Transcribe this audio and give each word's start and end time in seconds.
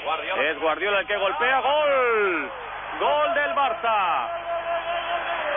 Es 0.00 0.58
Guardiola 0.58 1.00
el 1.00 1.06
que 1.06 1.16
golpea. 1.16 1.60
Gol. 1.60 2.50
Gol 3.00 3.34
del 3.34 3.54
Barça. 3.54 4.28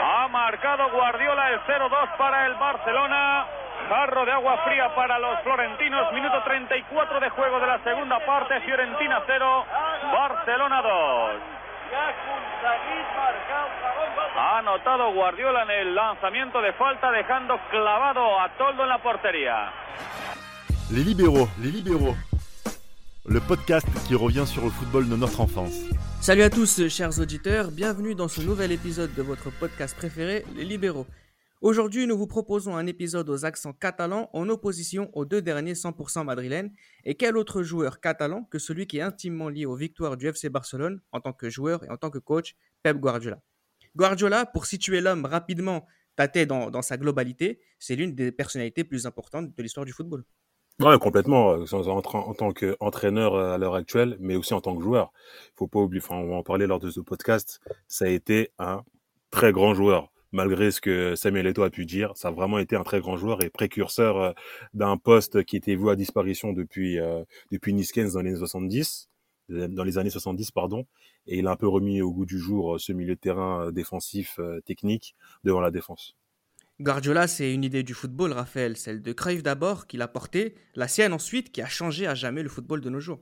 Ha 0.05 0.27
marcado 0.27 0.89
Guardiola 0.89 1.49
el 1.51 1.59
0-2 1.61 2.17
para 2.17 2.45
el 2.47 2.53
Barcelona. 2.55 3.45
Jarro 3.89 4.25
de 4.25 4.31
agua 4.31 4.57
fría 4.65 4.93
para 4.95 5.17
los 5.19 5.39
florentinos. 5.41 6.11
Minuto 6.13 6.41
34 6.43 7.19
de 7.19 7.29
juego 7.29 7.59
de 7.59 7.67
la 7.67 7.79
segunda 7.83 8.19
parte. 8.25 8.59
Fiorentina 8.61 9.21
0, 9.25 9.65
Barcelona 10.11 10.81
2. 10.81 11.31
Ha 14.35 14.57
anotado 14.57 15.11
Guardiola 15.13 15.63
en 15.63 15.71
el 15.71 15.95
lanzamiento 15.95 16.61
de 16.61 16.73
falta, 16.73 17.11
dejando 17.11 17.57
clavado 17.69 18.39
a 18.39 18.49
Toldo 18.57 18.83
en 18.83 18.89
la 18.89 18.97
portería. 18.97 19.71
Les 20.91 21.05
libéraux, 21.05 21.49
les 21.59 21.71
libéraux. 21.71 22.32
Le 23.25 23.39
podcast 23.39 23.87
qui 24.05 24.15
revient 24.15 24.43
sur 24.45 24.65
le 24.65 24.69
football 24.69 25.07
de 25.07 25.15
notre 25.15 25.39
enfance. 25.39 25.79
Salut 26.19 26.41
à 26.41 26.49
tous, 26.49 26.89
chers 26.89 27.17
auditeurs, 27.21 27.71
bienvenue 27.71 28.15
dans 28.15 28.27
ce 28.27 28.41
nouvel 28.41 28.73
épisode 28.73 29.13
de 29.15 29.21
votre 29.21 29.49
podcast 29.59 29.95
préféré, 29.95 30.43
Les 30.57 30.65
Libéraux. 30.65 31.07
Aujourd'hui, 31.61 32.05
nous 32.05 32.17
vous 32.17 32.27
proposons 32.27 32.75
un 32.75 32.85
épisode 32.85 33.29
aux 33.29 33.45
accents 33.45 33.71
catalans 33.71 34.29
en 34.33 34.49
opposition 34.49 35.09
aux 35.13 35.23
deux 35.23 35.41
derniers 35.41 35.71
100% 35.71 36.25
madrilènes. 36.25 36.73
Et 37.05 37.15
quel 37.15 37.37
autre 37.37 37.63
joueur 37.63 38.01
catalan 38.01 38.43
que 38.51 38.59
celui 38.59 38.87
qui 38.87 38.97
est 38.97 39.01
intimement 39.01 39.47
lié 39.47 39.65
aux 39.65 39.77
victoires 39.77 40.17
du 40.17 40.27
FC 40.27 40.49
Barcelone 40.49 40.99
en 41.13 41.21
tant 41.21 41.31
que 41.31 41.49
joueur 41.49 41.85
et 41.85 41.89
en 41.89 41.95
tant 41.95 42.09
que 42.09 42.19
coach, 42.19 42.57
Pep 42.83 42.97
Guardiola? 42.97 43.39
Guardiola, 43.95 44.45
pour 44.45 44.65
situer 44.65 44.99
l'homme 44.99 45.23
rapidement, 45.23 45.87
tâté 46.17 46.45
dans, 46.45 46.69
dans 46.69 46.81
sa 46.81 46.97
globalité, 46.97 47.61
c'est 47.79 47.95
l'une 47.95 48.15
des 48.15 48.33
personnalités 48.33 48.83
plus 48.83 49.05
importantes 49.05 49.55
de 49.55 49.63
l'histoire 49.63 49.85
du 49.85 49.93
football. 49.93 50.25
Ouais, 50.79 50.97
complètement. 50.99 51.51
En, 51.71 51.83
en 52.13 52.33
tant 52.33 52.51
qu'entraîneur 52.53 53.35
à 53.35 53.57
l'heure 53.57 53.75
actuelle, 53.75 54.17
mais 54.19 54.35
aussi 54.35 54.53
en 54.53 54.61
tant 54.61 54.75
que 54.75 54.81
joueur. 54.83 55.11
Faut 55.55 55.67
pas 55.67 55.79
oublier, 55.79 56.01
enfin, 56.03 56.15
on 56.15 56.29
va 56.29 56.35
en 56.35 56.43
parler 56.43 56.65
lors 56.67 56.79
de 56.79 56.89
ce 56.89 56.99
podcast. 56.99 57.59
Ça 57.87 58.05
a 58.05 58.07
été 58.09 58.51
un 58.59 58.83
très 59.31 59.51
grand 59.51 59.73
joueur 59.75 60.09
malgré 60.31 60.71
ce 60.71 60.81
que 60.81 61.15
Samuel 61.15 61.47
Eto'o 61.47 61.63
a 61.63 61.69
pu 61.69 61.85
dire. 61.85 62.11
Ça 62.15 62.29
a 62.29 62.31
vraiment 62.31 62.57
été 62.59 62.75
un 62.75 62.83
très 62.83 62.99
grand 62.99 63.17
joueur 63.17 63.43
et 63.43 63.49
précurseur 63.49 64.17
euh, 64.17 64.31
d'un 64.73 64.97
poste 64.97 65.43
qui 65.45 65.55
était 65.57 65.75
voué 65.75 65.91
à 65.93 65.95
disparition 65.95 66.53
depuis, 66.53 66.99
euh, 66.99 67.23
depuis 67.51 67.73
Nice 67.73 67.93
dans 67.93 68.01
les 68.01 68.17
années 68.17 68.35
70, 68.35 69.09
dans 69.49 69.83
les 69.83 69.97
années 69.99 70.09
70, 70.09 70.51
pardon. 70.51 70.85
Et 71.27 71.37
il 71.37 71.47
a 71.47 71.51
un 71.51 71.55
peu 71.55 71.67
remis 71.67 72.01
au 72.01 72.11
goût 72.11 72.25
du 72.25 72.39
jour 72.39 72.75
euh, 72.75 72.77
ce 72.79 72.93
milieu 72.93 73.13
de 73.15 73.19
terrain 73.19 73.71
défensif, 73.71 74.39
technique, 74.65 75.15
devant 75.43 75.61
la 75.61 75.71
défense. 75.71 76.15
Guardiola, 76.83 77.27
c'est 77.27 77.53
une 77.53 77.63
idée 77.63 77.81
du 77.81 77.93
football, 77.93 78.33
Raphaël, 78.33 78.75
celle 78.75 79.01
de 79.01 79.13
Cruyff 79.13 79.41
d'abord, 79.41 79.87
qu'il 79.87 80.01
a 80.01 80.09
portée, 80.09 80.55
la 80.75 80.89
sienne 80.89 81.13
ensuite, 81.13 81.53
qui 81.53 81.61
a 81.61 81.65
changé 81.65 82.07
à 82.07 82.13
jamais 82.13 82.43
le 82.43 82.49
football 82.49 82.81
de 82.81 82.89
nos 82.89 82.99
jours. 82.99 83.21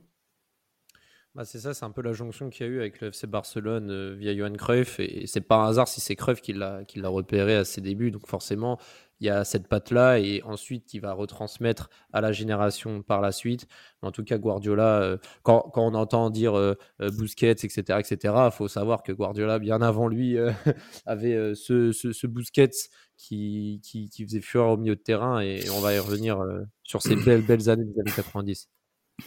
Bah 1.36 1.44
c'est 1.44 1.60
ça, 1.60 1.72
c'est 1.72 1.84
un 1.84 1.90
peu 1.90 2.02
la 2.02 2.12
jonction 2.12 2.50
qu'il 2.50 2.66
y 2.66 2.68
a 2.68 2.72
eu 2.72 2.80
avec 2.80 3.00
le 3.00 3.08
FC 3.08 3.26
Barcelone 3.26 3.90
euh, 3.90 4.14
via 4.18 4.36
Johan 4.36 4.52
Cruyff. 4.52 4.98
Et, 4.98 5.26
c'est 5.26 5.40
pas 5.40 5.56
un 5.56 5.68
hasard 5.68 5.86
si 5.86 6.00
c'est 6.00 6.16
Cruyff 6.16 6.40
qui 6.42 6.52
l'a, 6.52 6.84
qui 6.84 7.00
repéré 7.00 7.54
à 7.54 7.64
ses 7.64 7.80
débuts. 7.80 8.10
Donc 8.10 8.26
forcément, 8.26 8.78
il 9.20 9.28
y 9.28 9.30
a 9.30 9.44
cette 9.44 9.68
patte-là 9.68 10.18
et 10.18 10.42
ensuite 10.42 10.92
il 10.92 11.00
va 11.00 11.12
retransmettre 11.12 11.88
à 12.12 12.20
la 12.20 12.32
génération 12.32 13.02
par 13.02 13.20
la 13.20 13.30
suite. 13.30 13.66
En 14.02 14.10
tout 14.10 14.24
cas, 14.24 14.36
Guardiola, 14.38 15.00
euh, 15.00 15.16
quand, 15.42 15.70
on 15.76 15.94
entend 15.94 16.28
dire 16.30 16.58
euh, 16.58 16.74
Busquets, 16.98 17.52
etc., 17.52 17.98
etc., 18.00 18.34
il 18.46 18.50
faut 18.52 18.68
savoir 18.68 19.04
que 19.04 19.12
Guardiola, 19.12 19.58
bien 19.60 19.80
avant 19.80 20.08
lui, 20.08 20.36
avait 21.06 21.54
ce, 21.54 21.92
ce, 21.92 22.12
ce, 22.12 22.26
Busquets 22.26 22.90
qui, 23.22 23.80
qui, 23.82 24.10
qui, 24.10 24.24
faisait 24.24 24.40
fureur 24.40 24.70
au 24.70 24.76
milieu 24.76 24.96
de 24.96 25.00
terrain 25.00 25.40
et 25.40 25.68
on 25.70 25.80
va 25.80 25.94
y 25.94 25.98
revenir 25.98 26.38
sur 26.82 27.02
ces 27.02 27.16
belles, 27.16 27.42
belles 27.42 27.70
années 27.70 27.84
des 27.84 28.00
années 28.00 28.12
90. 28.14 28.68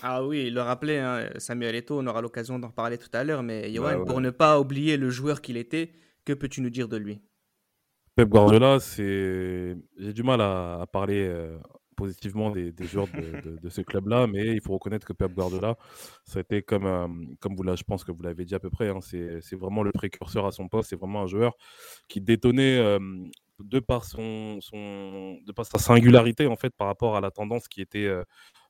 Ah 0.02 0.26
oui, 0.26 0.50
le 0.50 0.62
rappelait, 0.62 1.00
hein, 1.00 1.30
Samuel 1.38 1.76
Eto'o, 1.76 2.00
on 2.00 2.08
aura 2.08 2.22
l'occasion 2.22 2.60
d'en 2.60 2.68
reparler 2.68 2.98
tout 2.98 3.10
à 3.14 3.24
l'heure, 3.24 3.44
mais 3.44 3.74
Johan, 3.74 4.04
pour 4.06 4.22
ne 4.22 4.30
pas 4.30 4.60
oublier 4.60 4.98
le 4.98 5.10
joueur 5.10 5.42
qu'il 5.42 5.58
était, 5.58 5.94
que 6.26 6.34
peux-tu 6.34 6.62
nous 6.62 6.70
dire 6.70 6.88
de 6.88 6.98
lui? 6.98 7.22
Pep 8.16 8.30
Guardiola, 8.30 8.80
c'est... 8.80 9.76
j'ai 9.98 10.14
du 10.14 10.24
mal 10.24 10.42
à, 10.42 10.86
parler 10.92 11.28
euh, 11.28 11.58
positivement 11.96 12.50
des, 12.50 12.74
joueurs 12.82 13.08
de, 13.08 13.70
ce 13.70 13.82
club-là, 13.82 14.28
mais 14.28 14.54
il 14.54 14.62
faut 14.62 14.74
reconnaître 14.74 15.06
que 15.06 15.14
Pep 15.14 15.34
Guardiola, 15.34 15.78
ça 16.24 16.40
a 16.40 16.42
été 16.42 16.62
comme, 16.62 16.86
euh, 16.86 17.08
comme 17.40 17.56
vous 17.56 17.64
je 17.76 17.84
pense 17.84 18.04
que 18.04 18.12
vous 18.12 18.22
l'avez 18.22 18.46
dit 18.46 18.56
à 18.56 18.60
peu 18.60 18.70
près, 18.70 18.90
hein, 18.90 19.00
c'est, 19.02 19.56
vraiment 19.56 19.84
le 19.84 19.92
précurseur 19.92 20.46
à 20.46 20.52
son 20.52 20.68
poste, 20.68 20.90
c'est 20.90 21.00
vraiment 21.00 21.24
un 21.24 21.28
joueur 21.28 21.56
qui 22.08 22.22
détonnait 22.22 22.78
euh, 22.78 23.00
de 23.60 23.80
par 23.80 24.06
son, 24.06 24.60
son, 24.62 25.38
de 25.46 25.52
par 25.52 25.66
sa 25.66 25.78
singularité 25.78 26.48
en 26.48 26.56
fait 26.56 26.74
par 26.76 26.88
rapport 26.88 27.16
à 27.16 27.22
la 27.22 27.32
tendance 27.32 27.68
qui 27.68 27.82
était 27.82 28.10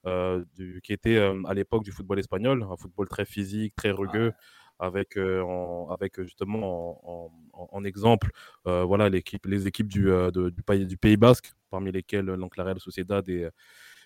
euh, 0.06 0.46
du, 0.56 0.82
qui 0.84 0.94
était 0.94 1.16
euh, 1.18 1.42
à 1.46 1.54
l'époque 1.54 1.84
du 1.84 1.92
football 1.92 2.20
espagnol, 2.20 2.64
un 2.70 2.78
football 2.78 3.08
très 3.08 3.26
physique, 3.26 3.76
très 3.76 3.92
rugueux. 3.92 4.34
avec, 4.78 5.18
euh, 5.18 5.42
avec 5.90 6.22
justement 6.22 7.00
en, 7.08 7.32
en, 7.72 7.84
exemple 7.86 8.32
voilà 8.66 9.08
l'équipe 9.08 9.46
les 9.46 9.68
équipes 9.68 9.88
du, 9.88 10.12
du, 10.34 10.64
pays, 10.64 10.86
du 10.86 10.98
Pays 10.98 11.16
Basque 11.16 11.54
parmi 11.70 11.94
lesquelles 11.94 12.26
donc 12.26 12.58
la 12.58 12.66
Real 12.66 12.80
Sociedad 12.80 13.28
et, 13.30 13.48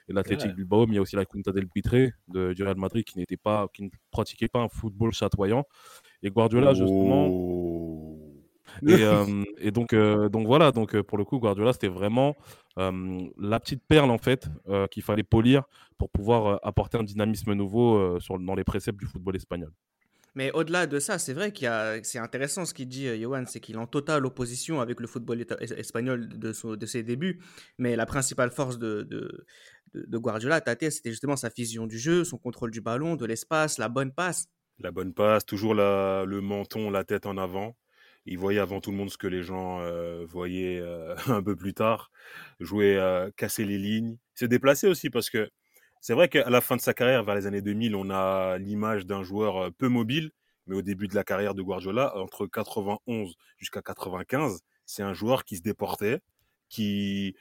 et 0.08 0.14
l'Athletic 0.14 0.54
Bilbao 0.56 0.86
mais 0.86 0.94
il 0.94 0.96
y 0.96 1.00
a 1.00 1.02
aussi 1.02 1.16
la 1.16 1.26
Quinta 1.26 1.52
del 1.52 1.66
Buitre 1.66 2.12
de, 2.28 2.54
du 2.54 2.64
Real 2.64 2.78
Madrid 2.78 3.04
qui 3.04 3.18
n'était 3.18 3.36
pas 3.36 3.68
qui 3.74 3.82
ne 3.82 3.90
pratiquait 4.12 4.48
pas 4.48 4.60
un 4.60 4.70
football 4.70 5.12
chatoyant 5.12 5.66
et 6.22 6.30
Guardiola 6.30 6.76
justement 6.76 7.26
oh. 7.28 7.79
Euh, 7.79 7.79
et, 9.58 9.72
donc, 9.72 9.94
euh, 9.94 10.30
donc 10.30 10.48
voilà, 10.48 10.72
donc 10.72 10.96
euh, 10.96 11.04
pour 11.04 11.18
le 11.18 11.26
coup, 11.26 11.40
Guardiola, 11.40 11.74
c'était 11.74 11.88
vraiment 11.88 12.36
la 12.78 13.60
petite 13.60 13.84
perle 13.86 14.10
en 14.10 14.18
fait 14.18 14.48
qu'il 14.90 15.04
fallait 15.04 15.24
polir 15.24 15.64
pour 15.98 16.10
pouvoir 16.10 16.62
apporter 16.64 16.98
un 16.98 17.04
dynamisme 17.04 17.52
nouveau 17.52 18.18
sur, 18.22 18.40
dans 18.40 18.56
les 18.56 18.64
préceptes 18.64 18.98
du 18.98 19.06
football 19.06 19.36
espagnol. 19.36 19.74
Mais 20.34 20.50
au-delà 20.54 20.88
de 20.88 20.98
ça, 21.00 21.20
c'est 21.20 21.34
vrai 21.34 21.52
qu'il 21.52 21.68
a, 21.68 22.02
c'est 22.04 22.20
intéressant 22.20 22.64
ce 22.64 22.74
qu'il 22.74 22.88
dit, 22.88 23.08
Johan, 23.20 23.44
c'est 23.48 23.60
qu'il 23.60 23.76
est 23.76 23.80
en 23.80 23.88
totale 23.88 24.26
opposition 24.26 24.80
avec 24.80 25.02
le 25.02 25.08
football 25.08 25.46
espagnol 25.76 26.30
de, 26.30 26.76
de 26.76 26.86
ses 26.86 27.04
débuts. 27.04 27.42
Mais 27.80 27.98
la 27.98 28.06
principale 28.06 28.52
force 28.52 28.80
de, 28.80 29.02
de, 29.04 29.46
de 29.94 30.18
Guardiola, 30.18 30.62
Tate, 30.62 30.90
c'était 30.90 31.12
justement 31.12 31.36
sa 31.36 31.50
vision 31.50 31.88
du 31.88 31.98
jeu, 31.98 32.24
son 32.24 32.38
contrôle 32.38 32.72
du 32.72 32.80
ballon, 32.80 33.16
de 33.16 33.26
l'espace, 33.26 33.78
la 33.78 33.90
bonne 33.90 34.14
passe. 34.14 34.48
La 34.80 34.92
bonne 34.92 35.14
passe, 35.14 35.46
toujours 35.46 35.74
la, 35.74 36.24
le 36.26 36.40
menton, 36.40 36.90
la 36.90 37.04
tête 37.04 37.26
en 37.26 37.38
avant 37.38 37.76
il 38.30 38.38
voyait 38.38 38.60
avant 38.60 38.80
tout 38.80 38.92
le 38.92 38.98
monde 38.98 39.10
ce 39.10 39.18
que 39.18 39.28
les 39.28 39.42
gens 39.42 39.82
euh, 39.82 40.24
voyaient 40.28 40.80
euh, 40.80 41.16
un 41.28 41.42
peu 41.42 41.56
plus 41.56 41.74
tard, 41.74 42.12
jouer, 42.60 42.96
euh, 42.96 43.32
casser 43.36 43.66
les 43.66 43.80
lignes, 43.80 44.18
se 44.36 44.46
déplacer 44.46 44.88
aussi 44.88 45.10
parce 45.10 45.32
que 45.32 45.50
c'est 46.00 46.14
vrai 46.14 46.30
qu'à 46.30 46.50
la 46.50 46.62
fin 46.62 46.76
de 46.76 46.82
sa 46.82 46.94
carrière, 46.94 47.24
vers 47.24 47.36
les 47.36 47.48
années 47.48 47.62
2000, 47.62 47.96
on 47.96 48.10
a 48.12 48.58
l'image 48.60 49.06
d'un 49.06 49.24
joueur 49.24 49.74
peu 49.74 49.90
mobile, 49.90 50.32
mais 50.68 50.76
au 50.76 50.82
début 50.82 51.08
de 51.08 51.16
la 51.16 51.24
carrière 51.24 51.56
de 51.56 51.62
Guardiola, 51.62 52.16
entre 52.18 52.46
91 52.46 53.36
jusqu'à 53.58 53.82
95, 53.82 54.62
c'est 54.86 55.04
un 55.04 55.14
joueur 55.14 55.44
qui 55.44 55.58
se 55.58 55.62
déportait, 55.62 56.22
qui 56.70 57.36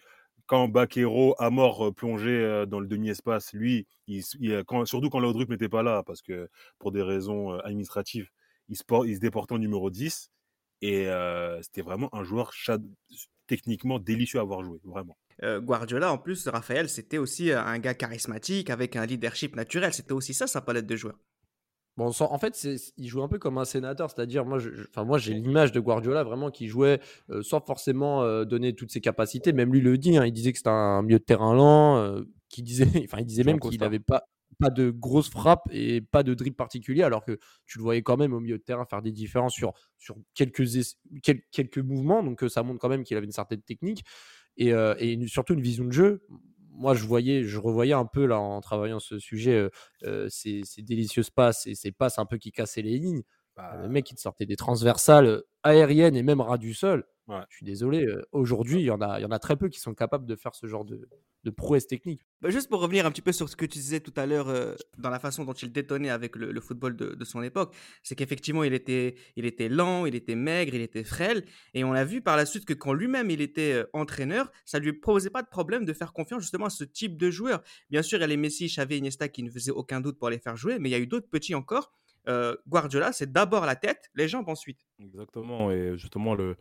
quand 0.46 0.68
Baquero 0.68 1.36
a 1.38 1.50
mort 1.50 1.94
plongé 1.94 2.64
dans 2.66 2.80
le 2.80 2.86
demi-espace, 2.86 3.52
lui, 3.52 3.86
il, 4.06 4.24
quand, 4.66 4.86
surtout 4.86 5.10
quand 5.10 5.20
Laudrup 5.20 5.50
n'était 5.50 5.68
pas 5.68 5.82
là, 5.82 6.02
parce 6.04 6.22
que 6.22 6.48
pour 6.78 6.90
des 6.90 7.02
raisons 7.02 7.52
administratives, 7.60 8.30
il 8.68 8.76
se, 8.76 8.82
il 9.06 9.14
se 9.14 9.20
déportait 9.20 9.54
en 9.54 9.58
numéro 9.58 9.90
10. 9.90 10.30
Et 10.82 11.06
c'était 11.62 11.82
vraiment 11.82 12.14
un 12.14 12.24
joueur 12.24 12.52
techniquement 13.46 13.98
délicieux 13.98 14.38
à 14.38 14.42
avoir 14.42 14.62
joué, 14.62 14.78
vraiment. 14.84 15.16
Guardiola, 15.42 16.12
en 16.12 16.18
plus, 16.18 16.48
Raphaël, 16.48 16.88
c'était 16.88 17.18
aussi 17.18 17.52
un 17.52 17.78
gars 17.78 17.94
charismatique 17.94 18.70
avec 18.70 18.96
un 18.96 19.06
leadership 19.06 19.56
naturel. 19.56 19.92
C'était 19.92 20.12
aussi 20.12 20.34
ça 20.34 20.46
sa 20.46 20.60
palette 20.60 20.86
de 20.86 20.96
joueurs. 20.96 21.18
Bon, 21.96 22.12
en 22.20 22.38
fait, 22.38 22.68
il 22.96 23.08
jouait 23.08 23.22
un 23.22 23.28
peu 23.28 23.40
comme 23.40 23.58
un 23.58 23.64
sénateur, 23.64 24.08
c'est-à-dire, 24.08 24.44
moi, 24.44 24.58
enfin, 24.88 25.04
moi, 25.04 25.18
j'ai 25.18 25.34
l'image 25.34 25.72
de 25.72 25.80
Guardiola 25.80 26.22
vraiment 26.22 26.50
qui 26.52 26.68
jouait 26.68 27.00
sans 27.42 27.60
forcément 27.60 28.44
donner 28.44 28.74
toutes 28.74 28.92
ses 28.92 29.00
capacités. 29.00 29.52
Même 29.52 29.72
lui 29.72 29.80
le 29.80 29.98
dit, 29.98 30.16
hein, 30.16 30.24
il 30.24 30.32
disait 30.32 30.52
que 30.52 30.58
c'était 30.58 30.70
un 30.70 31.02
milieu 31.02 31.18
de 31.18 31.24
terrain 31.24 31.54
lent, 31.54 32.22
qui 32.48 32.62
disait, 32.62 32.86
enfin, 33.04 33.18
il 33.18 33.26
disait 33.26 33.44
même 33.44 33.58
qu'il 33.58 33.80
n'avait 33.80 33.98
pas, 33.98 34.28
pas 34.58 34.70
de 34.70 34.90
grosses 34.90 35.30
frappes 35.30 35.68
et 35.70 36.00
pas 36.00 36.22
de 36.22 36.34
dribble 36.34 36.56
particulier, 36.56 37.02
alors 37.02 37.24
que 37.24 37.38
tu 37.66 37.78
le 37.78 37.82
voyais 37.82 38.02
quand 38.02 38.16
même 38.16 38.32
au 38.32 38.40
milieu 38.40 38.58
de 38.58 38.62
terrain 38.62 38.84
faire 38.84 39.02
des 39.02 39.12
différences 39.12 39.54
sur, 39.54 39.72
sur 39.98 40.16
quelques, 40.34 40.64
quelques 41.50 41.78
mouvements. 41.78 42.22
Donc 42.22 42.44
ça 42.48 42.62
montre 42.62 42.78
quand 42.78 42.88
même 42.88 43.04
qu'il 43.04 43.16
avait 43.16 43.26
une 43.26 43.32
certaine 43.32 43.62
technique 43.62 44.04
et, 44.56 44.70
et 44.70 45.26
surtout 45.26 45.54
une 45.54 45.62
vision 45.62 45.84
de 45.84 45.92
jeu. 45.92 46.26
Moi, 46.70 46.94
je 46.94 47.04
voyais, 47.04 47.44
je 47.44 47.58
revoyais 47.58 47.92
un 47.92 48.06
peu 48.06 48.26
là 48.26 48.38
en 48.38 48.60
travaillant 48.60 49.00
ce 49.00 49.18
sujet, 49.18 49.68
ces, 50.28 50.62
ces, 50.64 50.82
délicieuses 50.82 51.30
passes 51.30 51.66
et 51.66 51.74
ces 51.74 51.92
passes 51.92 52.18
un 52.18 52.26
peu 52.26 52.38
qui 52.38 52.52
cassaient 52.52 52.82
les 52.82 52.98
lignes. 52.98 53.22
Bah, 53.56 53.76
le 53.82 53.88
mec, 53.88 54.08
il 54.10 54.14
te 54.14 54.20
sortait 54.20 54.46
des 54.46 54.54
transversales 54.56 55.42
aériennes 55.64 56.16
et 56.16 56.22
même 56.22 56.40
ras 56.40 56.58
du 56.58 56.74
sol. 56.74 57.04
Je 57.50 57.56
suis 57.56 57.66
désolé. 57.66 58.06
Aujourd'hui, 58.32 58.80
il 58.80 58.84
y, 58.84 58.90
en 58.90 59.00
a, 59.00 59.18
il 59.18 59.22
y 59.22 59.26
en 59.26 59.30
a 59.30 59.38
très 59.38 59.56
peu 59.56 59.68
qui 59.68 59.80
sont 59.80 59.94
capables 59.94 60.26
de 60.26 60.36
faire 60.36 60.54
ce 60.54 60.66
genre 60.66 60.84
de, 60.84 61.08
de 61.44 61.50
prouesse 61.50 61.86
technique. 61.86 62.26
Bah, 62.40 62.50
juste 62.50 62.68
pour 62.68 62.80
revenir 62.80 63.06
un 63.06 63.10
petit 63.10 63.22
peu 63.22 63.32
sur 63.32 63.48
ce 63.48 63.56
que 63.56 63.64
tu 63.64 63.78
disais 63.78 64.00
tout 64.00 64.12
à 64.16 64.26
l'heure 64.26 64.48
euh, 64.48 64.74
dans 64.96 65.10
la 65.10 65.18
façon 65.18 65.44
dont 65.44 65.52
il 65.52 65.72
détonnait 65.72 66.10
avec 66.10 66.36
le, 66.36 66.60
football 66.60 66.96
de, 66.96 67.24
son 67.24 67.42
époque, 67.42 67.74
c'est 68.02 68.14
qu'effectivement 68.14 68.64
il 68.64 68.74
était, 68.74 69.14
il 69.36 69.44
était 69.44 69.68
lent, 69.68 70.06
il 70.06 70.14
était 70.14 70.34
maigre, 70.34 70.74
il 70.74 70.80
était 70.80 71.04
frêle, 71.04 71.44
et 71.74 71.84
on 71.84 71.92
a 71.92 72.04
vu 72.04 72.20
par 72.20 72.36
la 72.36 72.46
suite 72.46 72.64
que 72.64 72.74
quand 72.74 72.92
lui-même 72.92 73.30
il 73.30 73.40
était 73.40 73.72
euh, 73.72 73.90
entraîneur, 73.92 74.50
ça 74.64 74.78
lui 74.78 74.92
posait 74.92 75.30
pas 75.30 75.42
de 75.42 75.48
problème 75.48 75.84
de 75.84 75.92
faire 75.92 76.12
confiance 76.12 76.42
justement 76.42 76.66
à 76.66 76.70
ce 76.70 76.84
type 76.84 77.16
de 77.16 77.30
joueur. 77.30 77.62
Bien 77.90 78.02
sûr, 78.02 78.18
il 78.18 78.22
y 78.22 78.24
a 78.24 78.28
les 78.28 78.36
Messi, 78.36 78.66
Xavi, 78.66 78.98
Iniesta 78.98 79.28
qui 79.28 79.42
ne 79.42 79.50
faisaient 79.50 79.70
aucun 79.70 80.00
doute 80.00 80.18
pour 80.18 80.30
les 80.30 80.38
faire 80.38 80.56
jouer, 80.56 80.78
mais 80.78 80.88
il 80.88 80.92
y 80.92 80.96
a 80.96 80.98
eu 81.00 81.06
d'autres 81.06 81.28
petits 81.28 81.54
encore. 81.54 81.92
Euh, 82.28 82.56
Guardiola, 82.68 83.12
c'est 83.12 83.32
d'abord 83.32 83.64
la 83.64 83.76
tête, 83.76 84.10
les 84.14 84.28
jambes 84.28 84.48
ensuite. 84.48 84.86
Exactement, 85.00 85.70
et 85.70 85.96
justement 85.96 86.34
le, 86.34 86.56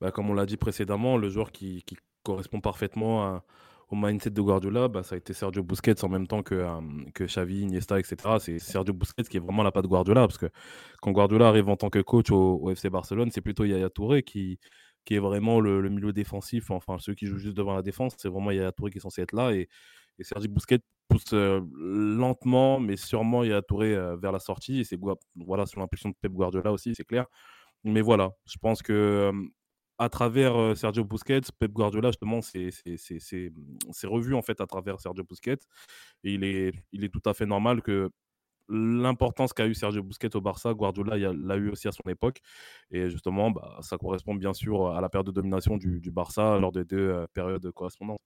bah, 0.00 0.10
comme 0.10 0.28
on 0.30 0.34
l'a 0.34 0.46
dit 0.46 0.56
précédemment, 0.56 1.16
le 1.16 1.28
joueur 1.28 1.52
qui, 1.52 1.82
qui 1.84 1.96
correspond 2.24 2.60
parfaitement 2.60 3.22
à 3.22 3.44
au 3.88 3.96
mindset 3.96 4.30
de 4.30 4.40
Guardiola, 4.40 4.88
bah, 4.88 5.02
ça 5.02 5.14
a 5.14 5.18
été 5.18 5.32
Sergio 5.32 5.62
Busquets 5.62 6.04
en 6.04 6.08
même 6.08 6.26
temps 6.26 6.42
que, 6.42 6.54
euh, 6.54 6.80
que 7.14 7.24
Xavi, 7.24 7.60
Iniesta, 7.62 7.98
etc. 7.98 8.16
C'est 8.38 8.58
Sergio 8.58 8.94
Busquets 8.94 9.24
qui 9.24 9.36
est 9.36 9.40
vraiment 9.40 9.62
la 9.62 9.72
patte 9.72 9.86
Guardiola, 9.86 10.22
parce 10.22 10.38
que 10.38 10.46
quand 11.00 11.12
Guardiola 11.12 11.48
arrive 11.48 11.68
en 11.68 11.76
tant 11.76 11.90
que 11.90 12.00
coach 12.00 12.30
au, 12.30 12.70
FC 12.70 12.90
Barcelone, 12.90 13.30
c'est 13.30 13.40
plutôt 13.40 13.64
Yaya 13.64 13.90
Touré 13.90 14.22
qui, 14.22 14.58
qui 15.04 15.14
est 15.14 15.18
vraiment 15.18 15.60
le, 15.60 15.88
milieu 15.90 16.12
défensif, 16.12 16.70
enfin 16.70 16.96
ceux 16.98 17.14
qui 17.14 17.26
jouent 17.26 17.38
juste 17.38 17.56
devant 17.56 17.74
la 17.74 17.82
défense, 17.82 18.14
c'est 18.18 18.28
vraiment 18.28 18.50
Yaya 18.50 18.72
Touré 18.72 18.90
qui 18.90 18.98
est 18.98 19.02
censé 19.02 19.22
être 19.22 19.32
là, 19.32 19.52
et, 19.52 19.68
et 20.18 20.24
Sergio 20.24 20.50
Busquets 20.50 20.80
pousse 21.08 21.32
euh, 21.34 21.60
lentement, 21.78 22.80
mais 22.80 22.96
sûrement 22.96 23.44
Yaya 23.44 23.62
Touré 23.62 23.94
euh, 23.94 24.16
vers 24.16 24.32
la 24.32 24.38
sortie, 24.40 24.80
et 24.80 24.84
c'est 24.84 24.98
voilà, 25.36 25.66
sous 25.66 25.78
l'impulsion 25.78 26.08
de 26.08 26.14
Pep 26.20 26.32
Guardiola 26.32 26.72
aussi, 26.72 26.94
c'est 26.94 27.04
clair. 27.04 27.26
Mais 27.84 28.00
voilà, 28.00 28.30
je 28.46 28.56
pense 28.58 28.82
que 28.82 29.30
à 29.98 30.08
travers 30.08 30.76
Sergio 30.76 31.04
Busquets, 31.04 31.40
Pep 31.58 31.72
Guardiola, 31.72 32.10
justement, 32.10 32.40
c'est 32.42 32.70
revu 34.04 34.34
en 34.34 34.42
fait 34.42 34.60
à 34.60 34.66
travers 34.66 35.00
Sergio 35.00 35.24
Busquets. 35.24 35.58
Et 36.24 36.34
il 36.34 36.44
est, 36.44 36.72
est 36.92 37.08
tout 37.08 37.22
à 37.28 37.34
fait 37.34 37.46
normal 37.46 37.82
que 37.82 38.10
l'importance 38.68 39.52
qu'a 39.52 39.66
eu 39.66 39.74
Sergio 39.74 40.02
Busquets 40.02 40.34
au 40.36 40.40
Barça, 40.40 40.72
Guardiola 40.72 41.16
l'a 41.16 41.56
eu 41.56 41.70
aussi 41.70 41.88
à 41.88 41.92
son 41.92 42.08
époque. 42.08 42.40
Et 42.90 43.10
justement, 43.10 43.50
bah, 43.50 43.78
ça 43.82 43.98
correspond 43.98 44.34
bien 44.34 44.54
sûr 44.54 44.88
à 44.88 45.00
la 45.00 45.08
période 45.08 45.26
de 45.26 45.32
domination 45.32 45.76
du, 45.76 46.10
Barça 46.10 46.58
lors 46.58 46.72
des 46.72 46.84
deux 46.84 47.26
périodes 47.32 47.70
correspondantes. 47.72 48.20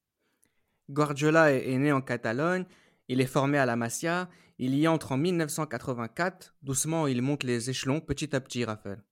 Guardiola 0.90 1.52
est, 1.52 1.76
né 1.76 1.92
en 1.92 2.00
Catalogne, 2.00 2.64
il 3.08 3.20
est 3.20 3.26
formé 3.26 3.58
à 3.58 3.66
la 3.66 3.76
Masia, 3.76 4.28
il 4.58 4.74
y 4.74 4.88
entre 4.88 5.12
en 5.12 5.16
1984. 5.18 6.54
Doucement, 6.62 7.06
il 7.06 7.22
monte 7.22 7.44
les 7.44 7.70
échelons 7.70 8.00
petit 8.00 8.34
à 8.34 8.40
petit, 8.40 8.64
Raphaël. 8.64 9.02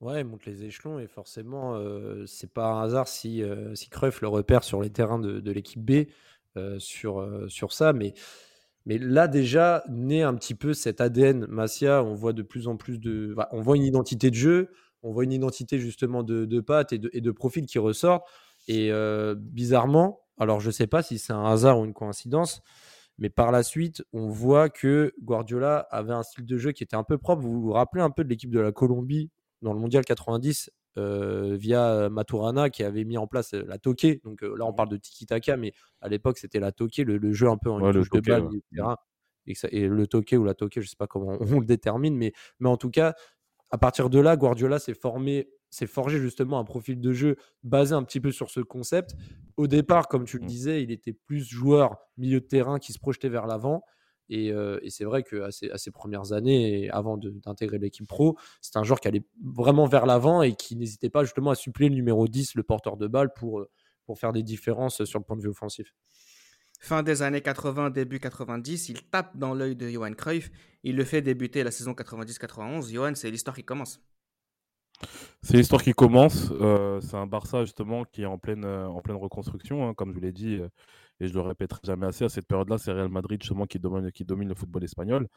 Ouais, 0.00 0.20
il 0.20 0.26
monte 0.26 0.44
les 0.46 0.64
échelons 0.64 0.98
et 0.98 1.06
forcément, 1.06 1.74
euh, 1.76 2.24
c'est 2.26 2.52
pas 2.52 2.66
un 2.66 2.82
hasard 2.82 3.08
si, 3.08 3.42
euh, 3.42 3.74
si 3.74 3.88
le 3.92 4.28
repère 4.28 4.64
sur 4.64 4.82
les 4.82 4.90
terrains 4.90 5.18
de, 5.18 5.40
de 5.40 5.52
l'équipe 5.52 5.82
B 5.82 6.06
euh, 6.56 6.78
sur, 6.78 7.26
sur 7.48 7.72
ça. 7.72 7.92
Mais, 7.92 8.14
mais 8.86 8.98
là, 8.98 9.28
déjà, 9.28 9.84
naît 9.88 10.22
un 10.22 10.34
petit 10.34 10.54
peu 10.54 10.74
cet 10.74 11.00
ADN 11.00 11.46
Masia. 11.46 12.02
On 12.04 12.14
voit 12.14 12.32
de 12.32 12.42
plus 12.42 12.68
en 12.68 12.76
plus 12.76 12.98
de. 12.98 13.34
on 13.52 13.60
voit 13.60 13.76
une 13.76 13.84
identité 13.84 14.30
de 14.30 14.34
jeu, 14.34 14.70
on 15.02 15.12
voit 15.12 15.24
une 15.24 15.32
identité 15.32 15.78
justement 15.78 16.22
de, 16.22 16.44
de 16.44 16.60
pattes 16.60 16.92
et 16.92 16.98
de, 16.98 17.10
et 17.12 17.20
de 17.20 17.30
profil 17.30 17.66
qui 17.66 17.78
ressort. 17.78 18.24
Et 18.68 18.90
bizarrement, 19.36 20.20
alors 20.38 20.60
je 20.60 20.70
sais 20.70 20.86
pas 20.86 21.02
si 21.02 21.18
c'est 21.18 21.32
un 21.32 21.44
hasard 21.44 21.78
ou 21.78 21.84
une 21.84 21.92
coïncidence, 21.94 22.62
mais 23.18 23.30
par 23.30 23.52
la 23.52 23.62
suite, 23.62 24.02
on 24.12 24.28
voit 24.28 24.68
que 24.68 25.14
Guardiola 25.22 25.78
avait 25.90 26.12
un 26.12 26.22
style 26.22 26.46
de 26.46 26.58
jeu 26.58 26.72
qui 26.72 26.82
était 26.82 26.96
un 26.96 27.04
peu 27.04 27.18
propre. 27.18 27.42
Vous 27.42 27.60
vous 27.60 27.72
rappelez 27.72 28.02
un 28.02 28.10
peu 28.10 28.24
de 28.24 28.28
l'équipe 28.28 28.50
de 28.50 28.60
la 28.60 28.72
Colombie 28.72 29.30
dans 29.64 29.72
le 29.72 29.80
mondial 29.80 30.04
90 30.04 30.70
euh, 30.96 31.56
via 31.58 32.08
Maturana 32.08 32.70
qui 32.70 32.84
avait 32.84 33.02
mis 33.02 33.18
en 33.18 33.26
place 33.26 33.54
euh, 33.54 33.64
la 33.66 33.78
toque. 33.78 34.06
Donc 34.22 34.44
euh, 34.44 34.54
là, 34.56 34.64
on 34.64 34.70
mmh 34.70 34.76
parle 34.76 34.90
de 34.90 34.96
tiki-taka, 34.96 35.56
mais 35.56 35.72
à 36.00 36.08
l'époque, 36.08 36.38
c'était 36.38 36.60
la 36.60 36.70
toque, 36.70 36.98
le, 36.98 37.32
jeu 37.32 37.48
un 37.48 37.56
peu 37.56 37.68
en 37.68 37.80
touche 37.92 38.10
de 38.10 38.20
balle, 38.20 38.48
etc. 38.54 38.94
Et, 39.72 39.88
le 39.88 40.06
toque 40.06 40.32
ou 40.38 40.44
la 40.44 40.54
toque, 40.54 40.78
je 40.78 40.86
sais 40.86 40.96
pas 40.96 41.08
comment 41.08 41.36
on, 41.40 41.58
le 41.58 41.66
détermine, 41.66 42.16
mais, 42.16 42.32
mais 42.60 42.68
en 42.68 42.76
tout 42.76 42.90
cas, 42.90 43.14
à 43.70 43.78
partir 43.78 44.08
de 44.08 44.20
là, 44.20 44.36
Guardiola 44.36 44.78
s'est 44.78 44.94
formé 44.94 45.48
s'est 45.70 45.88
forgé 45.88 46.20
justement 46.20 46.60
un 46.60 46.64
profil 46.64 47.00
de 47.00 47.12
jeu 47.12 47.34
basé 47.64 47.94
un 47.94 48.04
petit 48.04 48.20
peu 48.20 48.30
sur 48.30 48.48
ce 48.48 48.60
concept. 48.60 49.16
Au 49.56 49.66
départ, 49.66 50.06
comme 50.06 50.24
tu 50.24 50.38
le 50.38 50.44
mmh. 50.44 50.46
disais, 50.46 50.82
il 50.84 50.92
était 50.92 51.12
plus 51.12 51.44
joueur 51.44 51.96
milieu 52.16 52.40
de 52.40 52.46
terrain 52.46 52.78
qui 52.78 52.92
se 52.92 53.00
projetait 53.00 53.28
vers 53.28 53.48
l'avant. 53.48 53.82
Et, 54.28 54.52
c'est 54.88 55.04
vrai 55.04 55.22
qu'à 55.22 55.50
ses, 55.50 55.70
à 55.70 55.78
ses 55.78 55.90
premières 55.90 56.32
années, 56.32 56.90
avant 56.90 57.18
d'intégrer 57.18 57.78
l'équipe 57.78 58.06
pro, 58.06 58.36
c'est 58.60 58.76
un 58.76 58.82
joueur 58.82 59.00
qui 59.00 59.08
allait 59.08 59.24
vraiment 59.42 59.86
vers 59.86 60.06
l'avant 60.06 60.42
et 60.42 60.54
qui 60.54 60.76
n'hésitait 60.76 61.10
pas 61.10 61.24
justement 61.24 61.50
à 61.50 61.54
suppléer 61.54 61.88
le 61.88 61.94
numéro 61.94 62.26
10, 62.26 62.54
le 62.54 62.62
porteur 62.62 62.96
de 62.96 63.06
balle, 63.06 63.32
pour, 63.34 63.66
pour 64.06 64.18
faire 64.18 64.32
des 64.32 64.42
différences 64.42 65.04
sur 65.04 65.18
le 65.18 65.24
point 65.24 65.36
de 65.36 65.42
vue 65.42 65.48
offensif. 65.48 65.94
Fin 66.80 67.02
des 67.02 67.22
années 67.22 67.40
80, 67.40 67.90
début 67.90 68.20
90, 68.20 68.90
il 68.90 69.02
tape 69.04 69.36
dans 69.36 69.54
l'œil 69.54 69.74
de 69.74 69.88
Johan 69.88 70.12
Cruyff. 70.12 70.50
Il 70.82 70.96
le 70.96 71.04
fait 71.04 71.22
débuter 71.22 71.64
la 71.64 71.70
saison 71.70 71.92
90-91. 71.92 72.92
Johan, 72.92 73.14
c'est 73.14 73.30
l'histoire 73.30 73.56
qui 73.56 73.64
commence. 73.64 74.00
C'est 75.42 75.56
l'histoire 75.56 75.82
qui 75.82 75.92
commence. 75.92 76.52
c'est 77.00 77.16
un 77.16 77.26
Barça 77.26 77.64
justement 77.64 78.04
qui 78.04 78.22
est 78.22 78.26
en 78.26 78.38
pleine, 78.38 78.64
en 78.64 79.00
pleine 79.00 79.16
reconstruction, 79.16 79.88
hein, 79.88 79.94
comme 79.94 80.10
je 80.10 80.14
vous 80.14 80.20
l'ai 80.20 80.32
dit 80.32 80.60
et 81.20 81.28
je 81.28 81.34
le 81.34 81.40
répéterai 81.40 81.80
jamais 81.84 82.06
assez, 82.06 82.24
à 82.24 82.28
cette 82.28 82.46
période-là, 82.46 82.78
c'est 82.78 82.92
Real 82.92 83.08
Madrid 83.08 83.42
justement 83.42 83.66
qui 83.66 83.78
domine, 83.78 84.10
qui 84.12 84.24
domine 84.24 84.48
le 84.48 84.54
football 84.54 84.84
espagnol. 84.84 85.28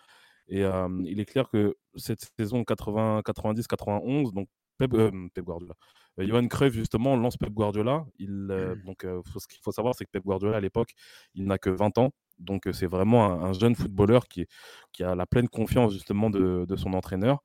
Et 0.49 0.61
il 0.61 1.19
est 1.19 1.25
clair 1.25 1.49
que 1.49 1.75
cette 1.95 2.25
saison 2.39 2.63
80, 2.63 3.21
90, 3.25 3.67
91, 3.67 4.33
donc 4.33 4.47
Pep, 4.77 4.93
euh, 4.93 5.11
Guardiola, 5.37 5.73
euh, 6.19 6.27
Johan 6.27 6.47
Cruyff 6.47 6.73
justement 6.73 7.15
lance 7.15 7.37
Pep 7.37 7.51
Guardiola. 7.51 8.05
Il, 8.19 8.47
euh, 8.51 8.75
mmh. 8.75 8.83
donc 8.83 9.01
ce 9.03 9.47
qu'il 9.47 9.59
faut 9.61 9.71
savoir, 9.71 9.95
c'est 9.95 10.05
que 10.05 10.11
Pep 10.11 10.23
Guardiola 10.23 10.57
à 10.57 10.61
l'époque, 10.61 10.91
il 11.33 11.45
n'a 11.45 11.57
que 11.57 11.69
20 11.69 11.97
ans. 11.97 12.11
Donc 12.37 12.69
c'est 12.71 12.85
vraiment 12.85 13.43
un, 13.43 13.53
jeune 13.53 13.75
footballeur 13.75 14.27
qui, 14.27 14.45
qui 14.93 15.03
a 15.03 15.15
la 15.15 15.25
pleine 15.25 15.49
confiance 15.49 15.91
justement 15.91 16.29
de, 16.29 16.65
de 16.67 16.75
son 16.75 16.93
entraîneur. 16.93 17.39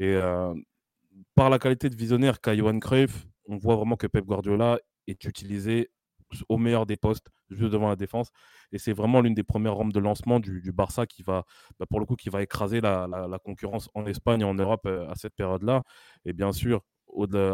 Et 0.00 0.18
par 1.36 1.50
la 1.50 1.60
qualité 1.60 1.88
de 1.88 1.94
visionnaire 1.94 2.40
qu'a 2.40 2.56
Johan 2.56 2.80
Cruyff, 2.80 3.26
on 3.46 3.56
voit 3.58 3.76
vraiment 3.76 3.96
que 3.96 4.08
Pep 4.08 4.24
Guardiola 4.24 4.80
est 5.06 5.24
utilisé 5.24 5.88
au 6.48 6.58
meilleur 6.58 6.86
des 6.86 6.96
postes, 6.96 7.28
juste 7.50 7.72
devant 7.72 7.88
la 7.88 7.96
défense. 7.96 8.30
Et 8.72 8.78
c'est 8.78 8.92
vraiment 8.92 9.20
l'une 9.20 9.34
des 9.34 9.42
premières 9.42 9.74
rampes 9.74 9.92
de 9.92 10.00
lancement 10.00 10.40
du, 10.40 10.72
Barça 10.72 11.06
qui 11.06 11.22
va, 11.22 11.44
bah, 11.78 11.86
pour 11.88 12.00
le 12.00 12.06
coup, 12.06 12.16
qui 12.16 12.28
va 12.28 12.42
écraser 12.42 12.80
la, 12.80 13.38
concurrence 13.44 13.88
en 13.94 14.06
Espagne 14.06 14.40
et 14.40 14.44
en 14.44 14.54
Europe 14.54 14.86
euh, 14.86 15.08
à 15.08 15.14
cette 15.14 15.34
période-là. 15.34 15.82
Et 16.24 16.32
bien 16.32 16.52
sûr, 16.52 16.82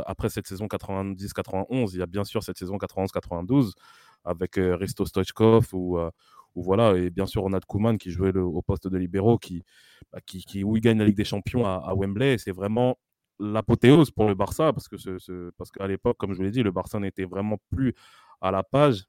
après 0.06 0.31
cette 0.31 0.46
saison 0.46 0.67
90-91, 0.67 1.90
il 1.93 1.99
y 1.99 2.02
a 2.02 2.06
bien 2.06 2.25
sûr 2.25 2.43
cette 2.43 2.58
saison 2.58 2.76
91-92 2.76 3.72
avec 4.25 4.58
euh, 4.58 4.76
Risto 4.76 5.05
Stoichkov 5.05 5.69
euh, 5.75 6.11
ou, 6.55 6.62
voilà, 6.62 6.96
et 6.96 7.11
bien 7.11 7.26
sûr 7.26 7.43
Ronald 7.43 7.64
Koeman 7.64 7.99
qui 7.99 8.11
jouait 8.11 8.37
au 8.37 8.62
poste 8.62 8.88
de 8.88 8.96
libéraux, 8.96 9.38
qui, 9.38 9.62
bah, 10.12 10.20
qui, 10.25 10.43
qui, 10.44 10.64
où 10.64 10.76
il 10.76 10.81
gagne 10.81 10.99
la 10.99 11.05
Ligue 11.05 11.17
des 11.17 11.25
Champions 11.25 11.67
à, 11.67 11.82
à 11.87 11.94
Wembley. 11.94 12.38
C'est 12.38 12.52
vraiment 12.52 12.96
l'apothéose 13.40 14.11
pour 14.11 14.28
le 14.28 14.34
Barça 14.34 14.72
parce 14.72 14.88
que 14.88 14.96
ce, 14.99 15.50
parce 15.56 15.70
qu'à 15.70 15.87
l'époque, 15.87 16.17
comme 16.19 16.32
je 16.32 16.37
vous 16.37 16.43
l'ai 16.43 16.50
dit, 16.50 16.62
le 16.62 16.70
Barça 16.70 16.99
n'était 17.00 17.25
vraiment 17.25 17.58
plus 17.70 17.94
à 18.41 18.51
la 18.51 18.63
page. 18.63 19.05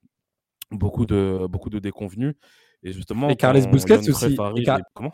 Beaucoup 0.72 1.06
de, 1.06 1.48
beaucoup 1.50 1.70
de 1.70 1.80
déconvenus. 1.80 2.36
Et 2.84 2.94
justement, 2.94 3.30
et 3.30 3.36
Carles 3.36 3.70
Busquets 3.70 4.10
aussi. 4.10 4.38
Comment? 4.94 5.14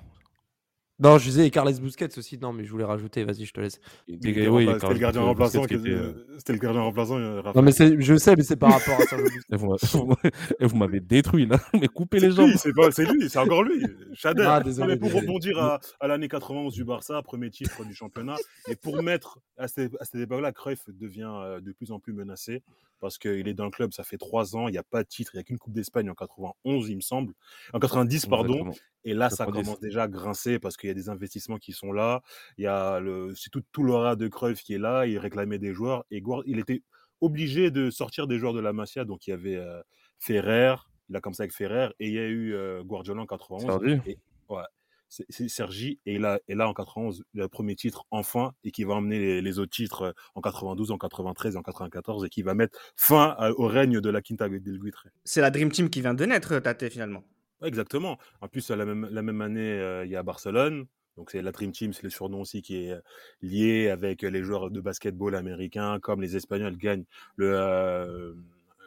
Non, 0.99 1.19
je 1.19 1.25
disais 1.25 1.45
et 1.45 1.51
Carles 1.51 1.79
Busquets 1.79 2.17
aussi. 2.17 2.39
Non, 2.39 2.53
mais 2.53 2.65
je 2.65 2.71
voulais 2.71 2.83
rajouter. 2.83 3.23
Vas-y, 3.23 3.45
je 3.45 3.53
te 3.53 3.61
laisse. 3.61 3.79
C'était 4.07 4.31
le 4.33 4.97
gardien 4.97 5.21
remplaçant. 5.21 5.63
C'était 5.63 6.53
le 6.53 6.59
gardien 6.59 6.81
remplaçant. 6.81 7.19
Non, 7.19 7.61
mais 7.61 7.71
je 7.71 8.15
sais, 8.17 8.35
mais 8.35 8.43
c'est 8.43 8.55
par 8.55 8.71
rapport 8.71 8.99
à 8.99 9.05
ça. 9.05 9.17
vous 10.61 10.75
m'avez 10.77 10.99
détruit 10.99 11.45
là. 11.45 11.57
Mais 11.79 11.87
coupez 11.87 12.19
les 12.19 12.31
jambes. 12.31 12.51
C'est 12.55 13.05
lui, 13.05 13.29
c'est 13.29 13.39
encore 13.39 13.63
lui. 13.63 13.85
Chader. 14.13 14.43
Ah, 14.47 14.61
pour 14.99 15.13
rebondir 15.13 15.59
à, 15.59 15.79
à 15.99 16.07
l'année 16.07 16.27
91 16.27 16.73
du 16.73 16.83
Barça, 16.83 17.21
premier 17.21 17.49
titre 17.49 17.85
du 17.85 17.93
championnat, 17.93 18.35
et 18.67 18.75
pour 18.75 19.01
mettre 19.03 19.39
à 19.57 19.67
cette, 19.67 19.95
à 19.99 20.05
cette 20.05 20.21
époque-là, 20.21 20.51
Cruyff 20.51 20.89
devient 20.89 21.31
euh, 21.31 21.59
de 21.61 21.71
plus 21.71 21.91
en 21.91 21.99
plus 21.99 22.13
menacé 22.13 22.63
parce 22.99 23.17
qu'il 23.17 23.47
est 23.47 23.53
dans 23.53 23.65
le 23.65 23.71
club, 23.71 23.93
ça 23.93 24.03
fait 24.03 24.17
trois 24.17 24.55
ans, 24.55 24.67
il 24.67 24.71
n'y 24.71 24.77
a 24.77 24.83
pas 24.83 25.03
de 25.03 25.07
titre, 25.07 25.31
il 25.33 25.37
n'y 25.37 25.41
a 25.41 25.43
qu'une 25.43 25.59
Coupe 25.59 25.73
d'Espagne 25.73 26.09
en 26.09 26.15
91, 26.15 26.89
il 26.89 26.95
me 26.95 27.01
semble, 27.01 27.33
en 27.73 27.79
90, 27.79 28.25
pardon. 28.25 28.71
Et 29.07 29.13
là, 29.13 29.29
ça 29.29 29.45
commence 29.45 29.79
déjà 29.79 30.03
à 30.03 30.07
grincer 30.09 30.59
parce 30.59 30.75
qu'il 30.75 30.89
y 30.89 30.91
a 30.91 30.93
des 30.93 31.07
investissements 31.07 31.57
qui 31.57 31.71
sont 31.71 31.93
là. 31.93 32.21
Il 32.57 32.65
y 32.65 32.67
a 32.67 32.99
le, 32.99 33.33
c'est 33.35 33.49
tout, 33.49 33.63
tout 33.71 33.83
l'aura 33.83 34.17
de 34.17 34.27
Cruyff 34.27 34.61
qui 34.61 34.73
est 34.73 34.79
là. 34.79 35.05
Il 35.05 35.17
réclamait 35.17 35.59
des 35.59 35.73
joueurs 35.73 36.03
et 36.11 36.21
il 36.45 36.59
était 36.59 36.83
obligé 37.21 37.71
de 37.71 37.89
sortir 37.89 38.27
des 38.27 38.37
joueurs 38.37 38.53
de 38.53 38.59
la 38.59 38.73
Masia. 38.73 39.05
Donc 39.05 39.25
il 39.25 39.29
y 39.29 39.33
avait 39.33 39.55
euh, 39.55 39.81
Ferrer, 40.19 40.75
il 41.09 41.15
a 41.15 41.21
commencé 41.21 41.43
avec 41.43 41.53
Ferrer 41.53 41.87
et 42.01 42.07
il 42.07 42.13
y 42.13 42.19
a 42.19 42.27
eu 42.27 42.53
euh, 42.53 42.83
Guardiola 42.83 43.21
en 43.21 43.25
91. 43.25 44.01
Et, 44.05 44.17
ouais 44.49 44.63
c'est 45.09 45.47
Sergi 45.47 46.01
et 46.05 46.19
là, 46.19 46.37
et 46.49 46.53
là 46.53 46.67
en 46.67 46.73
91 46.73 47.23
le 47.33 47.47
premier 47.47 47.77
titre 47.77 48.05
enfin 48.11 48.51
et 48.65 48.71
qui 48.71 48.83
va 48.83 48.95
emmener 48.95 49.41
les, 49.41 49.57
autres 49.57 49.71
titres 49.71 50.01
euh, 50.01 50.11
en 50.35 50.41
92, 50.41 50.91
en 50.91 50.97
93 50.97 51.55
et 51.55 51.57
en 51.57 51.63
94 51.63 52.25
et 52.25 52.29
qui 52.29 52.41
va 52.41 52.53
mettre 52.53 52.77
fin 52.97 53.37
au 53.55 53.67
règne 53.67 54.01
de 54.01 54.09
la 54.09 54.21
Quinta 54.21 54.49
del 54.49 54.79
Guitre. 54.79 55.07
C'est 55.23 55.39
la 55.39 55.49
Dream 55.49 55.71
Team 55.71 55.89
qui 55.89 56.01
vient 56.01 56.13
de 56.13 56.25
naître, 56.25 56.59
Tate 56.59 56.89
finalement. 56.89 57.23
Exactement. 57.63 58.17
En 58.41 58.47
plus 58.47 58.69
la 58.69 58.85
même, 58.85 59.07
la 59.11 59.21
même 59.21 59.41
année 59.41 59.71
euh, 59.79 60.05
il 60.05 60.11
y 60.11 60.15
a 60.15 60.23
Barcelone. 60.23 60.85
Donc 61.15 61.31
c'est 61.31 61.41
la 61.41 61.51
Dream 61.51 61.71
Team, 61.71 61.93
c'est 61.93 62.03
le 62.03 62.11
surnom 62.11 62.41
aussi 62.41 62.61
qui 62.61 62.75
est 62.85 62.91
euh, 62.91 63.01
lié 63.41 63.89
avec 63.89 64.21
les 64.21 64.43
joueurs 64.43 64.69
de 64.69 64.79
basketball 64.81 65.35
américains, 65.35 65.99
comme 65.99 66.21
les 66.21 66.35
Espagnols 66.35 66.77
gagnent 66.77 67.05
le 67.35 68.35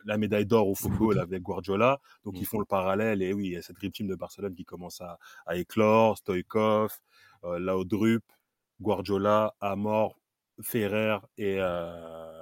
la 0.06 0.16
médaille 0.16 0.46
d'or 0.46 0.66
au 0.68 0.74
football 0.74 1.18
avec 1.18 1.42
Guardiola. 1.42 2.00
Donc, 2.24 2.34
Mm. 2.34 2.38
ils 2.40 2.46
font 2.46 2.58
le 2.58 2.64
parallèle. 2.64 3.20
Et 3.22 3.32
oui, 3.34 3.48
il 3.48 3.52
y 3.52 3.56
a 3.56 3.62
cette 3.62 3.76
dream 3.76 3.92
team 3.92 4.06
de 4.08 4.14
Barcelone 4.14 4.54
qui 4.54 4.64
commence 4.64 5.00
à, 5.02 5.18
à 5.44 5.56
éclore. 5.56 6.16
Stoïkov, 6.16 6.90
euh, 7.44 7.58
Laudrup, 7.58 8.24
Guardiola, 8.80 9.54
Amor, 9.60 10.18
Ferrer 10.62 11.18
et 11.36 11.56
euh, 11.58 12.39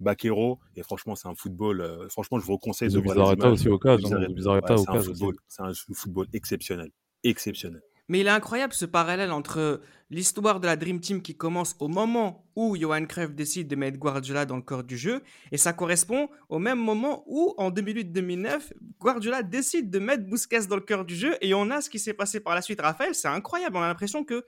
Baquero. 0.00 0.58
Et 0.76 0.82
franchement, 0.82 1.14
c'est 1.14 1.28
un 1.28 1.34
football. 1.34 1.80
euh, 1.80 2.08
franchement, 2.08 2.38
je 2.38 2.44
vous 2.46 2.58
conseille 2.58 2.88
de 2.88 2.98
voir 2.98 3.16
aussi 3.52 3.68
au 3.68 3.78
cas. 3.78 3.96
Zubizarreta 3.98 4.74
Ouais, 4.74 4.80
au 4.80 4.84
c'est 4.84 4.90
un 4.90 4.94
cas. 4.94 5.02
football, 5.02 5.36
c'est 5.48 5.62
un 5.62 5.72
football 5.94 6.26
exceptionnel. 6.32 6.90
Exceptionnel. 7.22 7.82
Mais 8.08 8.18
il 8.20 8.26
est 8.26 8.30
incroyable 8.30 8.72
ce 8.72 8.86
parallèle 8.86 9.30
entre 9.30 9.80
l'histoire 10.10 10.58
de 10.58 10.66
la 10.66 10.74
Dream 10.74 10.98
Team 10.98 11.22
qui 11.22 11.36
commence 11.36 11.76
au 11.78 11.86
moment 11.86 12.44
où 12.56 12.76
Johan 12.76 13.06
Cruyff 13.06 13.30
décide 13.32 13.68
de 13.68 13.76
mettre 13.76 13.98
Guardiola 13.98 14.46
dans 14.46 14.56
le 14.56 14.62
corps 14.62 14.82
du 14.82 14.98
jeu 14.98 15.22
et 15.52 15.56
ça 15.56 15.72
correspond 15.72 16.28
au 16.48 16.58
même 16.58 16.80
moment 16.80 17.22
où 17.28 17.54
en 17.56 17.70
2008-2009 17.70 18.72
Guardiola 18.98 19.44
décide 19.44 19.90
de 19.90 20.00
mettre 20.00 20.24
Busquets 20.24 20.66
dans 20.66 20.74
le 20.74 20.80
cœur 20.82 21.04
du 21.04 21.14
jeu 21.14 21.36
et 21.40 21.54
on 21.54 21.70
a 21.70 21.80
ce 21.80 21.88
qui 21.88 22.00
s'est 22.00 22.12
passé 22.14 22.40
par 22.40 22.56
la 22.56 22.62
suite 22.62 22.80
Raphaël, 22.80 23.14
c'est 23.14 23.28
incroyable, 23.28 23.76
on 23.76 23.82
a 23.82 23.86
l'impression 23.86 24.24
que 24.24 24.44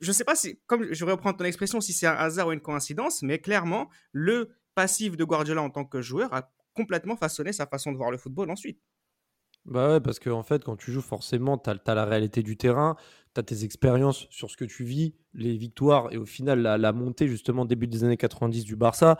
je 0.00 0.10
sais 0.10 0.24
pas 0.24 0.34
si 0.34 0.58
comme 0.66 0.92
je 0.92 1.04
vais 1.04 1.12
reprendre 1.12 1.36
ton 1.36 1.44
expression 1.44 1.80
si 1.80 1.92
c'est 1.92 2.08
un 2.08 2.14
hasard 2.16 2.48
ou 2.48 2.52
une 2.52 2.60
coïncidence 2.60 3.22
mais 3.22 3.38
clairement 3.38 3.88
le 4.10 4.48
passif 4.76 5.16
de 5.16 5.24
Guardiola 5.24 5.62
en 5.62 5.70
tant 5.70 5.84
que 5.84 6.00
joueur 6.00 6.32
a 6.32 6.52
complètement 6.74 7.16
façonné 7.16 7.52
sa 7.52 7.66
façon 7.66 7.90
de 7.90 7.96
voir 7.96 8.12
le 8.12 8.18
football 8.18 8.50
ensuite. 8.50 8.78
Bah 9.64 9.88
ouais, 9.90 10.00
parce 10.00 10.20
qu'en 10.20 10.44
fait, 10.44 10.62
quand 10.62 10.76
tu 10.76 10.92
joues, 10.92 11.00
forcément, 11.00 11.58
tu 11.58 11.70
as, 11.70 11.94
la 11.94 12.04
réalité 12.04 12.44
du 12.44 12.56
terrain, 12.56 12.94
tu 13.34 13.40
as 13.40 13.42
tes 13.42 13.64
expériences 13.64 14.28
sur 14.30 14.48
ce 14.48 14.56
que 14.56 14.64
tu 14.64 14.84
vis, 14.84 15.14
les 15.34 15.56
victoires 15.56 16.12
et 16.12 16.18
au 16.18 16.26
final, 16.26 16.60
la, 16.60 16.78
la 16.78 16.92
montée, 16.92 17.26
justement, 17.26 17.64
début 17.64 17.88
des 17.88 18.04
années 18.04 18.16
90 18.16 18.64
du 18.64 18.76
Barça. 18.76 19.18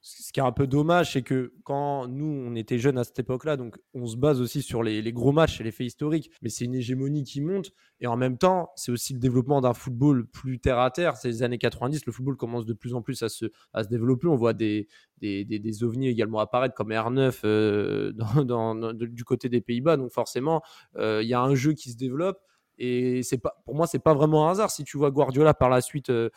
Ce 0.00 0.32
qui 0.32 0.38
est 0.38 0.44
un 0.44 0.52
peu 0.52 0.66
dommage, 0.66 1.14
c'est 1.14 1.22
que 1.22 1.52
quand 1.64 2.06
nous, 2.06 2.24
on 2.24 2.54
était 2.54 2.78
jeunes 2.78 2.98
à 2.98 3.04
cette 3.04 3.18
époque-là, 3.18 3.56
donc 3.56 3.78
on 3.94 4.06
se 4.06 4.16
base 4.16 4.40
aussi 4.40 4.62
sur 4.62 4.82
les, 4.82 5.02
les 5.02 5.12
gros 5.12 5.32
matchs 5.32 5.60
et 5.60 5.64
les 5.64 5.72
faits 5.72 5.88
historiques, 5.88 6.30
mais 6.40 6.48
c'est 6.48 6.64
une 6.64 6.76
hégémonie 6.76 7.24
qui 7.24 7.40
monte. 7.40 7.72
Et 8.00 8.06
en 8.06 8.16
même 8.16 8.38
temps, 8.38 8.70
c'est 8.76 8.92
aussi 8.92 9.12
le 9.12 9.18
développement 9.18 9.60
d'un 9.60 9.74
football 9.74 10.26
plus 10.26 10.60
terre 10.60 10.78
à 10.78 10.90
terre. 10.92 11.16
Ces 11.16 11.42
années 11.42 11.58
90, 11.58 12.06
le 12.06 12.12
football 12.12 12.36
commence 12.36 12.64
de 12.64 12.74
plus 12.74 12.94
en 12.94 13.02
plus 13.02 13.22
à 13.22 13.28
se, 13.28 13.46
développer. 13.90 14.28
On 14.28 14.36
voit 14.36 14.52
des, 14.52 14.86
des, 15.18 15.44
des, 15.44 15.58
des 15.58 15.84
ovnis 15.84 16.08
également 16.08 16.38
apparaître 16.38 16.74
comme 16.74 16.90
R9 16.90 17.40
euh, 17.44 18.12
dans, 18.44 18.94
du 18.94 19.24
côté 19.24 19.48
des 19.48 19.60
Pays-Bas. 19.60 19.96
Donc 19.96 20.12
forcément, 20.12 20.62
il 20.94 21.00
euh, 21.00 21.22
y 21.24 21.34
a 21.34 21.40
un 21.40 21.56
jeu 21.56 21.72
qui 21.72 21.90
se 21.90 21.96
développe. 21.96 22.38
Et 22.80 23.24
c'est 23.24 23.38
pas, 23.38 23.60
pour 23.64 23.74
moi, 23.74 23.88
c'est 23.88 23.98
pas 23.98 24.14
vraiment 24.14 24.48
un 24.48 24.52
hasard 24.52 24.70
si 24.70 24.84
tu 24.84 24.96
vois 24.96 25.10
Guardiola 25.10 25.52
par 25.52 25.68
la 25.68 25.80
suite 25.80 26.10
euh, 26.10 26.30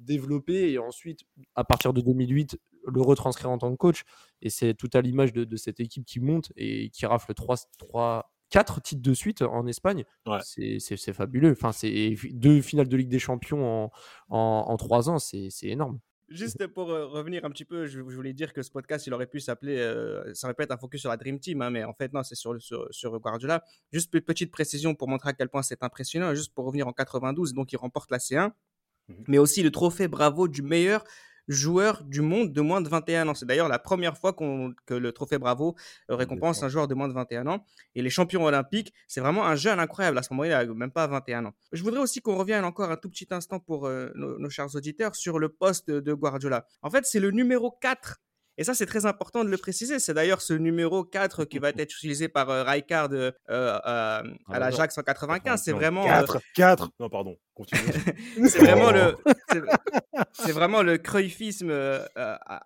développer 0.00 0.72
et 0.72 0.78
ensuite, 0.78 1.20
à 1.54 1.62
partir 1.62 1.92
de 1.92 2.00
2008, 2.00 2.58
le 2.86 3.00
retranscrire 3.00 3.50
en 3.50 3.58
tant 3.58 3.70
que 3.70 3.76
coach. 3.76 4.02
Et 4.42 4.50
c'est 4.50 4.74
tout 4.74 4.90
à 4.94 5.00
l'image 5.00 5.32
de, 5.32 5.44
de, 5.44 5.56
cette 5.56 5.80
équipe 5.80 6.04
qui 6.04 6.20
monte 6.20 6.52
et 6.56 6.90
qui 6.90 7.06
rafle 7.06 7.34
3, 7.34 7.56
3 7.78 8.32
4 8.50 8.82
titres 8.82 9.02
de 9.02 9.14
suite 9.14 9.42
en 9.42 9.66
Espagne. 9.66 10.04
Ouais. 10.26 10.40
C'est 10.42 11.12
fabuleux. 11.12 11.52
Enfin, 11.52 11.72
c'est 11.72 12.16
deux 12.32 12.60
finales 12.60 12.88
de 12.88 12.96
Ligue 12.96 13.08
des 13.08 13.18
Champions 13.18 13.84
en, 13.84 13.90
en, 14.28 14.64
en 14.68 14.76
3 14.76 15.08
ans, 15.08 15.18
c'est 15.18 15.50
énorme. 15.62 16.00
Juste 16.28 16.64
pour 16.68 16.90
euh, 16.90 17.06
revenir 17.06 17.44
un 17.44 17.50
petit 17.50 17.64
peu, 17.64 17.86
je, 17.86 17.98
je, 17.98 18.14
voulais 18.14 18.32
dire 18.32 18.52
que 18.52 18.62
ce 18.62 18.70
podcast, 18.70 19.04
il 19.08 19.12
aurait 19.12 19.26
pu 19.26 19.40
s'appeler, 19.40 19.78
euh, 19.78 20.32
ça 20.32 20.46
aurait 20.46 20.54
pu 20.54 20.62
être 20.62 20.70
un 20.70 20.76
focus 20.76 21.00
sur 21.00 21.10
la 21.10 21.16
Dream 21.16 21.40
Team, 21.40 21.60
hein, 21.60 21.70
mais 21.70 21.82
en 21.82 21.92
fait, 21.92 22.12
non, 22.12 22.22
c'est 22.22 22.36
sur, 22.36 22.60
sur, 22.62 22.86
sur, 22.92 23.18
Guardiola. 23.18 23.64
Juste 23.92 24.14
une 24.14 24.20
petite 24.20 24.52
précision 24.52 24.94
pour 24.94 25.08
montrer 25.08 25.30
à 25.30 25.32
quel 25.32 25.48
point 25.48 25.62
c'est 25.62 25.82
impressionnant, 25.82 26.32
juste 26.32 26.54
pour 26.54 26.66
revenir 26.66 26.86
en 26.86 26.92
92, 26.92 27.52
donc 27.52 27.72
il 27.72 27.76
remporte 27.78 28.12
la 28.12 28.18
C1, 28.18 28.52
Mhm. 29.10 29.24
mais 29.28 29.38
aussi 29.38 29.62
le 29.62 29.70
trophée 29.70 30.08
Bravo 30.08 30.48
du 30.48 30.62
meilleur 30.62 31.04
joueur 31.50 32.02
du 32.04 32.20
monde 32.20 32.52
de 32.52 32.60
moins 32.60 32.80
de 32.80 32.88
21 32.88 33.28
ans. 33.28 33.34
C'est 33.34 33.46
d'ailleurs 33.46 33.68
la 33.68 33.78
première 33.78 34.16
fois 34.16 34.32
qu 34.32 34.44
que 34.86 34.94
le 34.94 35.12
trophée 35.12 35.38
Bravo 35.38 35.74
récompense 36.08 36.62
un 36.62 36.68
joueur 36.68 36.88
de 36.88 36.94
moins 36.94 37.08
de 37.08 37.12
21 37.12 37.46
ans. 37.46 37.64
Et 37.94 38.02
les 38.02 38.10
champions 38.10 38.44
olympiques, 38.44 38.92
c'est 39.08 39.20
vraiment 39.20 39.46
un 39.46 39.56
jeune 39.56 39.80
incroyable. 39.80 40.18
À 40.18 40.22
ce 40.22 40.32
moment-là, 40.32 40.62
il 40.62 40.68
n'a 40.68 40.74
même 40.74 40.90
pas 40.90 41.06
21 41.06 41.46
ans. 41.46 41.54
Je 41.72 41.82
voudrais 41.82 42.00
aussi 42.00 42.20
qu'on 42.20 42.36
revienne 42.36 42.64
encore 42.64 42.90
un 42.90 42.96
tout 42.96 43.10
petit 43.10 43.26
instant 43.30 43.60
pour 43.60 43.86
euh, 43.86 44.10
nos, 44.14 44.38
nos, 44.38 44.50
chers 44.50 44.74
auditeurs 44.74 45.14
sur 45.14 45.38
le 45.38 45.48
poste 45.48 45.90
de 45.90 46.12
Guardiola. 46.14 46.66
En 46.82 46.90
fait, 46.90 47.04
c'est 47.06 47.20
le 47.20 47.30
numéro 47.30 47.70
4 47.80 48.20
et 48.60 48.64
ça, 48.64 48.74
c'est 48.74 48.84
très 48.84 49.06
important 49.06 49.42
de 49.42 49.48
le 49.48 49.56
préciser. 49.56 49.98
C'est 49.98 50.12
d'ailleurs 50.12 50.42
ce 50.42 50.52
numéro 50.52 51.02
4 51.02 51.46
qui 51.46 51.58
va 51.58 51.70
être 51.70 51.94
utilisé 51.94 52.28
par 52.28 52.50
euh, 52.50 52.62
Rijkaard 52.62 53.08
euh, 53.10 53.32
à 53.48 54.22
l'Ajax 54.50 54.98
en 54.98 55.02
95. 55.02 55.62
C'est 55.62 55.72
vraiment. 55.72 56.04
4, 56.04 56.38
4. 56.54 56.90
Non, 57.00 57.08
pardon. 57.08 57.38
Continue. 57.54 57.80
c'est 58.50 58.58
vraiment 58.58 58.90
le. 58.90 59.16
C'est 60.34 60.52
vraiment 60.52 60.82
le 60.82 60.98
cruyffisme 60.98 61.70
euh, 61.70 62.04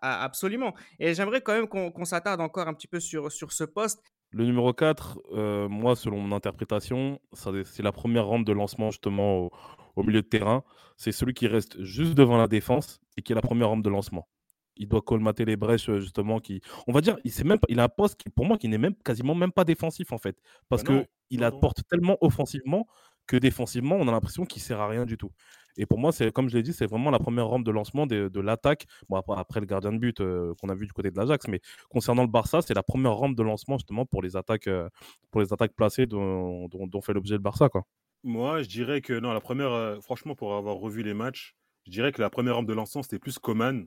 absolument. 0.03 0.75
Et 0.99 1.15
j'aimerais 1.15 1.43
quand 1.43 1.53
même 1.53 1.69
qu'on 1.69 1.93
qu 1.93 2.05
s'attarde 2.05 2.41
encore 2.41 2.67
un 2.67 2.75
petit 2.75 2.89
peu 2.89 2.99
sur, 2.99 3.31
sur 3.31 3.53
ce 3.53 3.63
poste. 3.63 4.03
Le 4.33 4.47
numéro 4.47 4.73
4, 4.73 5.21
euh, 5.35 5.69
moi, 5.69 5.95
selon 5.95 6.19
mon 6.19 6.35
interprétation, 6.35 7.21
c'est 7.35 7.85
la 7.85 7.93
première 7.93 8.27
rampe 8.27 8.45
de 8.45 8.53
lancement 8.53 8.91
justement 8.91 9.43
au, 9.43 9.53
au 9.95 10.03
milieu 10.03 10.23
de 10.23 10.27
terrain. 10.27 10.65
C'est 10.97 11.13
celui 11.13 11.35
qui 11.35 11.47
reste 11.47 11.81
juste 11.85 12.15
devant 12.15 12.37
la 12.37 12.49
défense 12.49 13.01
et 13.17 13.23
qui 13.23 13.31
est 13.31 13.37
la 13.37 13.43
première 13.43 13.69
rampe 13.69 13.85
de 13.85 13.91
lancement 13.91 14.27
il 14.77 14.89
doit 14.89 15.03
colmater 15.03 15.45
les 15.45 15.57
brèches 15.57 15.91
justement 15.99 16.41
qui 16.41 16.61
on 16.87 16.93
va 16.93 17.01
dire 17.01 17.17
il 17.25 17.33
sait 17.33 17.45
même 17.45 17.59
pas, 17.59 17.67
il 17.71 17.81
a 17.81 17.85
un 17.85 17.89
poste 17.89 18.17
qui 18.17 18.29
pour 18.31 18.45
moi 18.45 18.59
qui 18.59 18.69
n'est 18.69 18.79
même 18.79 18.95
quasiment 19.05 19.35
même 19.35 19.53
pas 19.53 19.65
défensif 19.65 20.13
en 20.13 20.19
fait. 20.19 20.37
Parce 20.69 20.85
non, 20.85 21.03
que 21.03 21.07
il 21.31 21.45
apporte 21.45 21.83
tellement 21.89 22.17
offensivement 22.21 22.87
que 23.27 23.37
défensivement 23.37 23.97
on 23.97 24.07
a 24.09 24.13
l'impression 24.13 24.45
qu'il 24.45 24.63
sert 24.63 24.81
à 24.81 24.89
rien 24.89 25.07
du 25.07 25.17
tout. 25.17 25.31
Et 25.77 25.87
pour 25.87 25.99
moi 25.99 26.13
c'est 26.13 26.33
comme 26.33 26.49
je 26.49 26.57
l'ai 26.57 26.63
dit 26.63 26.73
c'est 26.73 26.87
vraiment 26.87 27.11
la 27.11 27.19
première 27.19 27.47
rampe 27.49 27.65
de 27.65 27.71
lancement 27.71 28.07
de, 28.07 28.29
de 28.29 28.41
l'attaque. 28.41 28.87
Bon 29.09 29.17
après, 29.17 29.35
après, 29.37 29.61
le 29.61 29.67
gardien 29.67 29.93
de 29.93 29.99
but 29.99 30.21
euh, 30.21 30.55
qu'on 30.61 30.69
a 30.69 30.75
vu 30.75 30.87
du 30.87 30.93
côté 30.93 31.11
de 31.11 31.17
l'Ajax 31.17 31.49
mais 31.49 31.61
concernant 31.89 32.23
le 32.23 32.29
Barça 32.29 32.61
c'est 32.63 32.75
la 32.75 32.83
première 32.83 33.15
rampe 33.15 33.37
de 33.37 33.43
lancement 33.43 33.79
justement 33.79 34.07
pour 34.07 34.23
les 34.23 34.37
attaques 34.37 34.67
euh, 34.69 34.89
pour 35.31 35.41
les 35.41 35.53
attaques 35.53 35.75
placées 35.75 36.07
dont, 36.07 36.69
dont, 36.69 36.87
dont 36.87 37.01
fait 37.01 37.13
l'objet 37.13 37.35
le 37.35 37.41
Barça 37.41 37.69
quoi. 37.69 37.85
Moi 38.23 38.63
je 38.63 38.69
dirais 38.69 39.01
que 39.01 39.13
non 39.19 39.33
la 39.33 39.41
première 39.41 39.73
euh, 39.73 40.01
franchement 40.01 40.35
pour 40.35 40.55
avoir 40.55 40.77
revu 40.77 41.03
les 41.03 41.15
matchs 41.15 41.55
je 41.87 41.91
dirais 41.91 42.13
que 42.13 42.21
la 42.23 42.31
première 42.31 42.55
rampe 42.57 42.67
de 42.67 42.73
lancement 42.73 43.03
c'était 43.03 43.19
plus 43.19 43.39
Coman 43.39 43.87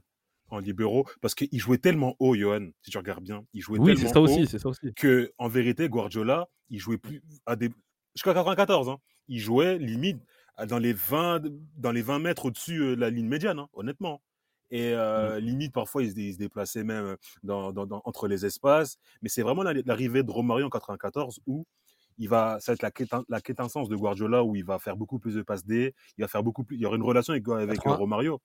en 0.50 0.60
libéraux 0.60 1.06
parce 1.22 1.36
qu'il 1.36 1.60
jouait 1.60 1.78
tellement 1.78 2.16
haut, 2.20 2.36
Johan, 2.36 2.70
si 2.82 2.92
tu 2.92 2.98
regardes 2.98 3.24
bien. 3.24 3.46
Il 3.54 3.62
jouait 3.62 3.80
oui, 3.80 3.96
tellement 3.96 4.14
ça 4.14 4.22
haut 4.22 4.24
aussi, 4.24 4.48
c'est 4.48 4.60
ça 4.60 4.70
aussi. 4.70 4.94
que, 4.96 5.32
en 5.38 5.48
vérité, 5.48 5.90
Guardiola, 5.90 6.48
il 6.70 6.80
jouait 6.80 6.98
plus 6.98 7.22
à 7.46 7.56
des 7.56 7.70
jusqu'à 8.16 8.34
94. 8.34 8.90
Hein. 8.90 8.98
Il 9.28 9.40
jouait 9.40 9.78
limite 9.78 10.22
dans 10.68 10.80
les 10.80 10.94
20, 10.94 11.44
dans 11.78 11.92
les 11.92 12.02
20 12.02 12.20
mètres 12.20 12.46
au-dessus 12.46 12.80
de 12.80 12.96
la 12.96 13.10
ligne 13.10 13.28
médiane, 13.28 13.60
hein, 13.60 13.70
honnêtement. 13.74 14.22
Et 14.70 14.94
euh, 14.94 15.38
mmh. 15.38 15.44
limite, 15.44 15.74
parfois, 15.74 16.04
il 16.04 16.12
se, 16.12 16.20
il 16.20 16.34
se, 16.34 16.38
déplaçait 16.40 16.84
même 16.84 17.16
dans, 17.44 17.72
dans, 17.72 17.86
dans, 17.86 18.02
entre 18.04 18.28
les 18.28 18.46
espaces. 18.46 18.98
Mais 19.22 19.30
c'est 19.30 19.44
vraiment 19.44 19.64
l'arrivée 19.64 20.24
de 20.24 20.32
Romario 20.32 20.66
en 20.66 20.70
94 20.70 21.40
où 21.46 21.66
il 22.18 22.28
va, 22.28 22.60
ça 22.60 22.72
va 22.72 22.74
être 22.74 22.82
la, 22.82 22.92
quête, 22.92 23.10
la 23.30 23.40
quêtessence 23.40 23.88
de 23.88 23.96
Guardiola 23.96 24.44
où 24.44 24.56
il 24.56 24.66
va 24.66 24.80
faire 24.80 24.98
beaucoup 24.98 25.20
plus 25.20 25.36
de 25.36 25.42
passes 25.42 25.66
D. 25.66 25.94
Il 26.18 26.22
va 26.22 26.28
faire 26.28 26.44
beaucoup 26.44 26.64
plus. 26.64 26.76
Il 26.76 26.82
y 26.82 26.86
aura 26.86 26.96
une 26.96 27.04
relation 27.04 27.32
avec, 27.32 27.48
avec 27.48 27.80
80. 27.80 27.96
Romario. 27.96 28.42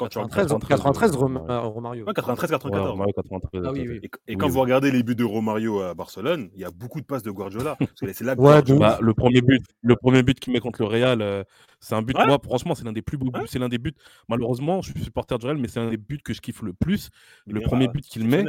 Quand 0.00 0.08
93, 0.08 0.46
93, 0.48 0.78
93 1.12 1.16
Romario. 1.16 2.06
Ouais, 2.06 2.12
93, 2.14 2.50
94. 2.50 2.98
Ouais, 2.98 3.12
93, 3.12 3.62
ah, 3.66 3.70
oui, 3.72 3.86
oui. 3.88 4.00
Et, 4.02 4.32
et 4.32 4.36
quand 4.36 4.46
oui, 4.46 4.52
vous 4.52 4.60
regardez 4.60 4.90
les 4.90 5.02
buts 5.02 5.14
de 5.14 5.24
Romario 5.24 5.80
à 5.80 5.94
Barcelone, 5.94 6.50
il 6.54 6.60
y 6.60 6.64
a 6.64 6.70
beaucoup 6.70 7.00
de 7.00 7.06
passes 7.06 7.22
de 7.22 7.30
Guardiola. 7.30 7.76
c'est 7.96 8.20
là 8.22 8.34
que 8.34 8.40
ouais, 8.40 8.62
bah, 8.78 8.98
le 9.00 9.12
premier 9.14 9.42
but, 9.42 9.62
le 9.82 9.96
premier 9.96 10.22
but 10.22 10.40
qu'il 10.40 10.52
met 10.52 10.60
contre 10.60 10.80
le 10.82 10.88
Real, 10.88 11.20
euh, 11.20 11.44
c'est 11.80 11.94
un 11.94 12.02
but. 12.02 12.16
Ouais. 12.16 12.26
Moi, 12.26 12.38
franchement, 12.42 12.74
c'est 12.74 12.84
l'un 12.84 12.92
des 12.92 13.02
plus 13.02 13.18
beaux 13.18 13.30
buts. 13.30 13.40
Ouais. 13.40 13.46
C'est 13.46 13.58
l'un 13.58 13.68
des 13.68 13.78
buts. 13.78 13.94
Malheureusement, 14.28 14.80
je 14.82 14.90
suis 14.92 15.02
supporter 15.04 15.38
du 15.38 15.46
Real, 15.46 15.58
mais 15.58 15.68
c'est 15.68 15.80
un 15.80 15.90
des 15.90 15.96
buts 15.98 16.20
que 16.24 16.32
je 16.32 16.40
kiffe 16.40 16.62
le 16.62 16.72
plus. 16.72 17.10
Le 17.46 17.60
premier 17.60 17.88
but 17.88 18.02
qu'il 18.04 18.26
met, 18.26 18.44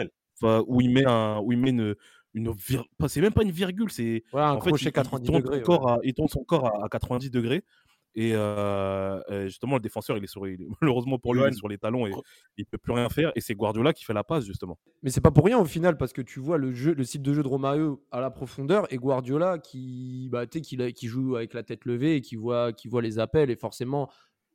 où 0.67 0.81
il 0.81 0.89
met 0.91 1.05
un, 1.05 1.39
où 1.43 1.51
il 1.51 1.59
met 1.59 1.69
une, 1.71 1.95
une 2.33 2.49
vir- 2.51 2.85
pas- 2.97 3.09
c'est 3.09 3.19
même 3.21 3.33
pas 3.33 3.43
une 3.43 3.51
virgule, 3.51 3.91
c'est 3.91 4.23
Ouais, 4.31 4.41
un 4.41 4.51
en 4.51 4.61
fait, 4.61 4.69
crochet 4.69 4.85
il, 4.85 4.87
il 4.87 4.91
90 4.93 5.25
tourne 5.27 5.41
degrés. 5.41 5.57
son 5.57 5.63
corps 5.63 5.89
à, 5.89 5.97
il 6.03 6.13
tourne 6.13 6.29
son 6.29 6.43
corps 6.45 6.65
à, 6.65 6.85
à 6.85 6.89
90 6.89 7.29
degrés. 7.29 7.63
Et, 8.15 8.33
euh, 8.35 9.47
justement, 9.47 9.75
le 9.75 9.81
défenseur, 9.81 10.17
il 10.17 10.23
est 10.23 10.27
sur, 10.27 10.47
il 10.47 10.61
est- 10.61 10.67
malheureusement 10.81 11.17
pour 11.17 11.33
lui, 11.33 11.41
il 11.41 11.47
est 11.47 11.51
sur 11.53 11.67
les 11.69 11.77
talons 11.77 12.07
et 12.07 12.11
il 12.57 12.65
peut 12.65 12.77
plus 12.77 12.93
rien 12.93 13.09
faire. 13.09 13.31
Et 13.35 13.41
c'est 13.41 13.55
Guardiola 13.55 13.93
qui 13.93 14.03
fait 14.03 14.13
la 14.13 14.23
passe, 14.23 14.45
justement. 14.45 14.77
Mais 15.03 15.09
c'est 15.11 15.21
pas 15.21 15.31
pour 15.31 15.45
rien 15.45 15.57
au 15.59 15.65
final 15.65 15.97
parce 15.97 16.13
que 16.13 16.21
tu 16.21 16.39
vois 16.39 16.57
le 16.57 16.71
jeu, 16.73 16.93
le 16.93 17.03
style 17.03 17.21
de 17.21 17.33
jeu 17.33 17.41
de 17.43 17.47
Romario 17.47 18.03
à 18.11 18.19
la 18.19 18.29
profondeur 18.31 18.91
et 18.93 18.97
Guardiola 18.97 19.59
qui, 19.59 20.27
bah, 20.31 20.45
tu 20.47 20.57
sais, 20.59 20.61
qui, 20.61 20.93
qui 20.93 21.07
joue 21.07 21.35
avec 21.35 21.53
la 21.53 21.63
tête 21.63 21.85
levée 21.85 22.15
et 22.15 22.21
qui 22.21 22.35
voit, 22.35 22.73
qui 22.73 22.87
voit 22.87 23.01
les 23.01 23.17
appels 23.19 23.49
et 23.49 23.55
forcément 23.55 24.09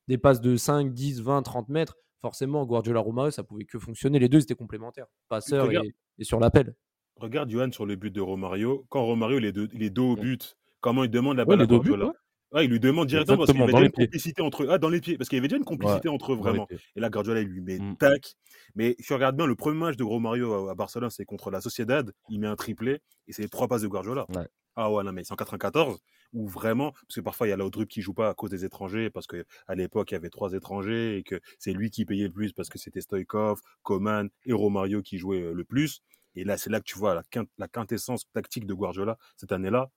des 0.08 0.18
passes 0.18 0.40
de 0.40 0.56
5, 0.56 0.92
10, 0.92 1.22
20, 1.22 1.42
30 1.42 1.68
mètres. 1.68 1.96
Forcément, 2.22 2.64
Guardiola 2.66 3.00
Romario, 3.00 3.30
ça 3.30 3.42
pouvait 3.44 3.64
que 3.64 3.78
fonctionner. 3.78 4.18
Les 4.18 4.28
deux 4.28 4.40
étaient 4.42 4.54
complémentaires, 4.54 5.06
passeur 5.28 5.66
Regarde. 5.66 5.86
et, 5.86 5.94
et 6.18 6.24
sur 6.24 6.40
l'appel. 6.40 6.74
Regarde 7.16 7.48
Johan 7.50 7.70
sur 7.72 7.86
le 7.86 7.96
but 7.96 8.10
de 8.12 8.20
Romario. 8.20 8.84
Quand 8.88 9.04
Romario 9.04 9.38
il 9.38 9.44
est, 9.46 9.52
deux, 9.52 9.68
il 9.72 9.82
est 9.82 9.90
dos 9.90 10.12
au 10.12 10.16
but, 10.16 10.56
comment 10.80 11.04
il 11.04 11.10
demande 11.10 11.36
la 11.38 11.44
Ouais, 11.44 11.56
balle 11.56 11.62
à 11.62 11.66
Guardiola? 11.66 12.06
ouais. 12.06 12.12
Ouais, 12.52 12.64
il 12.64 12.70
lui 12.70 12.80
demande 12.80 13.08
directement 13.08 13.38
parce 13.38 13.50
qu'il 13.50 13.60
y 13.60 13.62
avait 13.62 13.72
déjà 13.72 13.84
une 13.84 13.92
complicité 13.92 14.42
entre 14.42 14.62
eux. 14.62 14.68
Ah, 14.70 14.78
dans 14.78 14.88
les 14.88 15.00
pieds. 15.00 15.18
Parce 15.18 15.28
qu'il 15.28 15.36
y 15.36 15.40
avait 15.40 15.48
déjà 15.48 15.58
une 15.58 15.64
complicité 15.64 16.08
entre 16.08 16.32
eux 16.32 16.36
vraiment. 16.36 16.68
Et 16.94 17.00
là, 17.00 17.10
Guardiola, 17.10 17.40
il 17.40 17.48
lui 17.48 17.60
met 17.60 17.78
Mm. 17.78 17.96
tac. 17.96 18.34
Mais 18.74 18.94
si 18.98 19.06
tu 19.06 19.14
regardes 19.14 19.36
bien, 19.36 19.46
le 19.46 19.56
premier 19.56 19.78
match 19.78 19.96
de 19.96 20.04
Romario 20.04 20.68
à, 20.68 20.70
à 20.70 20.74
Barcelone, 20.74 21.10
c'est 21.10 21.24
contre 21.24 21.50
la 21.50 21.60
Sociedad. 21.60 22.12
Il 22.28 22.40
met 22.40 22.46
un 22.46 22.56
triplé 22.56 23.00
et 23.26 23.32
c'est 23.32 23.42
les 23.42 23.48
trois 23.48 23.68
passes 23.68 23.82
de 23.82 23.88
Guardiola. 23.88 24.26
Ouais. 24.34 24.46
Ah 24.76 24.92
ouais, 24.92 25.02
non, 25.02 25.12
mais 25.12 25.24
c'est 25.24 25.32
en 25.32 25.36
94 25.36 25.98
où 26.34 26.46
vraiment, 26.48 26.92
parce 26.92 27.14
que 27.14 27.20
parfois 27.22 27.46
il 27.46 27.50
y 27.50 27.52
a 27.52 27.56
Laudrup 27.56 27.88
qui 27.88 28.02
joue 28.02 28.12
pas 28.12 28.28
à 28.28 28.34
cause 28.34 28.50
des 28.50 28.64
étrangers, 28.64 29.08
parce 29.08 29.26
que 29.26 29.46
à 29.66 29.74
l'époque 29.74 30.10
il 30.10 30.14
y 30.14 30.16
avait 30.16 30.28
trois 30.28 30.52
étrangers 30.52 31.16
et 31.16 31.22
que 31.22 31.40
c'est 31.58 31.72
lui 31.72 31.90
qui 31.90 32.04
payait 32.04 32.26
le 32.26 32.32
plus 32.32 32.52
parce 32.52 32.68
que 32.68 32.78
c'était 32.78 33.00
Stoïkov, 33.00 33.60
Coman 33.82 34.28
et 34.44 34.52
Romario 34.52 35.00
qui 35.02 35.16
jouaient 35.16 35.42
euh, 35.42 35.52
le 35.54 35.64
plus. 35.64 36.02
Et 36.34 36.44
là, 36.44 36.58
c'est 36.58 36.68
là 36.68 36.80
que 36.80 36.84
tu 36.84 36.98
vois 36.98 37.14
la, 37.58 37.68
quintessence 37.68 38.30
tactique 38.34 38.66
de 38.66 38.74
Guardiola 38.74 39.16
cette 39.36 39.52
année-là. 39.52 39.90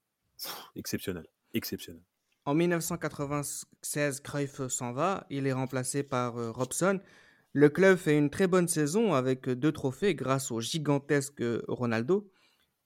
Exceptionnel. 0.75 1.25
Exceptionnel. 1.53 2.01
En 2.49 2.55
1996, 2.55 4.21
Cruyff 4.21 4.67
s'en 4.69 4.91
va. 4.91 5.27
Il 5.29 5.45
est 5.45 5.53
remplacé 5.53 6.01
par 6.01 6.39
euh, 6.39 6.49
Robson. 6.49 6.99
Le 7.53 7.69
club 7.69 7.95
fait 7.95 8.17
une 8.17 8.31
très 8.31 8.47
bonne 8.47 8.67
saison 8.67 9.13
avec 9.13 9.47
deux 9.47 9.71
trophées 9.71 10.15
grâce 10.15 10.49
au 10.49 10.59
gigantesque 10.59 11.43
Ronaldo. 11.67 12.27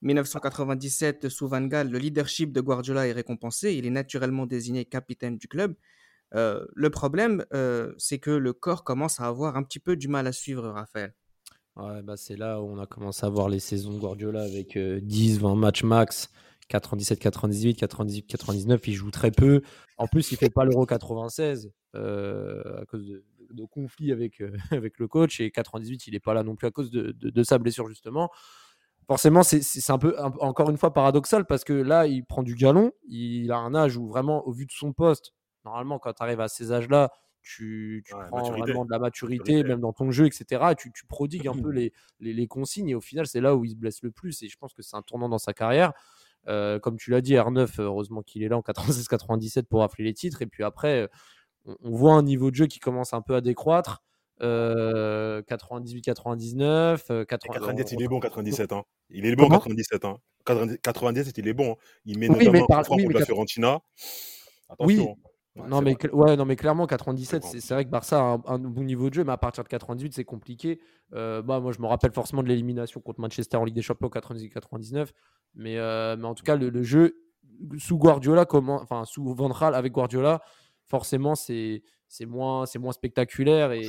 1997, 0.02 1.30
sous 1.30 1.48
Van 1.48 1.62
Gaal, 1.62 1.88
le 1.88 1.96
leadership 1.96 2.52
de 2.52 2.60
Guardiola 2.60 3.06
est 3.06 3.12
récompensé. 3.12 3.72
Il 3.72 3.86
est 3.86 3.90
naturellement 3.90 4.44
désigné 4.44 4.84
capitaine 4.84 5.38
du 5.38 5.48
club. 5.48 5.74
Euh, 6.34 6.66
le 6.74 6.90
problème, 6.90 7.46
euh, 7.54 7.94
c'est 7.96 8.18
que 8.18 8.32
le 8.32 8.52
corps 8.52 8.84
commence 8.84 9.18
à 9.18 9.28
avoir 9.28 9.56
un 9.56 9.62
petit 9.62 9.80
peu 9.80 9.96
du 9.96 10.08
mal 10.08 10.26
à 10.26 10.32
suivre 10.32 10.68
Raphaël. 10.68 11.14
Ouais, 11.76 12.02
bah 12.02 12.16
c'est 12.16 12.36
là 12.36 12.60
où 12.60 12.66
on 12.66 12.78
a 12.78 12.86
commencé 12.86 13.26
à 13.26 13.28
voir 13.28 13.48
les 13.48 13.58
saisons 13.58 13.98
Guardiola 13.98 14.42
avec 14.42 14.78
10, 14.78 15.38
euh, 15.38 15.40
20 15.40 15.54
matchs 15.56 15.82
max, 15.82 16.30
97, 16.68 17.18
98, 17.18 17.74
98, 17.76 18.26
99. 18.26 18.88
Il 18.88 18.94
joue 18.94 19.10
très 19.10 19.30
peu. 19.30 19.62
En 19.98 20.06
plus, 20.06 20.32
il 20.32 20.36
fait 20.36 20.50
pas 20.50 20.64
l'Euro 20.64 20.86
96 20.86 21.70
à 21.94 22.84
cause 22.88 23.06
de, 23.06 23.64
conflits 23.66 24.12
avec, 24.12 24.42
avec 24.70 24.98
le 24.98 25.08
coach. 25.08 25.40
Et 25.40 25.50
98, 25.50 26.06
il 26.06 26.12
n'est 26.14 26.20
pas 26.20 26.34
là 26.34 26.42
non 26.42 26.56
plus 26.56 26.66
à 26.66 26.70
cause 26.70 26.90
de, 26.90 27.12
de 27.12 27.42
sa 27.42 27.58
blessure, 27.58 27.88
justement 27.88 28.30
forcément, 29.06 29.42
c'est 29.42 29.90
un 29.90 29.98
peu, 29.98 30.16
encore 30.18 30.70
une 30.70 30.76
fois, 30.76 30.92
paradoxal 30.92 31.44
parce 31.44 31.64
que 31.64 31.72
là, 31.72 32.06
il 32.06 32.24
prend 32.24 32.42
du 32.42 32.54
galon. 32.54 32.92
Il 33.08 33.50
a 33.52 33.58
un 33.58 33.74
âge 33.74 33.96
où 33.96 34.08
vraiment, 34.08 34.46
au 34.46 34.52
vu 34.52 34.66
de 34.66 34.72
son 34.72 34.92
poste, 34.92 35.32
normalement, 35.64 35.98
quand 35.98 36.12
tu 36.12 36.22
arrives 36.22 36.40
à 36.40 36.48
ces 36.48 36.72
âges-là, 36.72 37.10
tu, 37.42 38.02
prends 38.30 38.52
vraiment 38.52 38.86
de 38.86 38.90
la 38.90 38.98
maturité, 38.98 39.62
même 39.64 39.80
dans 39.80 39.92
ton 39.92 40.10
jeu, 40.10 40.26
etc. 40.26 40.64
Et 40.70 40.74
tu, 40.74 40.90
prodigues 41.06 41.46
un 41.46 41.54
peu 41.54 41.68
les, 41.70 41.92
les, 42.20 42.46
consignes. 42.46 42.88
Et 42.88 42.94
au 42.94 43.02
final, 43.02 43.26
c'est 43.26 43.40
là 43.40 43.54
où 43.54 43.64
il 43.64 43.70
se 43.70 43.76
blesse 43.76 44.02
le 44.02 44.10
plus. 44.10 44.42
Et 44.42 44.48
je 44.48 44.56
pense 44.56 44.72
que 44.72 44.82
c'est 44.82 44.96
un 44.96 45.02
tournant 45.02 45.28
dans 45.28 45.38
sa 45.38 45.52
carrière. 45.52 45.92
Euh, 46.48 46.78
comme 46.78 46.96
tu 46.96 47.10
l'as 47.10 47.20
dit, 47.20 47.34
R9, 47.34 47.80
heureusement 47.80 48.22
qu'il 48.22 48.42
est 48.42 48.48
là 48.48 48.56
en 48.56 48.60
96-97 48.60 49.64
pour 49.64 49.80
rafler 49.80 50.04
les 50.04 50.14
titres. 50.14 50.42
Et 50.42 50.46
puis 50.46 50.64
après, 50.64 51.08
on, 51.64 51.76
on, 51.82 51.90
voit 51.96 52.14
un 52.14 52.22
niveau 52.22 52.50
de 52.50 52.56
jeu 52.56 52.66
qui 52.66 52.78
commence 52.78 53.12
un 53.14 53.22
peu 53.22 53.34
à 53.34 53.40
décroître. 53.40 54.02
98, 54.40 56.02
99, 56.02 57.26
90, 57.26 57.92
il 57.92 58.02
est 58.02 58.08
bon 58.08 58.20
97. 58.20 58.72
Hein. 58.72 58.82
Il 59.10 59.26
est 59.26 59.36
bon 59.36 59.48
97. 59.48 60.04
Hein. 60.04 60.18
97, 60.44 61.38
il 61.38 61.48
est 61.48 61.54
bon. 61.54 61.72
Hein. 61.72 61.76
Il 62.04 62.18
met 62.18 62.28
oui, 62.28 62.46
notamment 62.46 62.66
par... 62.66 62.90
oui, 62.90 63.06
la 63.12 63.24
Fiorentina. 63.24 63.80
Attention. 64.68 65.16
Oui. 65.56 65.64
non, 65.68 65.80
mais, 65.82 65.96
ouais, 66.12 66.36
non, 66.36 66.44
mais 66.44 66.56
clairement, 66.56 66.86
97, 66.86 67.44
c'est 67.44 67.74
vrai 67.74 67.84
que 67.84 67.90
Barça 67.90 68.18
a 68.18 68.52
un, 68.52 68.58
bon 68.58 68.82
niveau 68.82 69.08
de 69.08 69.14
jeu, 69.14 69.24
mais 69.24 69.32
à 69.32 69.36
partir 69.36 69.62
de 69.62 69.68
98, 69.68 70.14
c'est 70.14 70.24
compliqué. 70.24 70.80
Euh, 71.14 71.42
bah, 71.42 71.60
moi, 71.60 71.72
je 71.72 71.80
me 71.80 71.86
rappelle 71.86 72.12
forcément 72.12 72.42
de 72.42 72.48
l'élimination 72.48 73.00
contre 73.00 73.20
Manchester 73.20 73.56
en 73.56 73.64
Ligue 73.64 73.76
des 73.76 73.82
Champions 73.82 74.08
98-99. 74.08 75.08
Mais, 75.54 75.78
euh, 75.78 76.16
mais 76.16 76.26
en 76.26 76.34
tout 76.34 76.44
cas, 76.44 76.56
le, 76.56 76.82
jeu 76.82 77.16
sous 77.78 77.98
Guardiola, 77.98 78.44
comment, 78.44 78.80
enfin, 78.82 79.04
sous 79.04 79.34
Ventral 79.34 79.74
avec 79.74 79.92
Guardiola, 79.92 80.40
forcément, 80.86 81.34
c'est 81.34 81.82
c'est 82.08 82.26
moins, 82.26 82.64
c'est 82.66 82.78
moins 82.78 82.92
spectaculaire 82.92 83.72
et, 83.72 83.82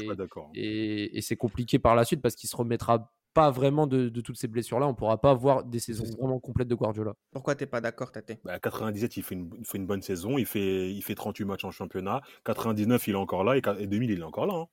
et, 0.56 1.22
c'est 1.22 1.36
compliqué 1.36 1.78
par 1.78 1.96
la 1.96 2.06
suite 2.06 2.24
parce 2.24 2.36
qu'il 2.36 2.50
se 2.50 2.56
remettra 2.56 3.14
pas 3.36 3.52
vraiment 3.52 3.86
de, 3.86 4.10
toutes 4.22 4.38
ces 4.38 4.48
blessures-là. 4.48 4.88
On 4.88 4.96
pourra 4.96 5.20
pas 5.20 5.34
voir 5.34 5.64
des 5.66 5.80
saisons 5.80 6.06
vraiment 6.18 6.40
complètes 6.40 6.70
de 6.70 6.74
Guardiola. 6.74 7.14
Pourquoi 7.34 7.54
t'es 7.54 7.66
pas 7.66 7.82
d'accord, 7.82 8.12
Tate? 8.12 8.40
Bah, 8.46 8.58
97, 8.60 9.18
il 9.18 9.24
fait, 9.24 9.36
une, 9.36 9.52
fait 9.66 9.78
une 9.78 9.86
bonne 9.86 10.02
saison. 10.02 10.38
Il 10.38 10.46
fait, 10.46 10.90
il 10.92 11.02
fait 11.02 11.16
38 11.16 11.44
matchs 11.44 11.66
en 11.66 11.72
championnat. 11.72 12.22
99, 12.46 13.08
il 13.10 13.12
est 13.12 13.18
encore 13.18 13.44
là. 13.44 13.58
Et, 13.58 13.88
2000, 13.88 14.10
il 14.10 14.20
est 14.22 14.24
encore 14.24 14.48
là. 14.48 14.56
Hein. 14.56 14.66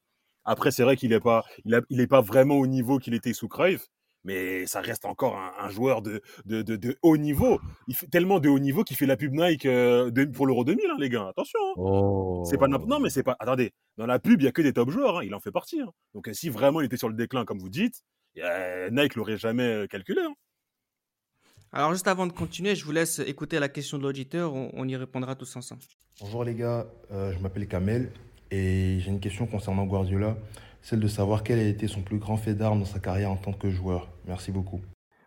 Après, 0.45 0.71
c'est 0.71 0.85
vrai 0.85 0.97
qu'il 0.97 1.11
n'est 1.11 1.21
pas, 1.21 1.45
il, 1.65 2.01
est 2.01 2.07
pas 2.07 2.21
vraiment 2.21 2.55
au 2.55 2.67
niveau 2.69 2.99
qu'il 2.99 3.15
était 3.15 3.33
sous 3.33 3.49
Cruyff 3.49 3.89
mais 4.25 4.67
ça 4.67 4.81
reste 4.81 5.05
encore 5.05 5.37
un, 5.37 5.69
joueur 5.69 6.03
de, 6.03 6.23
de, 6.45 6.63
de, 6.63 6.97
haut 7.03 7.17
niveau. 7.17 7.61
Il 7.89 7.97
fait 7.97 8.07
tellement 8.07 8.41
de 8.41 8.49
haut 8.49 8.59
niveau 8.59 8.85
qu'il 8.85 8.97
fait 8.97 9.07
la 9.07 9.17
pub 9.17 9.33
Nike 9.33 9.67
euh, 9.67 10.11
pour 10.33 10.47
l'Euro 10.47 10.65
2000, 10.65 10.85
hein, 10.91 10.97
les 10.99 11.09
gars. 11.09 11.29
Attention. 11.29 11.59
Hein. 11.77 12.45
C'est 12.45 12.59
pas 12.59 12.69
non, 12.69 13.01
mais 13.01 13.11
c'est 13.11 13.23
pas. 13.23 13.37
Attendez, 13.41 13.73
dans 13.97 14.07
la 14.07 14.19
pub, 14.19 14.41
il 14.41 14.45
y 14.45 14.49
a 14.49 14.53
que 14.53 14.63
des 14.63 14.73
top 14.73 14.91
joueurs. 14.91 15.19
Hein. 15.19 15.25
Il 15.25 15.35
en 15.35 15.41
fait 15.41 15.53
partie. 15.53 15.81
Donc 16.15 16.29
si 16.33 16.49
vraiment 16.49 16.81
il 16.81 16.85
était 16.85 16.97
sur 16.97 17.09
le 17.09 17.15
déclin, 17.15 17.45
comme 17.45 17.59
vous 17.59 17.71
dites, 17.71 18.03
Nike 18.37 19.17
l'aurait 19.17 19.39
jamais 19.39 19.87
calculé. 19.89 20.23
Alors 21.75 21.93
juste 21.93 22.07
avant 22.07 22.27
de 22.27 22.33
continuer, 22.33 22.75
je 22.75 22.85
vous 22.85 22.93
laisse 22.93 23.19
écouter 23.21 23.59
la 23.59 23.71
question 23.71 23.97
de 23.97 24.03
l'auditeur. 24.03 24.53
On, 24.55 24.87
y 24.87 24.95
répondra 24.95 25.35
tous 25.35 25.57
ensemble. 25.57 25.81
Bonjour 26.21 26.45
les 26.45 26.55
gars, 26.55 26.87
euh, 27.11 27.33
je 27.33 27.39
m'appelle 27.39 27.67
Kamel 27.67 28.13
et 28.51 28.99
j'ai 29.01 29.11
une 29.11 29.21
question 29.21 29.47
concernant 29.47 29.87
Guardiola 29.87 30.37
celle 30.83 31.01
de 31.01 31.09
savoir 31.09 31.43
quel 31.43 31.59
a 31.59 31.63
été 31.63 31.89
son 31.89 32.03
plus 32.03 32.19
grand 32.19 32.37
fait 32.37 32.55
d'armes 32.55 32.81
dans 32.81 32.85
sa 32.85 32.99
carrière 32.99 33.31
en 33.31 33.37
tant 33.37 33.53
que 33.53 33.71
joueur. 33.71 34.11
Merci 34.27 34.51
beaucoup. 34.53 34.81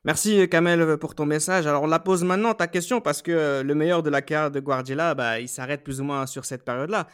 Merci 0.04 0.48
Kamel 0.50 0.98
pour 0.98 1.16
ton 1.16 1.26
message. 1.26 1.66
Alors 1.66 1.82
on 1.82 1.88
la 1.88 1.98
pose 1.98 2.24
maintenant 2.24 2.54
ta 2.54 2.68
question 2.68 3.02
parce 3.02 3.24
que 3.24 3.32
euh, 3.32 3.64
le 3.64 3.74
meilleur 3.74 4.04
de 4.04 4.12
la 4.12 4.22
carrière 4.22 4.52
de 4.52 4.60
Guardiola, 4.60 5.16
bah, 5.16 5.40
il 5.40 5.50
s'arrête 5.50 5.84
plus 5.84 6.00
ou 6.00 6.04
moins 6.04 6.28
sur 6.28 6.46
cette 6.46 6.64
période-là. 6.64 7.08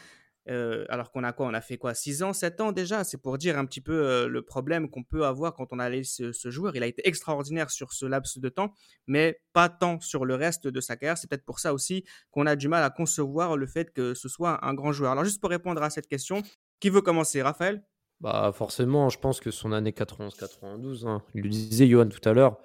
Euh, 0.49 0.85
alors 0.89 1.11
qu'on 1.11 1.23
a 1.23 1.31
quoi? 1.33 1.45
On 1.45 1.53
a 1.53 1.61
fait 1.61 1.77
quoi? 1.77 1.93
6 1.93 2.23
ans, 2.23 2.33
7 2.33 2.61
ans 2.61 2.71
déjà? 2.71 3.03
C'est 3.03 3.21
pour 3.21 3.37
dire 3.37 3.57
un 3.57 3.65
petit 3.65 3.79
peu 3.79 3.93
euh, 3.93 4.27
le 4.27 4.41
problème 4.41 4.89
qu'on 4.89 5.03
peut 5.03 5.25
avoir 5.25 5.53
quand 5.53 5.67
on 5.71 5.79
a 5.79 5.87
laissé 5.89 6.33
ce, 6.33 6.49
joueur. 6.49 6.75
Il 6.75 6.83
a 6.83 6.87
été 6.87 7.07
extraordinaire 7.07 7.69
sur 7.69 7.93
ce 7.93 8.05
laps 8.05 8.39
de 8.39 8.49
temps, 8.49 8.73
mais 9.07 9.39
pas 9.53 9.69
tant 9.69 9.99
sur 9.99 10.25
le 10.25 10.35
reste 10.35 10.67
de 10.67 10.81
sa 10.81 10.97
carrière. 10.97 11.17
C'est 11.17 11.29
peut-être 11.29 11.45
pour 11.45 11.59
ça 11.59 11.73
aussi 11.73 12.03
qu'on 12.31 12.47
a 12.47 12.55
du 12.55 12.67
mal 12.67 12.83
à 12.83 12.89
concevoir 12.89 13.55
le 13.55 13.67
fait 13.67 13.93
que 13.93 14.15
ce 14.15 14.27
soit 14.27 14.65
un 14.65 14.73
grand 14.73 14.91
joueur. 14.91 15.11
Alors 15.11 15.23
juste 15.23 15.39
pour 15.39 15.51
répondre 15.51 15.81
à 15.83 15.89
cette 15.91 16.07
question, 16.07 16.41
qui 16.79 16.89
veut 16.89 17.01
commencer? 17.01 17.41
Raphaël? 17.41 17.83
Bah 18.21 18.51
forcément, 18.53 19.09
je 19.09 19.17
pense 19.17 19.39
que 19.39 19.49
son 19.49 19.71
année 19.71 19.91
91-92, 19.91 21.07
hein, 21.07 21.23
il 21.33 21.41
le 21.41 21.49
disait 21.49 21.87
Johan 21.87 22.07
tout 22.07 22.27
à 22.29 22.33
l'heure, 22.33 22.57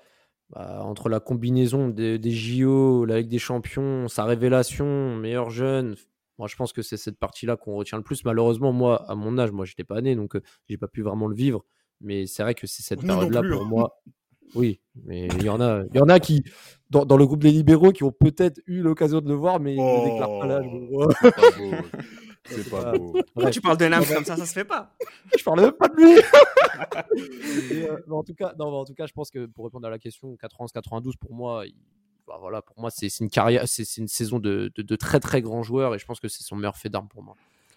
bah, 0.51 0.83
entre 0.83 1.09
la 1.09 1.19
combinaison 1.19 1.89
des, 1.89 2.21
JO, 2.31 3.07
la 3.07 3.19
Ligue 3.19 3.29
des 3.29 3.39
Champions, 3.39 4.07
sa 4.07 4.25
révélation, 4.25 5.17
meilleur 5.17 5.49
jeune, 5.49 5.97
moi 6.39 6.47
je 6.47 6.57
pense 6.57 6.75
que 6.75 6.83
c'est 6.83 6.99
cette 6.99 7.19
partie-là 7.19 7.57
qu'on 7.57 7.75
retient 7.75 7.97
le 7.97 8.05
plus. 8.05 8.23
Malheureusement, 8.25 8.73
moi, 8.73 9.11
à 9.11 9.15
mon 9.15 9.39
âge, 9.39 9.51
moi 9.51 9.65
j'étais 9.65 9.85
pas 9.85 10.03
né, 10.03 10.15
donc 10.15 10.35
je 10.35 10.39
euh, 10.39 10.43
j'ai 10.69 10.77
pas 10.77 10.89
pu 10.89 11.01
vraiment 11.01 11.27
le 11.27 11.35
vivre. 11.35 11.65
Mais 12.03 12.27
c'est 12.27 12.43
vrai 12.43 12.55
que 12.55 12.67
c'est 12.67 12.83
cette 12.83 13.01
période-là 13.01 13.41
pour 13.41 13.63
hein. 13.63 13.69
moi. 13.69 14.03
Oui, 14.55 14.81
mais 15.05 15.27
il 15.27 15.45
y 15.45 15.49
en 15.49 15.61
a, 15.61 15.83
il 15.93 15.97
y 15.97 16.01
en 16.01 16.09
a 16.09 16.21
qui, 16.21 16.45
dans, 16.91 17.17
le 17.17 17.27
groupe 17.27 17.43
des 17.43 17.51
libéraux, 17.51 17.93
qui 17.93 18.05
ont 18.05 18.13
peut-être 18.13 18.61
eu 18.67 18.81
l'occasion 18.81 19.21
de 19.21 19.29
le 19.29 19.35
voir, 19.35 19.61
mais 19.61 19.75
ils 19.75 19.83
ne 19.83 20.05
déclarent 20.05 20.41
pas 20.41 20.47
l'âge. 20.47 20.67
C'est 22.49 22.71
pas 22.71 22.97
beau. 22.97 23.15
tu 23.51 23.61
parles 23.61 23.77
d'un 23.77 23.93
âme 23.93 24.05
comme 24.07 24.25
ça, 24.25 24.37
ça 24.37 24.47
se 24.47 24.53
fait 24.53 24.65
pas. 24.65 24.95
je 25.37 25.43
parle 25.43 25.61
même 25.61 25.73
pas 25.73 25.89
de 25.89 25.97
lui. 25.97 26.21
Euh, 27.73 27.99
en 28.11 28.23
tout 28.23 28.35
cas, 28.35 28.53
non, 28.59 28.67
en 28.67 28.85
tout 28.85 28.95
cas, 28.95 29.07
je 29.07 29.13
pense 29.13 29.31
que 29.31 29.47
pour 29.47 29.65
répondre 29.65 29.87
à 29.87 29.91
la 29.91 29.99
question, 29.99 30.35
91-92 30.35 31.17
pour 31.19 31.35
moi, 31.35 31.65
bah, 32.27 32.37
voilà, 32.39 32.61
pour 32.61 32.79
moi 32.79 32.91
c'est 32.91 33.09
une 33.21 33.31
carrière, 33.31 33.67
c'est 33.67 33.97
une 33.97 34.09
saison 34.09 34.39
de, 34.39 34.71
de, 34.77 34.97
très 34.97 35.21
très 35.21 35.41
grands 35.41 35.63
joueurs 35.63 35.95
et 35.95 35.99
je 35.99 36.05
pense 36.05 36.21
que 36.21 36.29
c'est 36.29 36.43
son 36.43 36.57
meilleur 36.57 36.77
fait 36.77 36.89
d'armes 36.89 37.09
pour 37.09 37.23
moi. 37.23 37.35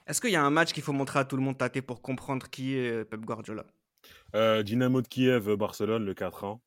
Est-ce 0.08 0.20
qu'il 0.20 0.32
y 0.32 0.36
a 0.36 0.44
un 0.44 0.50
match 0.50 0.74
qu'il 0.74 0.84
faut 0.84 0.92
montrer 0.92 1.20
à 1.20 1.26
tout 1.26 1.38
le 1.38 1.42
monde 1.42 1.58
tâté 1.58 1.82
pour 1.82 2.02
comprendre 2.02 2.50
qui 2.50 2.76
est 2.76 3.06
Pep 3.06 3.22
Guardiola? 3.22 3.66
Euh, 4.36 4.64
Dynamo 4.64 5.02
de 5.02 5.08
Kiev, 5.08 5.56
Barcelone, 5.56 6.06
le 6.06 6.14
4-1. 6.14 6.60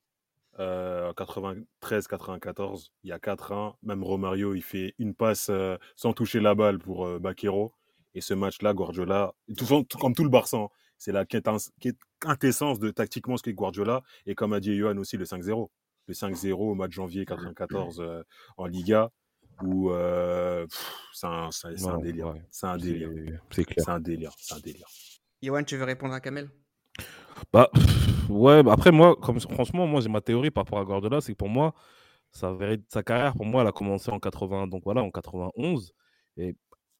93-94, 0.55 2.91
il 3.03 3.09
y 3.09 3.11
a 3.11 3.17
4-1. 3.17 3.73
Même 3.81 4.03
Romario, 4.03 4.53
il 4.53 4.61
fait 4.61 4.93
une 4.99 5.15
passe 5.15 5.49
sans 5.95 6.13
toucher 6.13 6.39
la 6.39 6.53
balle 6.53 6.77
pour 6.77 7.19
Baquero. 7.19 7.73
Et 8.13 8.21
ce 8.21 8.35
match-là, 8.35 8.75
Guardiola, 8.75 9.33
tout, 9.57 9.65
comme 9.99 10.13
tout 10.13 10.23
le 10.23 10.29
Barça, 10.29 10.57
hein, 10.57 10.69
c'est 10.97 11.11
la 11.11 11.25
quintessence 11.25 12.79
de 12.79 12.91
tactiquement 12.91 13.37
ce 13.37 13.43
qu'est 13.43 13.53
Guardiola. 13.53 14.03
Et 14.25 14.35
comme 14.35 14.53
a 14.53 14.59
dit 14.59 14.77
Johan 14.77 14.97
aussi, 14.97 15.17
le 15.17 15.25
5-0. 15.25 15.69
Le 16.07 16.13
5-0 16.13 16.53
au 16.53 16.75
match 16.75 16.91
janvier 16.91 17.25
94 17.25 17.99
euh, 17.99 18.23
en 18.57 18.67
Liga, 18.67 19.09
où 19.61 19.91
euh, 19.91 20.67
c'est 21.13 21.27
un, 21.27 21.49
délire. 22.01 22.33
C'est 22.51 22.67
un 22.67 22.77
délire. 22.77 23.09
C'est 23.51 23.89
un 23.89 23.99
délire. 23.99 24.33
C'est 24.37 24.53
un 24.53 24.59
délire. 24.59 24.87
Johan, 25.41 25.63
tu 25.63 25.77
veux 25.77 25.85
répondre 25.85 26.13
à 26.13 26.19
Kamel? 26.19 26.49
Bah, 27.51 27.69
ouais, 28.29 28.63
bah 28.63 28.73
après, 28.73 28.91
moi, 28.91 29.15
comme, 29.15 29.39
franchement, 29.39 29.87
moi, 29.87 30.01
j'ai 30.01 30.09
ma 30.09 30.21
théorie 30.21 30.51
par 30.51 30.65
rapport 30.65 30.79
à 30.79 30.85
Guardiola, 30.85 31.21
c'est 31.21 31.33
que 31.33 31.37
pour 31.37 31.49
moi, 31.49 31.73
sa, 32.31 32.55
sa 32.89 33.03
carrière, 33.03 33.33
pour 33.33 33.45
moi, 33.45 33.61
elle 33.61 33.67
a 33.67 33.71
commencé 33.71 34.11
en 34.11 34.19
80, 34.19 34.67
donc 34.67 34.83
voilà, 34.85 35.03
en 35.03 35.11
91. 35.11 35.93
Et 36.37 36.55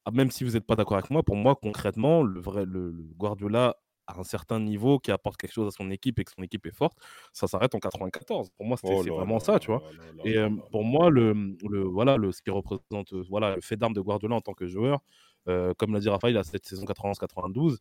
ah, 0.06 0.12
même 0.12 0.32
si 0.32 0.44
vous 0.44 0.52
n'êtes 0.52 0.66
pas 0.66 0.76
d'accord 0.76 0.98
avec 0.98 1.10
moi, 1.10 1.24
pour 1.24 1.36
moi, 1.36 1.56
concrètement, 1.56 2.24
le 2.24 2.40
vrai 2.40 2.66
le, 2.66 2.92
Guardiola 3.18 3.78
à 4.06 4.20
un 4.20 4.24
certain 4.24 4.60
niveau 4.60 5.00
qui 5.00 5.12
apporte 5.12 5.38
quelque 5.38 5.54
chose 5.54 5.68
à 5.68 5.72
son 5.72 5.90
équipe 5.90 6.20
et 6.20 6.26
que 6.26 6.32
son 6.36 6.44
équipe 6.44 6.66
est 6.66 6.76
forte, 6.76 6.98
ça 7.32 7.48
s'arrête 7.48 7.74
en 7.74 7.80
94. 7.80 8.50
Pour 8.50 8.66
moi, 8.66 8.76
c'est 8.78 8.88
oh 8.92 9.16
vraiment 9.16 9.40
ça, 9.40 9.60
tu 9.60 9.68
vois. 9.68 9.82
et 10.26 10.36
pour 10.72 10.84
moi, 10.84 11.10
le, 11.10 11.56
le, 11.70 11.84
voilà, 11.84 12.18
le, 12.18 12.34
ce 12.34 12.42
qui 12.42 12.52
représente 12.52 13.14
voilà, 13.30 13.56
le 13.56 13.62
fait 13.62 13.78
d'armes 13.78 13.94
de 13.94 14.02
Guardiola 14.02 14.36
en 14.36 14.42
tant 14.42 14.54
que 14.54 14.68
joueur, 14.68 15.00
comme 15.46 15.94
l'a 15.94 16.02
dit 16.02 16.10
Raphaël, 16.10 16.36
à 16.36 16.44
cette 16.44 16.66
saison 16.66 16.84
91-92, 16.84 17.78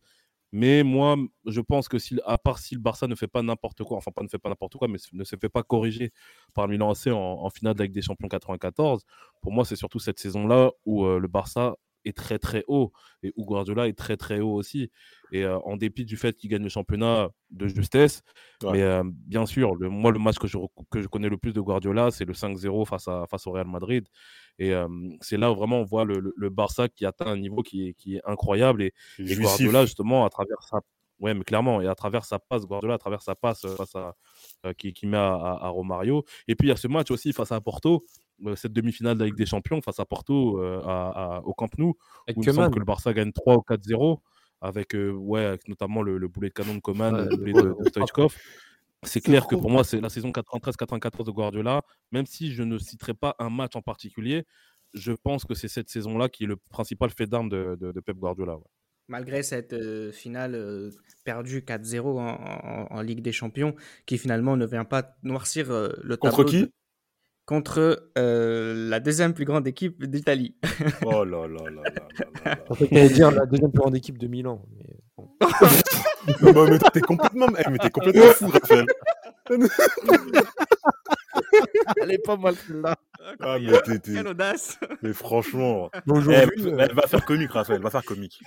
mais 0.53 0.83
moi, 0.83 1.17
je 1.45 1.59
pense 1.61 1.89
que 1.89 1.99
si, 1.99 2.17
à 2.25 2.37
part 2.37 2.59
si 2.59 2.75
le 2.75 2.81
Barça 2.81 3.07
ne 3.07 3.15
fait 3.15 3.27
pas 3.27 3.41
n'importe 3.43 3.83
quoi, 3.83 3.97
enfin 3.97 4.11
pas 4.11 4.23
ne 4.23 4.29
fait 4.29 4.37
pas 4.39 4.49
n'importe 4.49 4.77
quoi, 4.77 4.87
mais 4.87 4.99
ne 5.13 5.23
se 5.25 5.35
fait 5.35 5.49
pas 5.49 5.63
corriger 5.63 6.11
par 6.53 6.69
Milan 6.69 6.91
AC 6.91 7.07
en, 7.07 7.17
en 7.17 7.49
finale 7.49 7.73
de 7.73 7.79
la 7.79 7.85
Ligue 7.85 7.95
des 7.95 8.01
Champions 8.03 8.29
94, 8.29 9.03
pour 9.41 9.51
moi 9.51 9.65
c'est 9.65 9.75
surtout 9.75 9.99
cette 9.99 10.19
saison-là 10.19 10.71
où 10.85 11.05
le 11.05 11.27
Barça 11.27 11.75
est 12.05 12.15
très 12.15 12.39
très 12.39 12.63
haut 12.67 12.91
et 13.23 13.31
où 13.35 13.45
Guardiola 13.45 13.87
est 13.87 13.97
très 13.97 14.17
très 14.17 14.39
haut 14.39 14.53
aussi. 14.53 14.91
et 15.31 15.43
euh, 15.43 15.57
en 15.59 15.77
dépit 15.77 16.05
du 16.05 16.17
fait 16.17 16.35
qu'il 16.35 16.49
gagne 16.49 16.63
le 16.63 16.69
championnat 16.69 17.29
de 17.51 17.67
justesse. 17.67 18.21
Ouais. 18.63 18.73
Mais 18.73 18.81
euh, 18.83 19.03
bien 19.05 19.45
sûr, 19.45 19.75
le, 19.75 19.89
moi, 19.89 20.11
le 20.11 20.19
match 20.19 20.37
que 20.37 20.47
je, 20.47 20.57
que 20.91 21.01
je 21.01 21.07
connais 21.07 21.29
le 21.29 21.37
plus 21.37 21.53
de 21.53 21.61
Guardiola, 21.61 22.11
c'est 22.11 22.25
le 22.25 22.33
5-0 22.33 22.85
face, 22.85 23.07
à, 23.07 23.25
face 23.29 23.47
au 23.47 23.51
Real 23.51 23.67
Madrid. 23.67 24.07
Et 24.59 24.73
euh, 24.73 24.87
c'est 25.21 25.37
là 25.37 25.51
où 25.51 25.55
vraiment 25.55 25.79
on 25.79 25.83
voit 25.85 26.05
le, 26.05 26.19
le- 26.19 26.33
le 26.35 26.49
Barça 26.49 26.87
qui 26.87 27.05
atteint 27.05 27.25
un 27.27 27.37
niveau 27.37 27.63
qui 27.63 27.87
est, 27.89 27.93
qui 27.95 28.15
est 28.17 28.21
incroyable. 28.25 28.83
Et. 28.83 28.93
Guardiola, 29.43 29.85
justement, 29.85 30.25
à 30.25 30.29
travers 30.29 30.61
sa. 30.63 30.79
Ouais, 31.19 31.33
mais 31.33 31.43
clairement, 31.43 31.79
et 31.81 31.87
à 31.87 31.95
travers 31.95 32.25
sa 32.25 32.37
passe, 32.37 32.65
Guardiola, 32.65 32.95
à 32.95 32.97
travers 32.97 33.21
sa 33.21 33.33
passe 33.33 33.65
face 33.77 33.95
à, 33.95 34.13
euh, 34.65 34.73
qui, 34.73 34.91
qui 34.93 35.05
met 35.07 35.15
à, 35.15 35.33
à- 35.35 35.65
à 35.65 35.69
Romario. 35.69 36.25
Et 36.49 36.55
puis 36.55 36.67
il 36.67 36.69
y 36.69 36.73
a 36.73 36.75
ce 36.75 36.87
match 36.89 37.11
aussi 37.11 37.31
face 37.31 37.51
à 37.53 37.61
Porto, 37.61 38.03
cette 38.55 38.73
demi-finale 38.73 39.15
de 39.15 39.19
la 39.21 39.25
Ligue 39.27 39.35
des 39.37 39.45
Champions 39.45 39.81
face 39.81 39.99
à 39.99 40.05
Porto 40.05 40.59
euh, 40.59 40.81
à- 40.85 41.37
à- 41.37 41.39
au 41.41 41.53
Camp 41.53 41.69
Nou, 41.77 41.93
Avec 42.27 42.37
où 42.37 42.41
il 42.43 42.47
me 42.47 42.53
semble 42.53 42.73
que 42.73 42.79
le 42.79 42.85
Barça 42.85 43.13
gagne 43.13 43.31
3 43.31 43.55
ou 43.57 43.61
4-0, 43.61 44.19
avec, 44.61 44.95
euh, 44.95 45.11
ouais, 45.11 45.45
avec 45.45 45.67
notamment 45.67 46.01
le, 46.01 46.17
le 46.17 46.27
boulet 46.27 46.49
de 46.49 46.53
canon 46.53 46.75
de 46.75 46.79
Coman, 46.81 47.13
Ouais, 47.13 47.25
le 47.29 47.37
boulet 47.37 47.53
de, 47.53 47.75
Stoichkov. 47.89 48.35
C'est 49.03 49.19
clair 49.21 49.47
que 49.47 49.55
pour 49.55 49.69
moi, 49.69 49.83
c'est 49.83 49.99
la 49.99 50.07
saison 50.09 50.31
93-94 50.31 51.25
de 51.25 51.31
Guardiola. 51.31 51.81
Même 52.11 52.25
si 52.25 52.53
je 52.53 52.63
ne 52.63 52.77
citerai 52.77 53.13
pas 53.13 53.35
un 53.39 53.49
match 53.49 53.75
en 53.75 53.81
particulier, 53.81 54.45
je 54.93 55.11
pense 55.11 55.43
que 55.43 55.53
c'est 55.55 55.67
cette 55.67 55.89
saison-là 55.89 56.29
qui 56.29 56.45
est 56.45 56.47
le 56.47 56.55
principal 56.55 57.09
fait 57.09 57.25
d'armes 57.27 57.49
de, 57.49 57.75
de- 57.79 57.91
de 57.91 57.99
Pep 57.99 58.15
Guardiola. 58.17 58.55
ouais. 58.55 58.63
Malgré 59.09 59.43
cette 59.43 59.73
euh, 59.73 60.13
finale 60.13 60.55
euh, 60.55 60.89
perdue 61.25 61.59
4-0 61.59 62.17
en, 62.17 62.19
en- 62.19 62.87
en 62.89 63.01
Ligue 63.01 63.21
des 63.21 63.33
Champions, 63.33 63.75
qui 64.05 64.17
finalement 64.17 64.55
ne 64.55 64.65
vient 64.65 64.85
pas 64.85 65.17
noircir 65.23 65.69
euh, 65.71 65.89
le 66.01 66.15
Contre 66.15 66.37
tableau 66.37 66.49
qui? 66.49 66.61
de- 66.61 66.71
contre 67.45 68.09
euh, 68.17 68.89
la 68.89 68.99
deuxième 68.99 69.33
plus 69.33 69.45
grande 69.45 69.67
équipe 69.67 70.03
d'Italie. 70.05 70.55
Oh 71.05 71.23
là 71.25 71.47
là 71.47 71.69
là 71.69 71.69
là 71.69 71.69
là 71.69 71.81
là 71.83 71.91
là. 72.45 72.55
Je 72.59 72.63
pensais 72.67 72.87
qu'il 72.87 72.97
allait 72.97 73.09
dire 73.09 73.31
la 73.31 73.45
deuxième 73.45 73.71
plus 73.71 73.81
grande 73.81 73.95
équipe 73.95 74.17
de 74.17 74.27
Milan. 74.27 74.61
mais 74.77 74.95
bon. 75.17 75.29
Non, 76.41 76.53
mais- 76.65 76.69
mais 76.71 76.79
t'es 76.93 77.01
complètement, 77.01 77.47
eh, 77.57 77.69
mais 77.69 77.77
t'es 77.77 77.89
complètement 77.89 78.31
fou, 78.31 78.47
Raphaël. 78.47 78.85
Elle 82.01 82.11
est 82.11 82.23
pas 82.25 82.37
mal 82.37 82.55
celle-là. 82.55 82.95
Ah, 83.39 83.57
mais, 83.59 83.71
t'es- 83.83 83.99
t'es- 83.99 84.13
Quelle 84.13 84.27
audace 84.27 84.77
mais 85.01 85.13
franchement, 85.13 85.89
aujourd'hui, 86.07 86.33
elle, 86.65 86.79
elle 86.79 86.93
va 86.93 87.07
faire 87.07 87.23
comique, 87.25 87.51
Raphaël, 87.51 87.77
elle 87.77 87.83
va 87.83 87.89
faire 87.89 88.03
comique. 88.03 88.41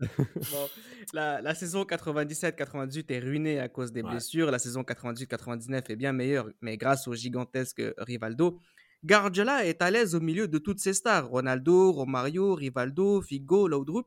Bon, 0.00 0.68
la, 1.12 1.40
la 1.42 1.54
saison 1.54 1.82
97-98 1.84 3.04
est 3.12 3.18
ruinée 3.18 3.58
à 3.60 3.68
cause 3.68 3.92
des 3.92 4.02
Ouais. 4.02 4.10
blessures. 4.10 4.50
La 4.50 4.58
saison 4.58 4.82
98-99 4.82 5.90
est 5.90 5.96
bien 5.96 6.12
meilleure, 6.12 6.48
mais 6.60 6.76
grâce 6.76 7.08
au 7.08 7.14
gigantesque 7.14 7.82
Rivaldo. 7.98 8.58
Guardiola 9.04 9.66
est 9.66 9.82
à 9.82 9.90
l'aise 9.90 10.14
au 10.14 10.20
milieu 10.20 10.46
de 10.46 10.58
toutes 10.58 10.78
ses 10.78 10.94
stars. 10.94 11.26
Ronaldo, 11.28 11.90
Romario, 11.92 12.54
Rivaldo, 12.54 13.20
Figo, 13.22 13.66
Laudrup. 13.66 14.06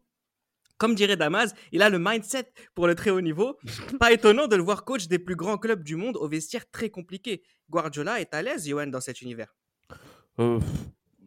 Comme 0.77 0.95
dirait 0.95 1.15
Damas, 1.17 1.53
il 1.71 1.81
a 1.81 1.89
le 1.89 1.99
mindset 1.99 2.51
pour 2.73 2.87
le 2.87 2.95
très 2.95 3.09
haut 3.09 3.21
niveau. 3.21 3.57
Pas 3.99 4.11
étonnant 4.11 4.47
de 4.47 4.55
le 4.55 4.63
voir 4.63 4.83
coach 4.83 5.07
des 5.07 5.19
plus 5.19 5.35
grands 5.35 5.57
clubs 5.57 5.83
du 5.83 5.95
monde 5.95 6.17
au 6.17 6.27
vestiaire 6.27 6.69
très 6.69 6.89
compliqué. 6.89 7.43
Guardiola 7.69 8.19
est 8.19 8.33
à 8.33 8.41
l'aise, 8.41 8.67
Johan, 8.67 8.87
dans 8.87 8.99
cet 9.01 9.21
univers? 9.21 9.55
Euh, 10.39 10.59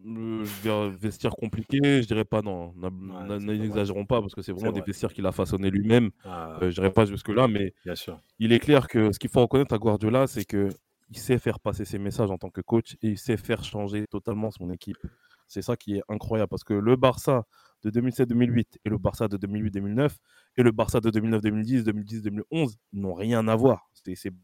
euh, 0.06 0.90
vestiaire 1.00 1.32
compliqué, 1.32 1.78
je 2.02 2.06
dirais 2.06 2.24
pas 2.24 2.42
non. 2.42 2.72
n'a- 2.76 2.90
c'est 2.90 3.46
pas 3.46 3.52
N'exagérons 3.52 4.04
pas 4.06 4.20
parce 4.20 4.34
que 4.34 4.42
c'est 4.42 4.52
vraiment 4.52 4.70
des 4.72 4.80
vrai. 4.80 4.86
vestiaires 4.86 5.12
qu'il 5.12 5.26
a 5.26 5.32
façonné 5.32 5.70
lui-même. 5.70 6.10
Ah, 6.24 6.58
Euh, 6.62 6.70
je 6.70 6.74
dirais 6.74 6.92
pas 6.92 7.04
jusque-là, 7.06 7.48
mais 7.48 7.74
bien 7.84 7.94
sûr. 7.94 8.20
il 8.38 8.52
est 8.52 8.58
clair 8.60 8.86
que 8.86 9.12
ce 9.12 9.18
qu'il 9.18 9.30
faut 9.30 9.40
reconnaître 9.40 9.74
à 9.74 9.78
Guardiola, 9.78 10.26
c'est 10.26 10.44
que 10.44 10.68
il 11.10 11.18
sait 11.18 11.38
faire 11.38 11.58
passer 11.58 11.86
ses 11.86 11.98
messages 11.98 12.30
en 12.30 12.36
tant 12.36 12.50
que 12.50 12.60
coach 12.60 12.94
et 13.02 13.08
il 13.08 13.18
sait 13.18 13.38
faire 13.38 13.64
changer 13.64 14.06
totalement 14.06 14.50
son 14.50 14.70
équipe. 14.70 14.98
C'est 15.46 15.62
ça 15.62 15.74
qui 15.76 15.96
est 15.96 16.02
incroyable 16.10 16.50
parce 16.50 16.64
que 16.64 16.74
le 16.74 16.96
Barça 16.96 17.44
de 17.82 17.90
2007-2008 17.90 18.78
et 18.84 18.88
le 18.88 18.98
Barça 18.98 19.28
de 19.28 19.36
2008-2009 19.36 20.16
et 20.56 20.62
le 20.62 20.72
Barça 20.72 21.00
de 21.00 21.10
2009-2010, 21.10 21.84
2010-2011 21.84 22.76
n'ont 22.92 23.14
rien 23.14 23.46
à 23.48 23.56
voir. 23.56 23.90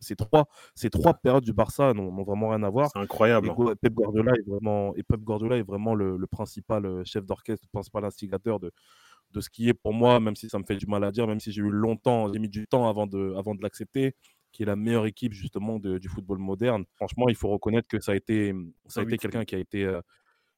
Ces 0.01 0.17
trois, 0.17 0.47
ces 0.75 0.91
trois 0.91 1.15
périodes 1.15 1.45
du 1.45 1.53
Barça 1.53 1.95
n'ont 1.95 2.11
vraiment 2.25 2.51
rien 2.51 2.63
à 2.63 2.71
voir. 2.71 2.91
C'est 2.93 2.99
incroyable. 2.99 3.49
Et 3.49 3.51
Pep 3.81 3.95
Guardiola 3.95 4.33
est 4.37 4.49
vraiment, 4.49 4.95
et 4.97 5.03
Pep 5.03 5.21
Guardiola 5.21 5.57
est 5.57 5.63
vraiment 5.63 5.95
le, 5.95 6.17
le 6.17 6.27
principal 6.27 6.85
euh, 6.87 7.03
chef 7.05 7.25
d'orchestre, 7.25 7.65
le 7.67 7.73
principal 7.73 8.05
instigateur 8.05 8.61
de, 8.61 8.71
de 9.33 9.41
ce 9.41 9.51
qui 9.51 9.69
est 9.69 9.75
pour 9.75 9.93
moi, 9.95 10.21
même 10.21 10.37
si 10.37 10.49
ça 10.49 10.59
me 10.59 10.65
fait 10.65 10.77
du 10.77 10.87
mal 10.87 11.03
à 11.05 11.11
dire, 11.11 11.27
même 11.27 11.41
si 11.41 11.51
j'ai 11.53 11.63
eu 11.63 11.71
longtemps, 11.71 12.33
j'ai 12.33 12.39
mis 12.39 12.49
du 12.49 12.67
temps 12.67 12.89
avant 12.89 13.07
de, 13.07 13.35
avant 13.37 13.55
de 13.55 13.63
l'accepter, 13.63 14.15
qui 14.53 14.63
est 14.63 14.67
la 14.67 14.77
meilleure 14.77 15.07
équipe 15.07 15.33
justement 15.33 15.79
de- 15.81 15.99
du 15.99 16.09
football 16.09 16.39
moderne. 16.39 16.85
Franchement, 16.97 17.29
il 17.29 17.35
faut 17.37 17.49
reconnaître 17.49 17.89
que 17.89 18.01
ça 18.01 18.13
a 18.13 18.15
été, 18.17 18.55
ça 18.87 19.01
a 19.01 19.03
Ah 19.03 19.07
oui, 19.07 19.15
été 19.15 19.19
quelqu'un 19.19 19.45
qui 19.45 19.55
a 19.55 19.59
été, 19.59 19.85
euh, 19.85 20.01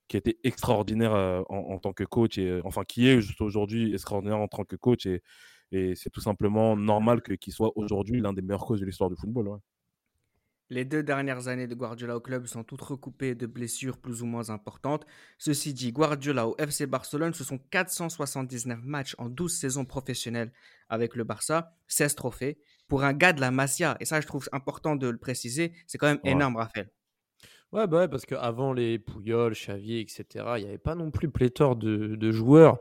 qui 0.08 0.16
a 0.16 0.18
été 0.18 0.38
extraordinaire 0.44 1.14
euh, 1.14 1.42
en, 1.48 1.56
en 1.74 1.78
tant 1.78 1.92
que 1.92 2.04
coach, 2.04 2.38
et, 2.38 2.48
euh, 2.48 2.60
enfin 2.64 2.84
qui 2.84 3.08
est 3.08 3.20
juste 3.20 3.40
aujourd'hui 3.40 3.92
extraordinaire 3.94 4.38
en 4.38 4.48
tant 4.48 4.64
que 4.64 4.76
coach, 4.76 5.06
et, 5.06 5.22
et 5.72 5.94
c'est 5.96 6.10
tout 6.10 6.20
simplement 6.20 6.76
normal 6.76 7.22
que- 7.22 7.32
qu'il 7.34 7.52
soit 7.52 7.72
aujourd'hui 7.76 8.20
l'un 8.20 8.32
des 8.32 8.42
meilleurs 8.42 8.64
coachs 8.66 8.80
de 8.80 8.84
l'histoire 8.86 9.10
du 9.10 9.16
football. 9.16 9.48
ouais. 9.48 9.58
Les 10.68 10.84
deux 10.84 11.04
dernières 11.04 11.46
années 11.46 11.68
de 11.68 11.76
Guardiola 11.76 12.16
au 12.16 12.20
club 12.20 12.46
sont 12.46 12.64
toutes 12.64 12.80
recoupées 12.82 13.36
de 13.36 13.46
blessures 13.46 13.98
plus 13.98 14.22
ou 14.22 14.26
moins 14.26 14.50
importantes. 14.50 15.06
Ceci 15.38 15.72
dit, 15.72 15.92
Guardiola 15.92 16.48
au 16.48 16.56
FC 16.58 16.86
Barcelone, 16.86 17.32
ce 17.34 17.44
sont 17.44 17.58
479 17.58 18.80
matchs 18.84 19.14
en 19.18 19.28
12 19.28 19.54
saisons 19.56 19.84
professionnelles 19.84 20.52
avec 20.88 21.14
le 21.14 21.22
Barça, 21.22 21.76
16 21.86 22.16
trophées. 22.16 22.58
Pour 22.88 23.04
un 23.04 23.12
gars 23.12 23.32
de 23.32 23.40
la 23.40 23.52
Masia, 23.52 23.96
et 24.00 24.04
ça 24.04 24.20
je 24.20 24.26
trouve 24.26 24.48
important 24.52 24.96
de 24.96 25.06
le 25.08 25.18
préciser, 25.18 25.72
c'est 25.86 25.98
quand 25.98 26.08
même 26.08 26.20
Ouais. 26.24 26.30
énorme, 26.32 26.56
Raphaël. 26.56 26.90
Ouais, 27.72 27.86
bah 27.86 27.98
ouais, 27.98 28.08
parce 28.08 28.24
qu'avant 28.26 28.72
les 28.72 28.98
Pouillol, 28.98 29.52
Xavier, 29.52 30.00
etc., 30.00 30.24
il 30.58 30.62
n'y 30.62 30.68
avait 30.68 30.78
pas 30.78 30.94
non 30.94 31.10
plus 31.10 31.28
pléthore 31.28 31.76
de, 31.76 32.30
joueurs 32.30 32.78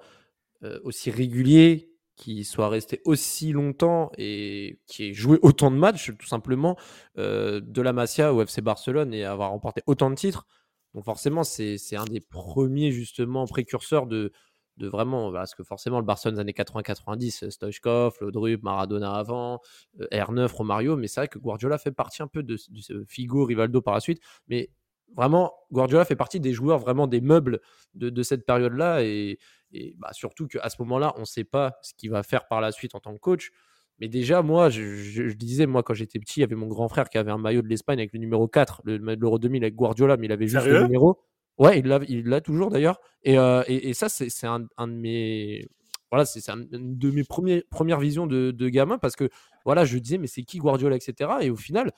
euh, 0.64 0.80
aussi 0.84 1.12
réguliers 1.12 1.92
qui 2.16 2.46
soient 2.46 2.70
restés 2.70 3.02
aussi 3.06 3.52
longtemps 3.52 4.12
et 4.18 4.80
qui 4.88 5.06
aient 5.10 5.14
joué 5.14 5.40
autant 5.42 5.72
de 5.72 5.76
matchs, 5.78 6.12
tout 6.18 6.28
simplement, 6.28 6.78
euh, 7.18 7.60
de 7.62 7.82
la 7.82 7.94
Masia 7.94 8.34
au 8.34 8.42
FC 8.42 8.62
Barcelone 8.62 9.14
et 9.14 9.26
avoir 9.26 9.52
remporté 9.52 9.82
autant 9.88 10.10
de 10.10 10.16
titres. 10.16 10.46
Donc 10.94 11.04
forcément, 11.04 11.44
c'est 11.44 11.78
un 11.96 12.06
des 12.06 12.22
premiers, 12.22 12.92
justement, 12.92 13.46
précurseurs 13.48 14.08
de, 14.08 14.32
de 14.78 14.88
vraiment, 14.88 15.32
parce 15.32 15.56
que 15.56 15.64
forcément, 15.64 16.00
le 16.00 16.06
Barcelone 16.06 16.36
des 16.36 16.42
années 16.42 16.54
80-90, 16.54 17.50
Stoichkov, 17.50 18.18
Laudrup, 18.22 18.62
Maradona 18.64 19.14
avant, 19.16 19.62
euh, 20.02 20.08
R9, 20.12 20.52
Romario, 20.54 20.98
mais 20.98 21.08
c'est 21.08 21.22
vrai 21.22 21.28
que 21.28 21.40
Guardiola 21.40 21.78
fait 21.78 21.92
partie 21.92 22.22
un 22.24 22.28
peu 22.28 22.44
de, 22.44 22.56
de 22.70 22.82
ce 22.82 23.04
Figo, 23.08 23.46
Rivaldo 23.46 23.82
par 23.82 23.94
la 23.94 24.00
suite, 24.02 24.22
mais 24.48 24.70
vraiment, 25.16 25.54
Guardiola 25.72 26.06
fait 26.06 26.16
partie 26.16 26.40
des 26.40 26.54
joueurs, 26.54 26.80
vraiment 26.80 27.08
des 27.08 27.22
meubles 27.22 27.62
de, 27.94 28.10
de 28.10 28.24
cette 28.24 28.46
période-là. 28.46 29.04
Et, 29.04 29.40
et 29.72 29.96
bah, 29.98 30.10
surtout 30.14 30.48
qu'à 30.48 30.70
ce 30.70 30.76
moment-là, 30.80 31.14
on 31.18 31.22
ne 31.22 31.26
sait 31.26 31.44
pas 31.44 31.78
ce 31.82 31.94
qu'il 31.94 32.10
va 32.12 32.24
faire 32.24 32.48
par 32.48 32.62
la 32.62 32.72
suite 32.72 32.96
en 32.96 33.00
tant 33.00 33.14
que 33.14 33.20
coach. 33.20 33.52
Mais 34.00 34.10
déjà, 34.10 34.42
moi, 34.42 34.70
je, 34.70 34.82
je- 34.96 35.28
je 35.30 35.36
disais, 35.36 35.66
moi, 35.68 35.82
quand 35.84 35.94
j'étais 35.94 36.20
petit, 36.20 36.40
il 36.40 36.42
y 36.42 36.44
avait 36.44 36.56
mon 36.56 36.68
grand 36.68 36.90
frère 36.90 37.10
qui 37.10 37.18
avait 37.18 37.32
un 37.32 37.38
maillot 37.38 37.62
de 37.62 37.68
l'Espagne 37.68 38.00
avec 38.00 38.12
le 38.14 38.20
numéro 38.20 38.48
4, 38.48 38.82
le 38.84 38.98
l'Euro 38.98 39.40
2000 39.40 39.64
avec 39.64 39.76
Guardiola, 39.76 40.18
mais 40.18 40.26
il 40.28 40.32
avait 40.34 40.48
juste 40.48 40.70
Sérieux? 40.70 40.72
le 40.72 40.78
numéro. 40.78 41.22
Ouais, 41.58 41.80
il 41.80 41.86
l'a 41.88 42.00
il 42.08 42.26
l'a 42.28 42.42
toujours 42.42 42.70
d'ailleurs. 42.70 43.00
Et, 43.24 43.38
euh, 43.38 43.64
et, 43.68 43.90
et 43.90 43.94
ça, 43.94 44.10
c'est 44.10 44.30
c'est 44.30 44.48
un, 44.48 44.66
un 44.78 44.88
de 44.88 44.94
mes. 44.94 45.68
Voilà, 46.12 46.26
c'est 46.26 46.42
c'est 46.42 46.52
un- 46.52 46.62
une 46.72 46.98
de 46.98 47.12
mes 47.12 47.24
premiers, 47.24 47.64
premières 47.70 48.00
visions 48.00 48.28
de, 48.28 48.52
de 48.52 48.70
gamin 48.70 48.98
parce 48.98 49.16
que 49.16 49.30
voilà, 49.66 49.86
je 49.86 49.98
disais, 49.98 50.18
mais 50.18 50.28
c'est 50.28 50.44
qui 50.44 50.58
Guardiola, 50.60 50.96
etc. 50.96 51.30
Et 51.42 51.50
au 51.50 51.56
final, 51.56 51.92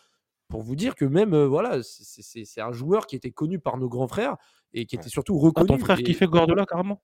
pour 0.47 0.61
vous 0.61 0.75
dire 0.75 0.95
que 0.95 1.05
même, 1.05 1.33
euh, 1.33 1.47
voilà, 1.47 1.81
c'est- 1.83 2.21
c'est 2.21 2.45
c'est 2.45 2.61
un 2.61 2.71
joueur 2.71 3.07
qui 3.07 3.15
était 3.15 3.31
connu 3.31 3.59
par 3.59 3.77
nos 3.77 3.89
grands 3.89 4.07
frères 4.07 4.37
et 4.73 4.85
qui 4.85 4.95
était 4.95 5.09
surtout 5.09 5.37
Ah, 5.41 5.45
reconnu. 5.47 5.67
ton 5.67 5.77
frère 5.77 5.99
et- 5.99 6.03
qui 6.03 6.13
fait 6.13 6.27
Guardiola 6.27 6.65
carrément? 6.65 7.01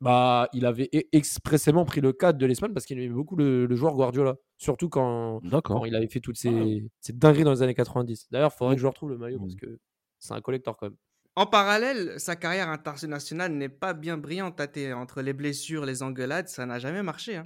Bah, 0.00 0.48
il 0.52 0.64
avait 0.66 0.88
e- 0.94 1.02
expressément 1.12 1.84
pris 1.84 2.00
le 2.00 2.12
cadre 2.12 2.38
de 2.38 2.46
l'Espagne 2.46 2.72
parce 2.72 2.86
qu'il 2.86 3.00
aimait 3.00 3.12
beaucoup 3.12 3.34
le, 3.34 3.66
le 3.66 3.76
joueur 3.76 3.94
Guardiola. 3.96 4.36
Surtout 4.56 4.88
quand, 4.88 5.40
il 5.86 5.94
avait 5.96 6.06
fait 6.06 6.20
toutes 6.20 6.36
ces, 6.38 6.84
ces 7.00 7.12
dingueries 7.12 7.42
dans 7.42 7.50
les 7.50 7.62
années 7.62 7.74
90. 7.74 8.28
D'ailleurs, 8.30 8.52
il 8.54 8.56
faudrait 8.56 8.76
que 8.76 8.80
je 8.80 8.86
retrouve 8.86 9.10
le 9.10 9.18
maillot 9.18 9.40
parce 9.40 9.54
Mm. 9.54 9.56
que 9.58 9.78
c'est 10.20 10.34
un 10.34 10.40
collector 10.40 10.76
quand 10.76 10.86
même. 10.86 10.96
En 11.38 11.46
parallèle, 11.46 12.18
sa 12.18 12.34
carrière 12.34 12.68
internationale 12.68 13.52
n'est 13.52 13.68
pas 13.68 13.94
bien 13.94 14.18
brillante, 14.18 14.56
Tate. 14.56 14.78
Entre 14.92 15.22
les 15.22 15.32
blessures, 15.32 15.86
les 15.86 16.02
engueulades, 16.02 16.48
ça 16.48 16.66
n'a 16.66 16.80
jamais 16.80 17.04
marché. 17.04 17.36
hein. 17.36 17.44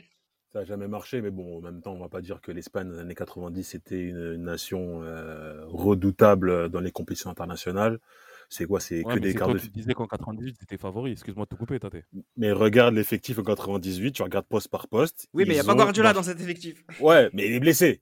Ça 0.51 0.61
n'a 0.61 0.65
jamais 0.65 0.89
marché, 0.89 1.21
mais 1.21 1.31
bon, 1.31 1.59
en 1.59 1.61
même 1.61 1.83
temps, 1.83 1.93
on 1.93 1.99
va 2.01 2.09
pas 2.09 2.23
dire 2.23 2.41
que 2.41 2.53
l'Espagne 2.53 2.89
dans 2.89 2.95
les 2.95 3.01
années 3.01 3.15
90 3.15 3.75
était 3.75 4.01
une, 4.01 4.33
une 4.37 4.45
nation 4.45 5.03
euh, 5.03 5.61
redoutable 5.67 6.71
dans 6.71 6.81
les 6.81 6.91
compétitions 6.91 7.29
internationales. 7.29 7.99
C'est 8.49 8.65
quoi? 8.65 8.81
C'est 8.81 9.05
Ouais, 9.05 9.15
que 9.17 9.19
des 9.19 9.35
quarts 9.35 9.49
toi 9.49 9.59
de 9.59 9.61
qui 9.61 9.69
disais 9.69 9.93
qu'en 9.93 10.07
98, 10.07 10.57
c'était 10.61 10.79
favori. 10.79 11.13
Excuse-moi 11.13 11.45
de 11.45 11.51
te 11.51 11.55
couper, 11.55 11.79
Tate. 11.79 11.97
Mais 12.39 12.51
regarde 12.51 12.95
l'effectif 12.95 13.39
en 13.39 13.43
98, 13.43 14.13
tu 14.13 14.23
regardes 14.23 14.47
poste 14.47 14.69
par 14.69 14.89
poste. 14.89 15.29
Oui, 15.35 15.45
mais 15.47 15.51
il 15.53 15.57
n'y 15.57 15.61
a 15.61 15.65
pas 15.65 15.75
Guardiola 15.75 16.15
dans 16.15 16.23
cet 16.23 16.41
effectif. 16.41 16.83
Ouais, 16.99 17.29
mais 17.35 17.47
il 17.47 17.53
est 17.57 17.61
blessé. 17.61 18.01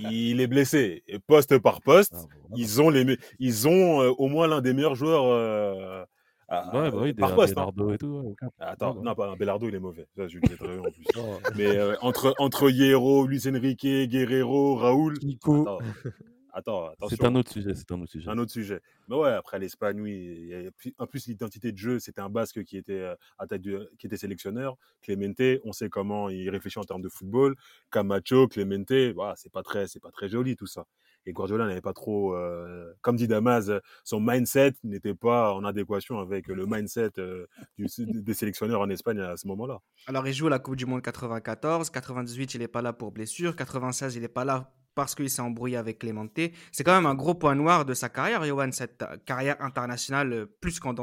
Il 0.00 0.40
est 0.40 0.46
blessé. 0.46 1.02
Et 1.08 1.18
poste 1.18 1.58
par 1.58 1.80
poste, 1.80 2.12
Ah, 2.14 2.22
bon, 2.22 2.28
voilà. 2.48 2.54
ils 2.62 2.80
ont 2.82 2.90
les, 2.90 3.18
ils 3.38 3.68
ont 3.68 4.02
euh, 4.02 4.10
au 4.18 4.28
moins 4.28 4.46
l'un 4.46 4.60
des 4.60 4.72
meilleurs 4.72 4.94
joueurs 4.94 5.24
euh, 5.26 6.04
à- 6.48 6.74
Ouais, 6.76 6.90
bah 6.90 6.98
oui, 7.02 7.12
par 7.12 7.30
des 7.30 7.34
poste. 7.36 7.52
hein. 7.58 7.68
Belardo 7.74 7.92
et 7.94 7.98
tout. 7.98 8.06
ouais, 8.06 8.26
ok. 8.42 8.50
Attends, 8.60 8.92
Ouais, 8.92 8.98
ouais. 8.98 9.04
non, 9.04 9.14
pas 9.14 9.28
un 9.28 9.36
Belardo, 9.36 9.68
il 9.68 9.74
est 9.74 9.80
mauvais. 9.80 10.06
Ça, 10.16 10.28
je 10.28 10.38
le 10.38 10.48
sais 10.48 10.56
très 10.56 10.68
bien 10.68 10.78
en 10.78 10.82
plus. 10.82 11.04
Oh, 11.18 11.38
Mais 11.56 11.66
euh, 11.76 11.96
entre 12.02 12.34
entre 12.38 12.70
Hierro, 12.70 13.26
Luis 13.26 13.42
Enrique, 13.48 13.86
Guerrero, 14.08 14.76
Raoul. 14.76 15.14
Nico. 15.22 15.62
Attends, 15.62 15.78
attends, 16.58 16.90
C'est 17.08 17.24
un 17.24 17.34
autre 17.34 17.52
sujet, 17.52 17.74
c'est 17.74 17.90
un 17.92 18.00
autre 18.00 18.10
sujet. 18.10 18.28
Un 18.30 18.38
autre 18.38 18.50
sujet. 18.52 18.80
Mais 19.08 19.16
ouais, 19.16 19.30
après 19.30 19.58
l'Espagne, 19.58 20.00
oui. 20.00 20.36
il 20.40 20.46
y 20.48 20.54
a- 20.54 20.70
puis- 20.76 20.94
En 20.98 21.06
plus, 21.06 21.26
l'identité 21.26 21.70
de 21.72 21.78
jeu, 21.78 21.98
c'était 21.98 22.20
un 22.20 22.30
Basque 22.30 22.62
qui 22.64 22.76
était, 22.76 22.92
euh, 23.00 23.14
à 23.38 23.46
tête 23.46 23.62
de- 23.62 23.90
qui 23.98 24.06
était 24.06 24.16
sélectionneur. 24.16 24.76
Clemente, 25.02 25.60
on 25.64 25.72
sait 25.72 25.88
comment 25.88 26.28
il 26.28 26.48
réfléchit 26.50 26.78
en 26.78 26.84
termes 26.84 27.02
de 27.02 27.08
football. 27.08 27.54
Camacho, 27.90 28.48
Clemente, 28.48 28.92
voilà, 29.14 29.34
c'est 29.36 29.52
pas 29.52 29.62
très, 29.62 29.86
c'est 29.86 30.00
pas 30.00 30.10
très 30.10 30.28
joli 30.28 30.56
tout 30.56 30.66
ça. 30.66 30.86
Et 31.28 31.32
Guardiola 31.32 31.66
n'avait 31.66 31.80
pas 31.80 31.92
trop, 31.92 32.34
euh, 32.36 32.92
comme 33.02 33.16
dit 33.16 33.26
Damas, 33.26 33.68
euh, 33.68 33.80
son 34.04 34.20
mindset 34.20 34.74
n'était 34.84 35.14
pas 35.14 35.52
en 35.52 35.64
adéquation 35.64 36.20
avec 36.20 36.46
le 36.46 36.66
mindset 36.66 37.10
euh, 37.18 37.46
du- 37.76 37.86
des 37.98 38.34
sélectionneurs 38.34 38.80
en 38.80 38.88
Espagne 38.90 39.18
à 39.18 39.36
ce 39.36 39.46
moment-là. 39.48 39.80
Alors, 40.06 40.26
il 40.28 40.32
joue 40.32 40.48
la 40.48 40.60
Coupe 40.60 40.76
du 40.76 40.86
Monde 40.86 41.02
94, 41.02 41.90
98, 41.90 42.54
il 42.54 42.60
n'est 42.60 42.68
pas 42.68 42.80
là 42.82 42.92
pour 42.92 43.10
blessure, 43.10 43.56
96, 43.56 44.14
il 44.14 44.22
n'est 44.22 44.28
pas 44.28 44.44
là 44.44 44.72
parce 44.96 45.14
qu'il 45.14 45.30
s'est 45.30 45.42
embrouillé 45.42 45.76
avec 45.76 46.00
Clemente. 46.00 46.40
C'est 46.72 46.82
quand 46.82 46.96
même 46.96 47.06
un 47.06 47.14
gros 47.14 47.34
point 47.34 47.54
noir 47.54 47.84
de 47.84 47.94
sa 47.94 48.08
carrière, 48.08 48.42
Johan, 48.44 48.72
cette 48.72 49.04
carrière 49.24 49.60
internationale 49.60 50.32
euh, 50.32 50.46
plus 50.60 50.80
qu'en. 50.80 50.94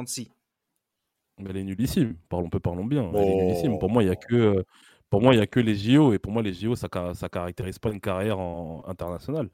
Mais 1.39 1.49
elle 1.49 1.57
est 1.57 1.63
nullissime. 1.63 2.15
Parlons 2.27 2.49
peu, 2.49 2.59
parlons 2.59 2.85
bien. 2.85 3.09
Elle 3.13 3.29
est 3.29 3.45
nullissime. 3.45 3.73
Oh. 3.73 3.77
Pour 3.77 3.89
moi, 3.89 4.03
il 4.03 4.07
y 4.07 4.11
a 4.11 4.15
que, 4.15 4.35
euh, 4.35 4.63
pour 5.09 5.21
moi, 5.21 5.33
il 5.33 5.37
y 5.37 5.41
a 5.41 5.47
que 5.47 5.59
les 5.59 5.75
JO. 5.75 6.13
Et 6.13 6.19
pour 6.19 6.33
moi, 6.33 6.41
les 6.41 6.53
JO, 6.53 6.75
ça, 6.75 6.89
ça 7.13 7.29
caractérise 7.29 7.79
pas 7.79 7.91
une 7.91 8.01
carrière 8.01 8.39
en, 8.39 8.83
internationale. 8.87 9.49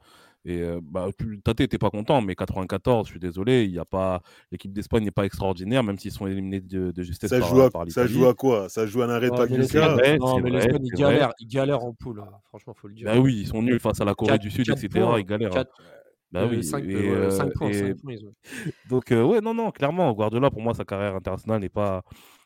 Et 0.46 0.62
euh, 0.62 0.80
bah, 0.82 1.08
tu- 1.18 1.40
Tate 1.42 1.60
n'était 1.60 1.78
pas 1.78 1.90
content, 1.90 2.22
mais 2.22 2.34
94, 2.34 3.06
je 3.06 3.10
suis 3.12 3.20
désolé, 3.20 3.64
il 3.64 3.72
y 3.72 3.78
a 3.78 3.84
pas 3.84 4.22
l'équipe 4.50 4.72
d'Espagne 4.72 5.04
n'est 5.04 5.10
pas 5.10 5.26
extraordinaire, 5.26 5.82
même 5.82 5.98
s'ils 5.98 6.12
sont 6.12 6.26
éliminés 6.26 6.60
de, 6.60 6.92
de 6.92 7.02
justesse 7.02 7.28
Ça 7.28 7.40
par, 7.40 7.48
joue, 7.50 7.60
à, 7.60 7.70
par 7.70 7.84
ça 7.90 8.06
joue 8.06 8.26
à 8.26 8.34
quoi? 8.34 8.68
Ça 8.70 8.86
joue 8.86 9.02
à 9.02 9.04
un 9.04 9.10
arrêt 9.10 9.28
de 9.28 9.34
non, 10.18 10.40
mais 10.40 10.50
l'Espagne, 10.50 10.86
ils 10.86 10.92
galèrent, 10.92 11.32
ils 11.40 11.46
galèrent 11.48 11.84
en 11.84 11.92
poule. 11.92 12.20
hein. 12.20 12.30
Franchement, 12.48 12.72
faut 12.74 12.88
le 12.88 12.94
dire. 12.94 13.04
Bah 13.06 13.18
oui, 13.18 13.40
ils 13.40 13.46
sont 13.46 13.62
nuls 13.62 13.80
face 13.80 14.00
à 14.00 14.04
la 14.04 14.14
Corée 14.14 14.38
du 14.38 14.50
Sud, 14.50 14.68
etc. 14.70 14.88
points, 14.88 15.20
Ils 15.20 15.24
galèrent. 15.26 15.56
hein. 15.58 15.64
Bah 16.32 16.42
euh, 16.42 16.48
oui. 16.48 16.62
cinq- 16.64 16.84
et, 16.84 16.94
euh, 16.94 17.30
cinq 17.30 17.52
points, 17.54 17.68
et- 17.70 17.74
cinq 17.74 17.96
points, 18.00 18.12
ils 18.14 18.24
ont. 18.24 18.34
Donc, 18.84 19.10
euh, 19.12 19.22
ouais, 19.24 19.40
non, 19.40 19.52
non, 19.52 19.70
clairement, 19.72 20.12
Guardiola, 20.12 20.50
pour 20.50 20.62
moi, 20.62 20.74
sa 20.74 20.84
carrière 20.84 21.16
internationale 21.16 21.60
n'est 21.60 21.68
pas, 21.68 22.02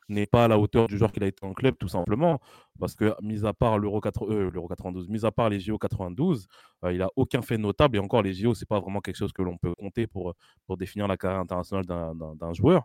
n'est 0.09 0.27
pas 0.27 0.45
à 0.45 0.49
la 0.49 0.59
hauteur 0.59 0.87
du 0.89 0.99
joueur 0.99 1.13
qu'il 1.13 1.25
a 1.25 1.27
été 1.27 1.45
en 1.47 1.53
club, 1.55 1.77
tout 1.79 1.89
simplement. 1.89 2.41
Parce 2.79 2.95
que, 2.95 3.15
mis 3.23 3.45
à 3.47 3.53
part 3.53 3.79
l'Euro 3.79 4.01
80 4.01 4.35
euh, 4.35 4.51
92, 4.69 5.09
mis 5.09 5.25
à 5.25 5.31
part 5.33 5.49
les 5.49 5.61
JO 5.61 5.79
92, 5.79 6.47
euh, 6.85 6.93
il 6.93 7.03
a 7.03 7.09
aucun 7.17 7.43
fait 7.43 7.59
notable. 7.59 7.97
Et 7.97 8.01
encore, 8.01 8.23
les 8.23 8.35
JO, 8.35 8.55
c'est 8.55 8.69
pas 8.69 8.81
vraiment 8.81 9.01
quelque 9.01 9.17
chose 9.17 9.33
que 9.33 9.43
l'on 9.43 9.57
peut 9.57 9.75
compter 9.77 10.07
pour, 10.07 10.35
pour 10.67 10.77
définir 10.77 11.09
la 11.09 11.17
carrière 11.17 11.41
internationale 11.41 11.85
d'un- 11.87 12.53
joueur. 12.55 12.83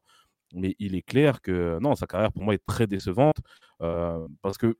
Mais 0.53 0.75
il 0.79 0.95
est 0.95 1.01
clair 1.03 1.41
que, 1.41 1.77
non, 1.81 1.95
sa 1.95 2.07
carrière, 2.07 2.31
pour 2.31 2.43
moi, 2.43 2.53
est 2.55 2.65
très 2.65 2.87
décevante. 2.87 3.37
euh, 3.81 4.27
parce 4.41 4.57
que, 4.57 4.75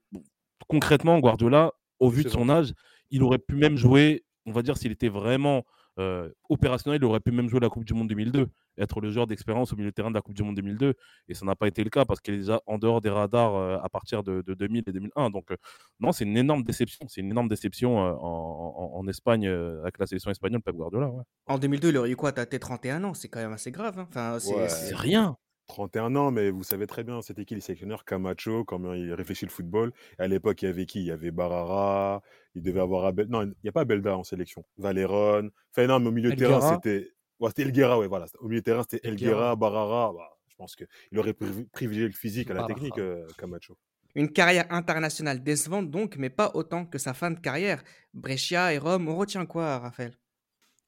concrètement, 0.68 1.18
Guardiola, 1.20 1.72
au 1.98 2.08
vu 2.10 2.24
de 2.24 2.28
son 2.28 2.48
âge, 2.48 2.72
il 3.10 3.22
aurait 3.22 3.38
pu 3.38 3.54
même 3.56 3.76
jouer, 3.76 4.24
on 4.46 4.52
va 4.52 4.62
dire, 4.62 4.76
s'il 4.76 4.92
était 4.92 5.08
vraiment 5.08 5.64
euh, 5.98 6.30
opérationnel, 6.48 7.00
il 7.02 7.04
aurait 7.04 7.20
pu 7.20 7.30
même 7.32 7.48
jouer 7.48 7.60
la 7.60 7.68
Coupe 7.68 7.84
du 7.84 7.94
Monde 7.94 8.08
2002, 8.08 8.48
être 8.80 9.00
le 9.00 9.10
joueur 9.10 9.26
d'expérience 9.26 9.72
au 9.72 9.76
milieu 9.76 9.90
de 9.90 9.94
terrain 9.94 10.10
de 10.10 10.14
la 10.14 10.22
Coupe 10.22 10.34
du 10.34 10.42
Monde 10.42 10.56
2002. 10.56 10.94
Et 11.28 11.34
ça 11.34 11.44
n'a 11.46 11.54
pas 11.54 11.68
été 11.68 11.84
le 11.84 11.90
cas 11.90 12.04
parce 12.04 12.20
qu'il 12.20 12.34
est 12.34 12.38
déjà 12.38 12.60
en 12.66 12.78
dehors 12.78 13.00
des 13.00 13.10
radars 13.10 13.54
euh, 13.54 13.78
à 13.82 13.88
partir 13.88 14.22
de, 14.24 14.42
de 14.42 14.54
2000 14.54 14.84
et 14.86 14.92
2001. 14.92 15.30
Donc, 15.30 15.50
euh, 15.50 15.56
non, 16.00 16.12
c'est 16.12 16.24
une 16.24 16.36
énorme 16.36 16.62
déception. 16.64 17.06
C'est 17.08 17.20
une 17.20 17.30
énorme 17.30 17.48
déception 17.48 18.00
euh, 18.04 18.12
en, 18.12 18.90
en- 18.94 18.98
en 18.98 19.08
Espagne 19.08 19.46
euh, 19.46 19.80
avec 19.82 19.98
la 19.98 20.06
sélection 20.06 20.30
espagnole, 20.30 20.62
Pep 20.62 20.74
Guardiola. 20.74 21.08
ouais. 21.08 21.22
En 21.46 21.58
2002, 21.58 21.90
il 21.90 21.96
aurait 21.98 22.10
eu 22.10 22.16
quoi? 22.16 22.32
T'as 22.32 22.46
31 22.46 23.04
ans, 23.04 23.14
c'est 23.14 23.28
quand 23.28 23.40
même 23.40 23.52
assez 23.52 23.70
grave. 23.70 23.98
hein. 23.98 24.06
Enfin, 24.08 24.38
c'est, 24.40 24.54
Ouais. 24.54 24.94
rien. 24.94 25.36
31 25.68 26.16
ans, 26.16 26.32
mais 26.32 26.50
vous 26.50 26.64
savez 26.64 26.88
très 26.88 27.04
bien, 27.04 27.22
c'était 27.22 27.44
qui 27.44 27.54
les 27.54 27.60
sélectionneurs 27.60 28.04
Camacho, 28.04 28.64
comment 28.64 28.92
il 28.92 29.12
réfléchit 29.14 29.44
le 29.44 29.52
football. 29.52 29.92
Et 30.18 30.22
à 30.22 30.26
l'époque, 30.26 30.60
il 30.62 30.64
y 30.64 30.68
avait 30.68 30.84
qui? 30.84 30.98
Il 30.98 31.06
y 31.06 31.12
avait 31.12 31.30
Barara, 31.30 32.22
il 32.56 32.62
devait 32.62 32.80
avoir 32.80 33.04
Abel. 33.04 33.28
Non, 33.28 33.42
il 33.42 33.54
n'y 33.62 33.68
a 33.68 33.72
pas 33.72 33.84
Belda 33.84 34.16
en 34.16 34.24
sélection. 34.24 34.64
Valéron. 34.78 35.48
Enfin, 35.72 35.86
non, 35.86 36.00
mais 36.00 36.08
au 36.08 36.12
milieu 36.12 36.30
de 36.30 36.34
terrain, 36.34 36.74
c'était. 36.74 37.12
Ouais, 37.40 37.48
c'était 37.48 37.62
Elguera, 37.62 37.98
ouais, 37.98 38.06
voilà. 38.06 38.26
Au 38.40 38.48
milieu 38.48 38.60
de 38.60 38.64
terrain, 38.64 38.82
c'était 38.88 39.06
Elguera. 39.08 39.56
Barara. 39.56 40.12
Bah, 40.12 40.28
je 40.48 40.56
pense 40.56 40.76
qu'il 40.76 41.18
aurait 41.18 41.32
privi- 41.32 41.66
privilégié 41.70 42.06
le 42.08 42.12
physique 42.14 42.50
à 42.50 42.54
la 42.54 42.60
Barara. 42.60 42.74
technique, 42.74 42.98
euh, 42.98 43.26
Camacho. 43.38 43.76
Une 44.14 44.30
carrière 44.30 44.66
internationale 44.70 45.42
décevante 45.42 45.90
donc, 45.90 46.16
mais 46.16 46.30
pas 46.30 46.50
autant 46.54 46.84
que 46.84 46.98
sa 46.98 47.14
fin 47.14 47.30
de 47.30 47.38
carrière. 47.38 47.82
Brescia 48.12 48.74
et 48.74 48.78
Rome, 48.78 49.08
on 49.08 49.16
retient 49.16 49.46
quoi, 49.46 49.78
Raphaël? 49.78 50.16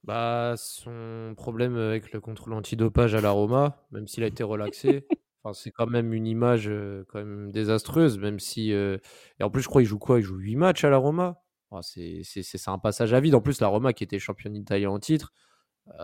Bah, 0.03 0.55
son 0.57 1.33
problème 1.37 1.77
avec 1.77 2.11
le 2.11 2.19
contrôle 2.19 2.53
antidopage 2.53 3.15
à 3.15 3.21
la 3.21 3.31
Roma, 3.31 3.85
même 3.91 4.07
s'il 4.07 4.23
a 4.23 4.27
été 4.27 4.43
relaxé, 4.43 5.07
enfin, 5.43 5.53
c'est 5.53 5.71
quand 5.71 5.87
même 5.87 6.13
une 6.13 6.27
image 6.27 6.67
euh, 6.67 7.05
quand 7.07 7.19
même 7.19 7.51
désastreuse, 7.51 8.19
même 8.19 8.39
si... 8.39 8.73
euh, 8.73 8.97
Et 9.39 9.43
en 9.43 9.49
plus, 9.49 9.61
je 9.61 9.69
crois 9.69 9.81
qu'il 9.81 9.87
joue 9.89 9.99
quoi? 9.99 10.19
Il 10.19 10.23
joue 10.23 10.35
8 10.35 10.57
matchs 10.57 10.83
à 10.83 10.89
la 10.89 10.97
Roma? 10.97 11.41
Ah, 11.71 11.79
c'est 11.81 12.21
c'est- 12.23 12.43
c'est- 12.43 12.57
c'est 12.57 12.69
un 12.69 12.77
passage 12.79 13.13
à 13.13 13.19
vide. 13.21 13.33
En 13.33 13.41
plus, 13.41 13.61
la 13.61 13.67
Roma 13.67 13.93
qui 13.93 14.03
était 14.03 14.19
championne 14.19 14.53
d'Italie 14.53 14.85
en 14.85 14.99
titre, 14.99 15.31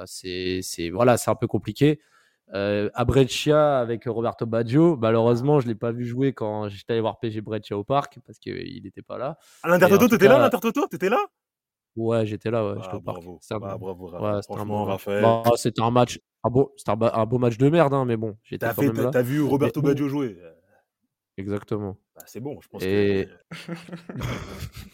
c'est 0.05 0.59
c'est- 0.61 0.89
voilà, 0.89 1.17
c'est 1.17 1.29
un 1.31 1.35
peu 1.35 1.47
compliqué. 1.47 1.99
Euh, 2.55 2.89
à 2.95 3.05
Brescia 3.05 3.79
avec 3.79 4.05
Roberto 4.05 4.45
Baggio, 4.47 4.97
malheureusement, 4.97 5.59
je 5.59 5.67
ne 5.67 5.71
l'ai 5.73 5.75
pas 5.77 5.91
vu 5.91 6.03
jouer 6.05 6.33
quand 6.33 6.67
j'étais 6.67 6.93
allé 6.93 7.01
voir 7.01 7.19
PG 7.19 7.41
Brescia 7.41 7.77
au 7.77 7.83
parc 7.83 8.17
parce 8.25 8.39
qu'il 8.39 8.81
n'était 8.83 9.03
pas 9.03 9.17
là. 9.19 9.37
À 9.61 9.69
l'Intertoto, 9.69 10.07
t'étais 10.07 10.27
là, 10.27 10.39
l'Intertoto 10.39 10.87
T'étais 10.87 11.09
là? 11.09 11.19
Ouais, 11.95 12.25
j'étais 12.25 12.49
là, 12.49 12.65
ouais, 12.65 12.75
j'étais 12.77 12.89
Ah, 12.93 12.95
au 12.97 13.01
parc. 13.01 13.17
bravo. 13.21 13.37
C'était 13.41 13.55
un- 13.55 13.59
Ah, 13.63 13.75
Ouais, 13.77 14.41
un 14.61 14.65
bon. 14.65 14.85
Bah, 15.21 15.51
c'était 15.57 15.81
un 15.81 15.91
match, 15.91 16.19
un 16.43 16.49
beau, 16.49 16.73
c'était 16.77 16.91
un, 16.91 17.25
beau 17.25 17.37
match 17.37 17.57
de 17.57 17.69
merde, 17.69 17.93
hein, 17.93 18.05
mais 18.05 18.17
bon, 18.17 18.35
j'étais 18.43 18.65
quand 18.67 18.81
fait- 18.81 18.87
même 18.87 18.95
t'as- 18.95 19.03
là. 19.03 19.09
t'as 19.11 19.21
vu 19.21 19.41
Roberto 19.43 19.81
Mais- 19.81 19.89
Baggio 19.89 20.07
jouer 20.07 20.37
Exactement. 21.37 21.97
Bah, 22.19 22.25
C'est 22.27 22.39
bon, 22.39 22.59
je 22.61 22.67
pense 22.67 22.83
Et- 22.83 23.27
que. 23.51 23.73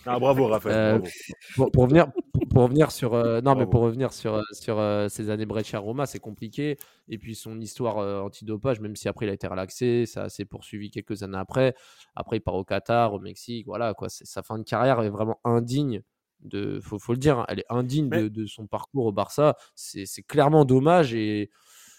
Ah, 0.06 0.20
bravo, 0.20 0.48
Raphaël. 0.48 0.76
Euh, 0.76 1.00
bravo. 1.00 1.12
Pour, 1.56 1.72
pour 1.72 1.84
revenir, 1.84 2.12
pour, 2.34 2.48
pour 2.48 2.62
revenir 2.64 2.92
sur, 2.92 3.14
euh, 3.14 3.42
non, 3.42 3.56
mais 3.56 3.66
pour 3.66 3.82
revenir 3.82 4.14
sur, 4.14 4.36
euh, 4.36 4.42
sur 4.52 4.80
euh, 4.80 5.10
ces 5.10 5.30
années 5.30 5.46
Brescia 5.46 5.80
Roma, 5.80 6.06
c'est 6.06 6.20
compliqué. 6.20 6.78
Et 7.08 7.18
puis 7.18 7.36
son 7.36 7.60
histoire 7.60 7.98
euh, 7.98 8.22
antidopage, 8.22 8.80
même 8.80 8.96
si 8.96 9.08
après 9.08 9.26
il 9.26 9.30
a 9.30 9.34
été 9.34 9.48
relaxé, 9.48 10.06
ça 10.06 10.30
s'est 10.30 10.46
poursuivi 10.46 10.92
quelques 10.92 11.24
années 11.24 11.38
après. 11.38 11.76
Après, 12.16 12.38
il 12.38 12.42
part 12.42 12.56
au 12.56 12.64
Qatar, 12.64 13.14
au 13.14 13.20
Mexique, 13.20 13.66
voilà 13.66 13.94
quoi. 13.94 14.08
Sa 14.10 14.44
fin 14.44 14.58
de 14.60 14.64
carrière 14.64 15.02
est 15.02 15.10
vraiment 15.10 15.40
indigne. 15.44 16.02
De, 16.42 16.80
faut, 16.80 17.00
faut 17.00 17.14
le 17.14 17.18
dire, 17.18 17.40
hein, 17.40 17.46
elle 17.50 17.60
est 17.60 17.66
indigne 17.70 18.08
Mais- 18.10 18.22
de, 18.24 18.28
de 18.28 18.46
son 18.46 18.68
parcours 18.68 19.06
au 19.08 19.12
Barça. 19.12 19.56
C'est 19.74 20.06
c'est 20.06 20.22
clairement 20.22 20.64
dommage 20.66 21.14
et 21.16 21.50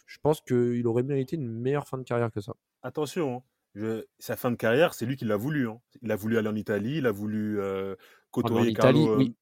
je 0.06 0.18
pense 0.22 0.40
qu'il 0.40 0.86
aurait 0.86 1.02
mérité 1.02 1.34
une 1.36 1.48
meilleure 1.50 1.88
fin 1.88 1.98
de 1.98 2.04
carrière 2.04 2.30
que 2.30 2.40
ça. 2.40 2.54
Attention, 2.82 3.38
hein, 3.38 3.42
je- 3.76 4.04
sa 4.18 4.34
fin 4.34 4.50
de 4.50 4.56
carrière, 4.56 4.92
c'est 4.94 5.06
lui 5.06 5.14
qui 5.16 5.24
l'a 5.24 5.36
voulu. 5.36 5.68
hein. 5.68 5.78
Il 6.02 6.10
a 6.10 6.16
voulu 6.16 6.36
aller 6.38 6.48
en 6.48 6.56
Italie, 6.56 6.96
il 6.96 7.06
a 7.06 7.12
voulu 7.12 7.60
euh, 7.60 7.94
côtoyer 8.32 8.70
Italie, 8.72 9.04
Carlo. 9.04 9.12
euh, 9.14 9.18
oui. 9.18 9.34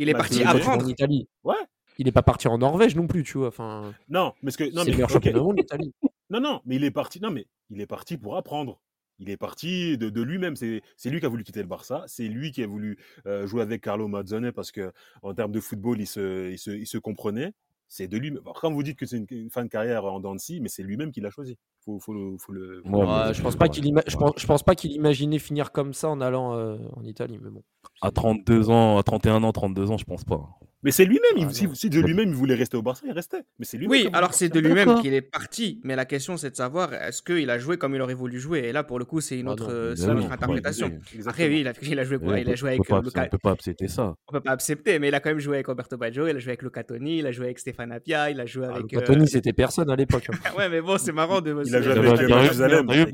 Il 0.00 0.08
est 0.08 0.12
parti 0.14 0.38
tu 0.38 0.38
veux 0.38 0.42
Il 0.42 0.48
est 0.48 0.52
parti 0.52 0.66
en 0.66 0.70
apprendre. 0.72 0.90
Italie. 0.90 1.28
Ouais. 1.44 1.54
Il 1.98 2.06
n'est 2.06 2.12
pas 2.12 2.22
parti 2.24 2.48
en 2.48 2.58
Norvège 2.58 2.96
non 2.96 3.06
plus, 3.06 3.22
tu 3.22 3.38
vois. 3.38 3.46
Enfin, 3.48 3.94
Non, 4.08 4.32
mais 4.42 4.50
ce 4.50 4.58
que 4.58 4.64
non 4.64 4.70
c'est 4.70 4.76
mais 4.78 4.84
le 4.86 4.90
meilleur 4.96 5.08
ok. 5.10 5.12
championnat 5.12 5.38
du 5.38 5.44
monde, 5.44 5.58
l'Italie. 5.58 5.94
Non, 6.30 6.40
non, 6.40 6.60
mais 6.64 6.76
il 6.76 6.84
est 6.84 6.90
parti. 6.90 7.20
Non, 7.20 7.30
mais 7.30 7.46
il 7.70 7.80
est 7.80 7.86
parti 7.86 8.16
pour 8.16 8.36
apprendre. 8.36 8.80
Il 9.20 9.30
est 9.30 9.36
parti 9.36 9.96
de, 9.96 10.08
de 10.10 10.22
lui-même. 10.22 10.56
C'est 10.56 10.82
c'est 10.96 11.10
lui 11.10 11.20
qui 11.20 11.26
a 11.26 11.28
voulu 11.28 11.44
quitter 11.44 11.60
le 11.60 11.68
Barça. 11.68 12.02
C'est 12.08 12.26
lui 12.26 12.50
qui 12.50 12.62
a 12.64 12.66
voulu 12.66 12.98
euh, 13.26 13.46
jouer 13.46 13.62
avec 13.62 13.82
Carlo 13.82 14.08
Mazzone 14.08 14.50
parce 14.50 14.72
que 14.72 14.90
en 15.22 15.34
termes 15.34 15.52
de 15.52 15.60
football, 15.60 16.00
il 16.00 16.06
se, 16.08 16.50
il 16.50 16.58
se, 16.58 16.70
il 16.70 16.86
se 16.88 16.98
comprenait. 16.98 17.52
C'est 17.96 18.08
de 18.08 18.18
lui-même. 18.18 18.40
Alors, 18.42 18.60
Quand 18.60 18.72
vous 18.72 18.82
dites 18.82 18.98
que 18.98 19.06
c'est 19.06 19.16
une, 19.18 19.26
une 19.30 19.50
fin 19.50 19.62
de 19.62 19.68
carrière 19.68 20.04
en 20.04 20.36
scie, 20.38 20.58
mais 20.60 20.68
c'est 20.68 20.82
lui-même 20.82 21.12
qui 21.12 21.20
l'a 21.20 21.30
choisi. 21.30 21.56
Faut, 21.84 22.00
faut 22.00 22.12
le, 22.12 22.36
faut 22.38 22.50
le. 22.50 22.82
faut 22.84 22.88
Ouais, 22.90 23.00
le- 23.02 23.06
mais- 23.06 23.26
Ouais, 23.28 23.34
je 23.34 23.40
pense 23.40 23.54
pas 23.54 23.66
ouais, 23.66 23.70
qu'il 23.70 23.84
ima- 23.86 24.02
je 24.08 24.16
ouais. 24.16 24.24
pense, 24.24 24.32
je 24.36 24.46
pense 24.48 24.64
pas 24.64 24.74
qu'il 24.74 24.90
imaginait 24.90 25.38
finir 25.38 25.70
comme 25.70 25.92
ça 25.92 26.08
en 26.08 26.20
allant 26.20 26.56
euh, 26.56 26.76
en 26.96 27.04
Italie, 27.04 27.38
mais 27.40 27.50
bon. 27.50 27.62
À 28.02 28.10
32 28.10 28.68
ans, 28.68 28.98
à 28.98 29.02
31 29.04 29.44
ans, 29.44 29.52
32 29.52 29.92
ans, 29.92 29.96
je 29.96 30.04
pense 30.04 30.24
pas. 30.24 30.40
Mais 30.84 30.90
c'est 30.90 31.06
lui-même. 31.06 31.48
Ah, 31.48 31.68
si, 31.74 31.88
de 31.90 32.00
lui-même 32.00 32.28
il 32.28 32.34
voulait 32.34 32.54
rester 32.54 32.76
au 32.76 32.82
Barça, 32.82 33.04
il 33.06 33.12
restait. 33.12 33.42
Mais 33.58 33.64
c'est 33.64 33.78
lui-même. 33.78 33.98
qui 34.00 34.06
Oui, 34.06 34.10
alors 34.12 34.34
c'est 34.34 34.50
de 34.50 34.60
lui-même 34.60 35.00
qu'il 35.00 35.14
est 35.14 35.22
parti, 35.22 35.80
mais 35.82 35.96
la 35.96 36.04
question 36.04 36.36
c'est 36.36 36.50
de 36.50 36.56
savoir 36.56 36.92
est-ce 36.92 37.22
qu'il 37.22 37.48
a 37.48 37.58
joué 37.58 37.78
comme 37.78 37.94
il 37.94 38.00
aurait 38.02 38.14
voulu 38.14 38.38
jouer? 38.38 38.60
Et 38.60 38.72
là, 38.72 38.84
pour 38.84 38.98
le 38.98 39.04
coup, 39.04 39.20
c'est 39.20 39.38
une 39.38 39.48
Ah 39.48 39.52
autre, 39.52 39.72
non, 39.72 39.90
mais 39.90 39.96
c'est 39.96 40.06
non, 40.06 40.12
une 40.12 40.18
autre 40.18 40.26
ouais, 40.28 40.34
interprétation. 40.34 40.92
Après, 41.26 41.48
oui, 41.48 41.60
il 41.60 41.68
a, 41.68 41.72
il 41.82 41.98
a 41.98 42.04
joué 42.04 42.18
quoi? 42.18 42.38
Il 42.38 42.50
a 42.50 42.54
joué 42.54 42.70
avec 42.70 42.80
Luca. 42.88 43.24
on 43.24 43.28
peut 43.28 43.38
pas 43.38 43.52
accepter 43.52 43.88
ça. 43.88 44.14
On 44.28 44.32
peut 44.32 44.40
pas 44.40 44.52
accepter, 44.52 44.98
mais 44.98 45.08
il 45.08 45.14
a 45.14 45.20
quand 45.20 45.30
même 45.30 45.38
joué 45.38 45.56
avec 45.56 45.66
Roberto 45.66 45.96
Baggio, 45.96 46.26
il 46.28 46.36
a 46.36 46.38
joué 46.38 46.50
avec 46.50 46.62
Luca 46.62 46.84
Toni, 46.84 47.18
il 47.18 47.26
a 47.26 47.32
joué 47.32 47.46
avec 47.46 47.58
Stéphane 47.58 47.90
Appia, 47.90 48.30
il 48.30 48.40
a 48.40 48.46
joué 48.46 48.66
Ah, 48.70 48.74
avec. 48.76 48.92
le 48.92 48.98
euh, 48.98 49.02
Tony, 49.02 49.26
c'était 49.26 49.54
personne 49.54 49.90
à 49.90 49.96
l'époque. 49.96 50.28
ouais, 50.58 50.68
mais 50.68 50.82
bon, 50.82 50.98
c'est 50.98 51.12
marrant 51.12 51.40
de. 51.40 51.56
Il 51.64 51.74
a 51.74 51.80
joué 51.80 51.92
avec, 51.92 52.20
euh, 52.20 52.28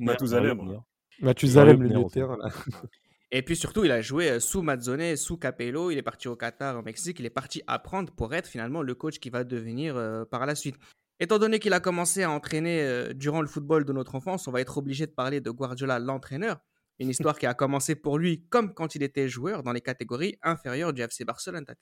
Mathusalem, 0.00 0.80
Mathusalem, 1.22 1.82
le 1.82 1.88
milieu 1.88 2.04
de 2.04 2.10
terrain. 2.10 2.36
Et 3.32 3.42
puis 3.42 3.54
surtout, 3.54 3.84
il 3.84 3.92
a 3.92 4.00
joué 4.00 4.28
euh, 4.28 4.40
sous 4.40 4.62
Mazzone, 4.62 5.16
sous 5.16 5.36
Capello. 5.36 5.90
Il 5.90 5.98
est 5.98 6.02
parti 6.02 6.26
au 6.26 6.34
Qatar, 6.34 6.76
au 6.76 6.82
Mexique. 6.82 7.20
Il 7.20 7.26
est 7.26 7.30
parti 7.30 7.62
apprendre 7.66 8.12
pour 8.12 8.34
être 8.34 8.48
finalement 8.48 8.82
le 8.82 8.94
coach 8.94 9.20
qui 9.20 9.30
va 9.30 9.44
devenir 9.44 9.96
euh, 9.96 10.24
par 10.24 10.46
la 10.46 10.56
suite. 10.56 10.76
Étant 11.20 11.38
donné 11.38 11.60
qu'il 11.60 11.72
a 11.72 11.80
commencé 11.80 12.24
à 12.24 12.30
entraîner 12.30 12.82
euh, 12.82 13.12
durant 13.12 13.40
le 13.40 13.46
football 13.46 13.84
de 13.84 13.92
notre 13.92 14.16
enfance, 14.16 14.48
on 14.48 14.50
va 14.50 14.60
être 14.60 14.78
obligé 14.78 15.06
de 15.06 15.12
parler 15.12 15.40
de 15.40 15.50
Guardiola, 15.50 16.00
l'entraîneur. 16.00 16.58
Une 16.98 17.08
histoire 17.08 17.38
qui 17.38 17.46
a 17.46 17.54
commencé 17.54 17.94
pour 17.94 18.18
lui 18.18 18.44
comme 18.48 18.74
quand 18.74 18.94
il 18.94 19.02
était 19.02 19.28
joueur 19.28 19.62
dans 19.62 19.72
les 19.72 19.80
catégories 19.80 20.36
inférieures 20.42 20.92
du 20.92 21.00
FC 21.00 21.24
Barcelone. 21.24 21.64
Tate. 21.64 21.78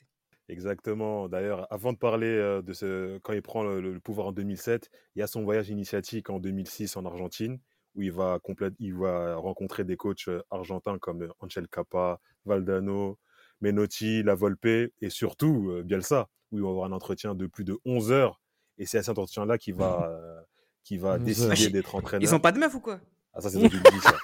Exactement. 0.48 1.28
D'ailleurs, 1.28 1.66
avant 1.72 1.92
de 1.92 1.98
parler 1.98 2.60
de 2.64 2.72
ce, 2.72 3.18
quand 3.18 3.32
il 3.32 3.42
prend 3.42 3.64
le, 3.64 3.80
le 3.80 3.98
pouvoir 3.98 4.28
en 4.28 4.32
2007, 4.32 4.90
il 5.16 5.18
y 5.18 5.22
a 5.22 5.26
son 5.26 5.42
voyage 5.42 5.70
initiatique 5.70 6.30
en 6.30 6.38
2006 6.38 6.96
en 6.96 7.04
Argentine, 7.04 7.58
où 7.94 8.02
il 8.02 8.12
va, 8.12 8.38
complète, 8.42 8.74
il 8.78 8.94
va 8.94 9.36
rencontrer 9.36 9.84
des 9.84 9.96
coachs 9.96 10.28
euh, 10.28 10.42
argentins 10.50 10.98
comme 10.98 11.22
euh, 11.22 11.28
Angel 11.40 11.66
Capa, 11.68 12.20
Valdano, 12.44 13.18
Menotti, 13.60 14.22
La 14.22 14.34
Volpe 14.34 14.66
et 14.66 15.10
surtout 15.10 15.70
euh, 15.70 15.82
Bielsa, 15.82 16.28
où 16.52 16.58
ils 16.58 16.62
vont 16.62 16.70
avoir 16.70 16.86
un 16.86 16.92
entretien 16.92 17.34
de 17.34 17.46
plus 17.46 17.64
de 17.64 17.76
11 17.84 18.12
heures. 18.12 18.40
Et 18.78 18.86
c'est 18.86 18.98
à 18.98 19.02
cet 19.02 19.10
entretien-là 19.18 19.58
qui 19.58 19.72
va, 19.72 20.08
euh, 20.10 20.40
qui 20.84 20.98
va 20.98 21.14
11 21.18 21.24
décider 21.24 21.70
d'être 21.70 21.94
entraîneur. 21.94 22.22
Ils 22.28 22.34
ont 22.34 22.40
pas 22.40 22.52
de 22.52 22.58
meuf 22.58 22.74
ou 22.74 22.80
quoi? 22.80 23.00
Ah, 23.34 23.40
ça, 23.40 23.50
c'est 23.50 23.58
toi 23.58 23.68
qui 23.68 23.76
le 23.76 23.90
dis, 23.90 24.00
ça. 24.00 24.16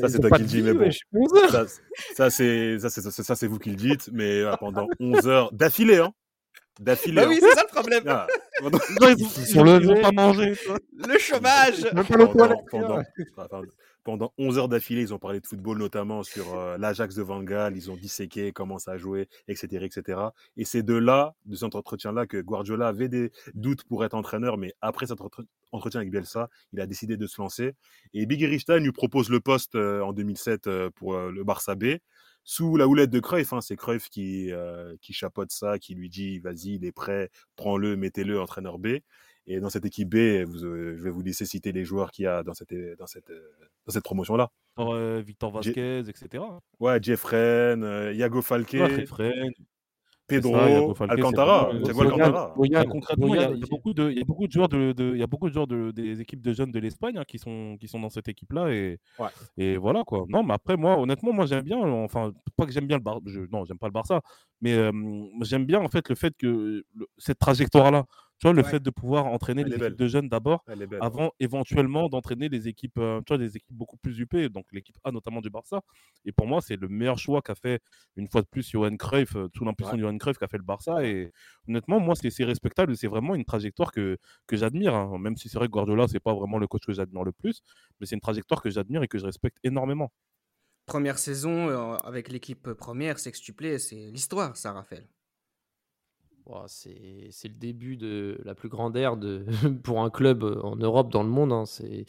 Ça, 0.00 0.08
c'est 0.08 0.18
toi 0.20 0.30
qui 0.30 0.42
le 0.42 0.48
dis, 0.48 0.62
mais 0.62 0.72
bon. 0.74 0.90
Ça, 1.50 1.66
ça, 2.14 2.30
c'est 2.30 2.78
ça, 2.78 2.88
c'est- 2.90 3.22
ça, 3.22 3.36
c'est 3.36 3.46
vous 3.46 3.58
qui 3.58 3.70
le 3.70 3.76
dites, 3.76 4.08
mais 4.12 4.40
euh, 4.40 4.56
pendant 4.58 4.88
11 4.98 5.28
heures 5.28 5.52
d'affilée, 5.52 5.98
hein. 5.98 6.12
D'affilée. 6.80 7.16
Bah 7.16 7.22
hein. 7.24 7.28
oui, 7.28 7.38
c'est 7.40 7.54
ça 7.54 7.62
le 7.62 7.68
problème. 7.68 8.02
Ah, 8.06 8.26
pendant- 8.60 8.78
ils, 9.18 9.28
sont 9.28 9.62
levés. 9.62 10.00
pas 10.00 10.12
mangé. 10.12 10.54
Le 10.94 11.18
chômage. 11.18 11.86
pendant, 12.08 12.64
pendant- 12.70 13.02
enfin, 13.36 13.62
pendant 14.02 14.32
11 14.38 14.58
heures 14.58 14.68
d'affilée, 14.68 15.02
ils 15.02 15.12
ont 15.12 15.18
parlé 15.18 15.40
de 15.40 15.46
football, 15.46 15.76
notamment 15.76 16.22
sur 16.22 16.58
euh, 16.58 16.78
l'Ajax 16.78 17.14
de 17.14 17.22
Van 17.22 17.42
Gaal. 17.42 17.76
Ils 17.76 17.90
ont 17.90 17.96
disséqué 17.96 18.50
comment 18.52 18.78
ça 18.78 18.96
jouait, 18.96 19.28
etc. 19.46 19.84
etc. 19.84 20.20
Et 20.56 20.64
c'est 20.64 20.82
de 20.82 20.94
là, 20.94 21.34
de 21.44 21.54
cet 21.54 21.74
entretien-là, 21.74 22.26
que 22.26 22.40
Guardiola 22.40 22.88
avait 22.88 23.08
des 23.08 23.30
doutes 23.52 23.84
pour 23.84 24.02
être 24.06 24.14
entraîneur, 24.14 24.56
mais 24.56 24.72
après 24.80 25.06
cet 25.06 25.20
entre- 25.20 25.44
entretien 25.72 26.00
avec 26.00 26.10
Bielsa, 26.10 26.48
il 26.72 26.80
a 26.80 26.86
décidé 26.86 27.18
de 27.18 27.26
se 27.26 27.42
lancer. 27.42 27.74
Et 28.14 28.24
Big 28.24 28.42
Richstein 28.42 28.78
lui 28.82 28.92
propose 28.92 29.28
le 29.28 29.40
poste 29.40 29.74
euh, 29.74 30.00
en 30.00 30.14
2007 30.14 30.66
euh, 30.66 30.88
pour 30.88 31.14
euh, 31.14 31.30
le 31.30 31.44
Barça 31.44 31.74
B. 31.74 31.96
Sous 32.44 32.76
la 32.76 32.88
houlette 32.88 33.10
de 33.10 33.20
Cruyff, 33.20 33.52
hein, 33.52 33.60
c'est 33.60 33.76
Cruyff 33.76 34.08
qui, 34.08 34.50
euh, 34.52 34.96
qui 35.00 35.12
chapeaute 35.12 35.52
ça, 35.52 35.78
qui 35.78 35.94
lui 35.94 36.08
dit 36.08 36.38
vas-y, 36.38 36.74
il 36.76 36.84
est 36.84 36.92
prêt, 36.92 37.30
prends-le, 37.56 37.96
mettez-le 37.96 38.40
entraîneur 38.40 38.78
B. 38.78 38.98
Et 39.46 39.60
dans 39.60 39.70
cette 39.70 39.84
équipe 39.84 40.08
B, 40.08 40.44
vous, 40.44 40.64
euh, 40.64 40.96
je 40.96 41.02
vais 41.02 41.10
vous 41.10 41.22
laisser 41.22 41.44
citer 41.44 41.72
les 41.72 41.84
joueurs 41.84 42.10
qu'il 42.10 42.24
y 42.24 42.28
a 42.28 42.42
dans 42.42 42.54
cette, 42.54 42.74
dans 42.98 43.06
cette, 43.06 43.30
euh, 43.30 43.50
dans 43.86 43.92
cette 43.92 44.04
promotion-là. 44.04 44.50
Victor, 44.76 45.22
Victor 45.22 45.50
Vasquez, 45.50 45.98
etc. 46.08 46.44
Ouais, 46.78 47.02
Jeffren, 47.02 48.12
Iago 48.14 48.42
Falque, 48.42 48.72
Ouais, 48.72 49.06
Fred, 49.06 49.52
Pedro, 50.30 50.54
ça, 50.54 50.94
Falque, 50.94 51.12
Alcantara. 51.12 51.70
Thiago 51.84 52.00
Alcantara? 52.02 52.54
Il 52.62 52.72
y, 52.72 52.76
a, 52.76 52.84
beaucoup 53.70 53.92
de, 53.94 54.10
il 54.10 54.18
y 54.18 54.20
a 54.22 54.24
beaucoup 54.24 54.46
de 54.46 54.52
joueurs 54.52 54.68
de, 54.68 54.92
de- 54.92 55.12
il 55.14 55.18
y 55.18 55.22
a 55.22 55.26
beaucoup 55.26 55.48
de 55.48 55.52
joueurs 55.54 55.66
de- 55.66 55.90
des 55.90 56.20
équipes 56.20 56.40
de 56.40 56.52
jeunes 56.52 56.70
de 56.72 56.78
l'Espagne 56.78 57.18
hein, 57.18 57.24
qui 57.26 57.38
sont 57.38 57.76
qui 57.78 57.88
sont 57.88 58.00
dans 58.00 58.08
cette 58.10 58.28
équipe-là 58.28 58.70
et 58.70 58.98
Ouais. 59.18 59.28
et 59.58 59.76
voilà 59.76 60.02
quoi. 60.04 60.24
Non, 60.28 60.42
mais 60.42 60.54
après 60.54 60.76
moi, 60.76 60.98
honnêtement, 60.98 61.32
moi 61.32 61.46
j'aime 61.46 61.62
bien. 61.62 61.78
Enfin, 61.78 62.32
pas 62.56 62.66
que 62.66 62.72
j'aime 62.72 62.86
bien 62.86 62.96
le 62.96 63.02
Barça. 63.02 63.20
Non, 63.52 63.64
j'aime 63.64 63.78
pas 63.78 63.86
le 63.88 63.92
Barça, 63.92 64.20
mais 64.60 64.72
euh, 64.74 64.92
j'aime 65.42 65.64
bien 65.66 65.80
en 65.80 65.88
fait 65.88 66.08
le 66.08 66.14
fait 66.14 66.34
que 66.36 66.46
le- 66.94 67.06
cette 67.18 67.38
trajectoire-là. 67.38 68.04
Tu 68.40 68.46
vois, 68.46 68.54
le 68.54 68.62
Ouais. 68.62 68.70
fait 68.70 68.80
de 68.82 68.90
pouvoir 68.90 69.26
entraîner 69.26 69.62
Elle 69.62 69.68
les 69.68 69.76
équipes 69.78 69.96
de 69.98 70.08
jeunes 70.08 70.28
d'abord 70.28 70.64
avant 70.98 71.30
éventuellement 71.40 72.08
d'entraîner 72.08 72.48
des 72.48 72.68
équipes, 72.68 72.98
euh, 72.98 73.20
tu 73.20 73.34
vois, 73.34 73.38
des 73.38 73.56
équipes 73.56 73.72
beaucoup 73.76 73.96
plus 73.98 74.18
UP, 74.18 74.48
donc 74.48 74.66
l'équipe 74.72 74.96
A 75.04 75.12
notamment 75.12 75.40
du 75.40 75.50
Barça. 75.50 75.82
Et 76.24 76.32
pour 76.32 76.46
moi, 76.46 76.60
c'est 76.62 76.76
le 76.76 76.88
meilleur 76.88 77.18
choix 77.18 77.42
qu'a 77.42 77.54
fait 77.54 77.80
une 78.16 78.28
fois 78.28 78.42
de 78.42 78.46
plus 78.46 78.68
Johan 78.68 78.96
Cruyff, 78.96 79.36
euh, 79.36 79.48
sous 79.56 79.64
l'impulsion 79.64 79.96
de 79.96 80.02
Johan 80.02 80.18
Cruyff 80.18 80.38
qu'a 80.38 80.48
fait 80.48 80.58
le 80.58 80.64
Barça. 80.64 81.04
Et 81.06 81.32
honnêtement, 81.68 82.00
moi, 82.00 82.14
c'est 82.16 82.44
respectable, 82.44 82.92
et 82.92 82.96
c'est 82.96 83.08
vraiment 83.08 83.34
une 83.34 83.44
trajectoire 83.44 83.92
que, 83.92 84.18
que 84.46 84.56
j'admire. 84.56 84.94
hein. 84.94 85.18
Même 85.18 85.36
si 85.36 85.48
c'est 85.48 85.58
vrai 85.58 85.66
que 85.68 85.72
Guardiola, 85.72 86.08
c'est 86.08 86.20
pas 86.20 86.34
vraiment 86.34 86.58
le 86.58 86.66
coach 86.66 86.84
que 86.86 86.92
j'admire 86.92 87.24
le 87.24 87.32
plus, 87.32 87.62
mais 88.00 88.06
c'est 88.06 88.14
une 88.14 88.20
trajectoire 88.20 88.62
que 88.62 88.70
j'admire 88.70 89.02
et 89.02 89.08
que 89.08 89.18
je 89.18 89.26
respecte 89.26 89.58
énormément. 89.64 90.12
Première 90.84 91.18
saison 91.18 91.68
euh, 91.70 91.96
avec 91.96 92.28
l'équipe 92.28 92.72
première, 92.74 93.18
sextuplée, 93.18 93.78
c'est 93.78 94.10
l'histoire, 94.10 94.56
ça, 94.58 94.72
Raphaël. 94.72 95.08
C'est 96.66 97.48
le 97.48 97.54
début 97.54 97.96
de 97.96 98.38
la 98.44 98.54
plus 98.54 98.68
grande 98.68 98.96
ère 98.96 99.16
de, 99.16 99.44
pour 99.84 100.00
un 100.02 100.10
club 100.10 100.42
euh, 100.44 100.60
en 100.62 100.76
Europe, 100.76 101.10
dans 101.12 101.22
le 101.22 101.28
monde. 101.28 101.52
hein. 101.52 101.64
C'est 101.66 102.04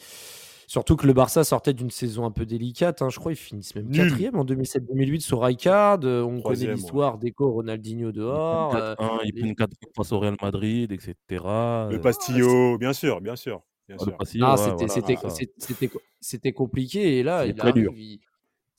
surtout 0.66 0.96
que 0.96 1.06
le 1.06 1.12
Barça 1.12 1.44
sortait 1.44 1.74
d'une 1.74 1.90
saison 1.90 2.24
un 2.24 2.30
peu 2.30 2.46
délicate. 2.46 3.02
hein. 3.02 3.08
Je 3.10 3.18
crois 3.18 3.32
qu'ils 3.32 3.38
finissent 3.42 3.74
même 3.74 3.90
quatrième 3.90 4.36
en 4.36 4.44
2007-2008 4.44 5.20
sur 5.20 5.42
Rijkaard. 5.42 6.00
Euh, 6.04 6.22
On 6.22 6.28
connaît 6.28 6.40
Troisième, 6.40 6.70
ouais. 6.70 6.76
l'histoire 6.76 7.18
d'Eco, 7.18 7.50
Ronaldinho 7.52 8.10
dehors. 8.12 8.74
euh, 8.74 8.94
4-1, 8.96 9.18
il 9.24 9.32
les- 9.34 9.40
prennent 9.42 9.54
4 9.54 9.72
face 9.96 10.12
au 10.12 10.18
Real 10.18 10.36
Madrid, 10.40 10.90
etc. 10.92 11.14
Le 11.30 11.96
Euh, 11.96 11.98
Pastillo, 11.98 12.78
bien 12.78 12.92
sûr, 12.92 13.20
bien 13.20 13.36
sûr. 13.36 13.62
Bien 13.88 13.96
le 13.98 14.04
sûr. 14.04 14.16
Pastillo, 14.16 14.46
Ah, 14.46 14.52
ouais, 14.54 14.56
c'était 14.56 14.74
voilà, 14.76 16.52
compliqué. 16.52 17.18
Et 17.18 17.22
là, 17.22 17.42
C'est 17.42 17.48
il 17.50 17.54
très 17.54 17.72
dur. 17.72 17.90
arrive, 17.90 18.02
il- 18.02 18.20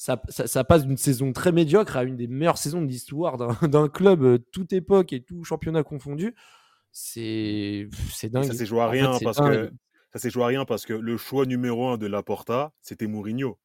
ça, 0.03 0.21
ça- 0.27 0.47
ça 0.47 0.65
passe 0.65 0.85
d'une 0.85 0.97
saison 0.97 1.31
très 1.31 1.53
médiocre 1.53 1.95
à 1.95 2.03
une 2.03 2.17
des 2.17 2.27
meilleures 2.27 2.57
saisons 2.57 2.81
de 2.81 2.87
l'histoire 2.87 3.37
d'un 3.37 3.87
club, 3.87 4.21
euh, 4.23 4.37
toute 4.51 4.73
époque 4.73 5.13
et 5.13 5.21
tout 5.21 5.45
championnat 5.45 5.83
confondu. 5.83 6.35
C'est 6.91 7.87
Et 8.23 8.29
dingue. 8.29 8.43
ça 8.43 8.53
s'est 8.53 8.65
joué 8.65 8.81
à 8.81 8.87
En 8.87 8.91
fait, 8.91 8.99
rien 9.01 9.17
parce 9.23 9.37
dingue. 9.37 9.69
que 9.69 9.73
ça 10.11 10.19
s'est 10.19 10.29
joué 10.29 10.43
à 10.43 10.47
rien 10.47 10.65
parce 10.65 10.85
que 10.85 10.91
le 10.93 11.15
choix 11.15 11.45
numéro 11.45 11.87
un 11.87 11.97
de 11.97 12.05
Laporta, 12.07 12.73
c'était 12.81 13.07
Mourinho. 13.07 13.57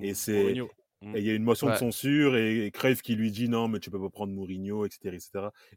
Et 0.00 0.14
c'est-. 0.14 0.54
Mm. 1.02 1.16
Et 1.16 1.18
il 1.18 1.26
y 1.26 1.30
a 1.30 1.34
une 1.34 1.42
motion 1.42 1.68
de 1.68 1.74
censure 1.74 2.36
et, 2.36 2.66
et 2.66 2.70
Cruyff 2.70 3.02
qui 3.02 3.16
lui 3.16 3.32
dit 3.32 3.48
non, 3.48 3.66
mais 3.66 3.80
tu 3.80 3.90
peux 3.90 4.00
pas 4.00 4.10
prendre 4.10 4.32
Mourinho, 4.32 4.86
etc. 4.86 5.00
etc. 5.08 5.30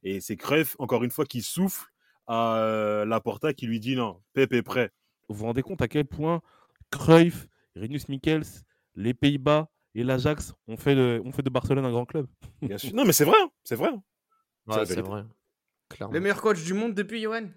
Et 0.04 0.22
c'est 0.22 0.38
Cruyff, 0.38 0.76
encore 0.78 1.04
une 1.04 1.12
fois, 1.12 1.26
qui 1.26 1.42
souffle 1.42 1.88
à 2.28 2.60
euh, 2.60 3.04
Laporta 3.04 3.52
qui 3.54 3.66
lui 3.66 3.80
dit 3.80 3.96
non, 3.96 4.22
Pep 4.34 4.54
est 4.54 4.62
prêt. 4.62 4.92
Vous 5.28 5.36
vous 5.36 5.46
rendez 5.46 5.64
compte 5.64 5.82
à 5.82 5.88
quel 5.88 6.06
point 6.06 6.42
Cruyff, 6.92 7.48
Rinus 7.76 8.08
Michels, 8.10 8.44
les 8.96 9.14
Pays-Bas 9.16 9.70
et 9.96 10.04
l'Ajax 10.04 10.54
ont 10.68 10.78
fait, 10.78 10.96
de, 10.96 11.22
ont 11.26 11.32
fait 11.32 11.42
de 11.44 11.50
Barcelone 11.50 11.86
un 11.86 11.92
grand 11.92 12.06
club 12.06 12.28
Bien 12.62 12.78
sûr. 12.78 12.94
Non, 12.94 13.06
mais 13.06 13.14
c'est 13.14 13.26
vrai, 13.26 13.38
hein, 13.42 13.50
c'est 13.64 13.76
vrai. 13.76 13.90
hein. 13.90 14.04
Ouais, 14.68 14.86
c'est 14.86 15.02
vrai. 15.02 15.24
Clairement. 15.90 16.14
Le 16.14 16.20
meilleur 16.20 16.42
coach 16.42 16.64
du 16.64 16.74
monde 16.74 16.94
depuis 16.94 17.22
Johan? 17.22 17.48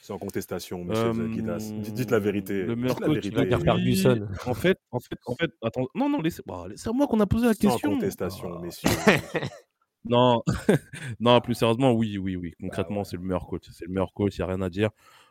C'est 0.00 0.12
en 0.12 0.18
contestation, 0.18 0.84
monsieur 0.84 1.12
Zakitas. 1.12 1.58
Dites, 1.80 1.94
dites 1.94 2.10
la 2.10 2.18
vérité. 2.18 2.62
Le 2.64 2.76
meilleur 2.76 2.96
Dites 2.96 3.00
la 3.00 3.06
coach, 3.06 3.26
vérité. 3.26 3.64
Ferguson. 3.64 4.28
En 4.46 4.54
fait, 4.54 4.78
en 4.90 5.00
fait, 5.00 5.18
en 5.26 5.34
fait, 5.34 5.50
attends, 5.62 5.86
non, 5.94 6.08
non, 6.08 6.20
laissez, 6.20 6.42
bah, 6.46 6.66
c'est 6.76 6.88
à 6.88 6.92
moi 6.92 7.06
qu'on 7.06 7.20
a 7.20 7.26
posé 7.26 7.46
la 7.46 7.54
Sans 7.54 7.60
question. 7.70 7.90
contestation, 7.92 8.56
Ah. 8.58 8.62
messieurs. 8.62 8.90
Non, 10.08 10.42
non, 11.18 11.40
plus 11.40 11.54
sérieusement, 11.54 11.92
oui, 11.92 12.16
oui, 12.16 12.36
oui. 12.36 12.54
Concrètement, 12.60 13.02
c'est 13.02 13.16
le 13.16 13.22
meilleur 13.24 13.46
coach. 13.48 13.64
C'est 13.72 13.86
le 13.86 13.90
meilleur 13.92 14.12
coach, 14.12 14.36
il 14.38 14.40
n'y 14.40 14.44
a 14.44 14.46
rien 14.46 14.62
à 14.62 14.68
dire. 14.70 14.90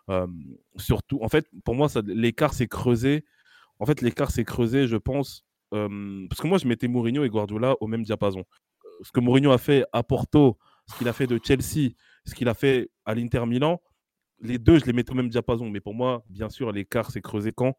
Euh, 0.10 0.28
surtout, 0.76 1.20
en 1.22 1.30
fait, 1.30 1.48
pour 1.64 1.76
moi, 1.76 1.88
ça- 1.88 2.02
l'écart 2.06 2.54
s'est 2.54 2.68
creusé. 2.68 3.24
En 3.80 3.86
fait, 3.86 4.02
l'écart 4.02 4.32
s'est 4.32 4.44
creusé, 4.44 4.86
je 4.88 4.98
pense, 4.98 5.46
euh, 5.74 6.26
parce 6.30 6.42
que 6.42 6.48
moi, 6.48 6.58
je 6.58 6.68
mettais 6.68 6.88
Mourinho 6.88 7.24
et 7.24 7.30
Guardiola 7.30 7.76
au 7.82 7.88
même 7.88 8.04
diapason. 8.04 8.44
Ce 9.02 9.12
que 9.12 9.20
Mourinho 9.20 9.52
a 9.52 9.58
fait 9.58 9.86
à 9.92 10.04
Porto, 10.04 10.58
ce 10.88 10.98
qu'il 10.98 11.08
a 11.08 11.14
fait 11.14 11.28
de 11.28 11.40
Chelsea, 11.44 11.92
ce 12.26 12.34
qu'il 12.36 12.48
a 12.48 12.54
fait 12.54 12.90
à 13.06 13.14
l'Inter 13.16 13.46
Milan, 13.46 13.82
les 14.40 14.58
deux, 14.58 14.80
je 14.80 14.86
les 14.86 14.94
mettais 14.94 15.12
au 15.12 15.16
même 15.16 15.30
diapason. 15.30 15.70
Mais 15.70 15.80
pour 15.82 15.94
moi, 15.94 16.24
bien 16.30 16.50
sûr, 16.50 16.72
l'écart 16.72 17.12
s'est 17.12 17.22
creusé 17.22 17.52
quand? 17.52 17.74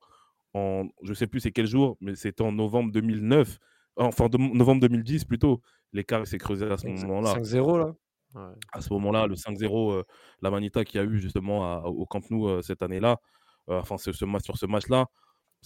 En, 0.54 0.88
Je 1.02 1.12
sais 1.14 1.26
plus 1.26 1.40
c'est 1.40 1.52
quel 1.52 1.66
jour, 1.66 1.96
mais 2.00 2.14
c'était 2.14 2.42
en 2.42 2.52
novembre 2.52 2.90
2009, 2.92 3.58
enfin 3.96 4.28
de- 4.28 4.38
novembre 4.38 4.80
2010 4.80 5.24
plutôt. 5.24 5.60
L'écart 5.92 6.26
s'est 6.26 6.38
creusé 6.38 6.64
à 6.66 6.76
ce 6.78 6.86
moment-là 6.88 7.34
5-0 7.34 7.78
là. 7.78 7.94
Ouais. 8.34 8.52
à 8.72 8.80
ce 8.80 8.92
moment-là, 8.92 9.26
le 9.26 9.34
5-0, 9.36 9.92
euh, 9.92 10.02
la 10.42 10.50
Manita 10.50 10.84
qui 10.84 10.98
a 10.98 11.04
eu 11.04 11.18
justement 11.18 11.64
à- 11.64 11.84
au 11.86 12.04
Camp 12.06 12.28
Nou 12.30 12.48
euh, 12.48 12.60
cette 12.62 12.82
année-là, 12.82 13.18
enfin 13.66 13.96
ce, 13.98 14.12
ce 14.12 14.24
match, 14.24 14.44
sur 14.44 14.56
ce 14.58 14.66
match-là, 14.66 15.06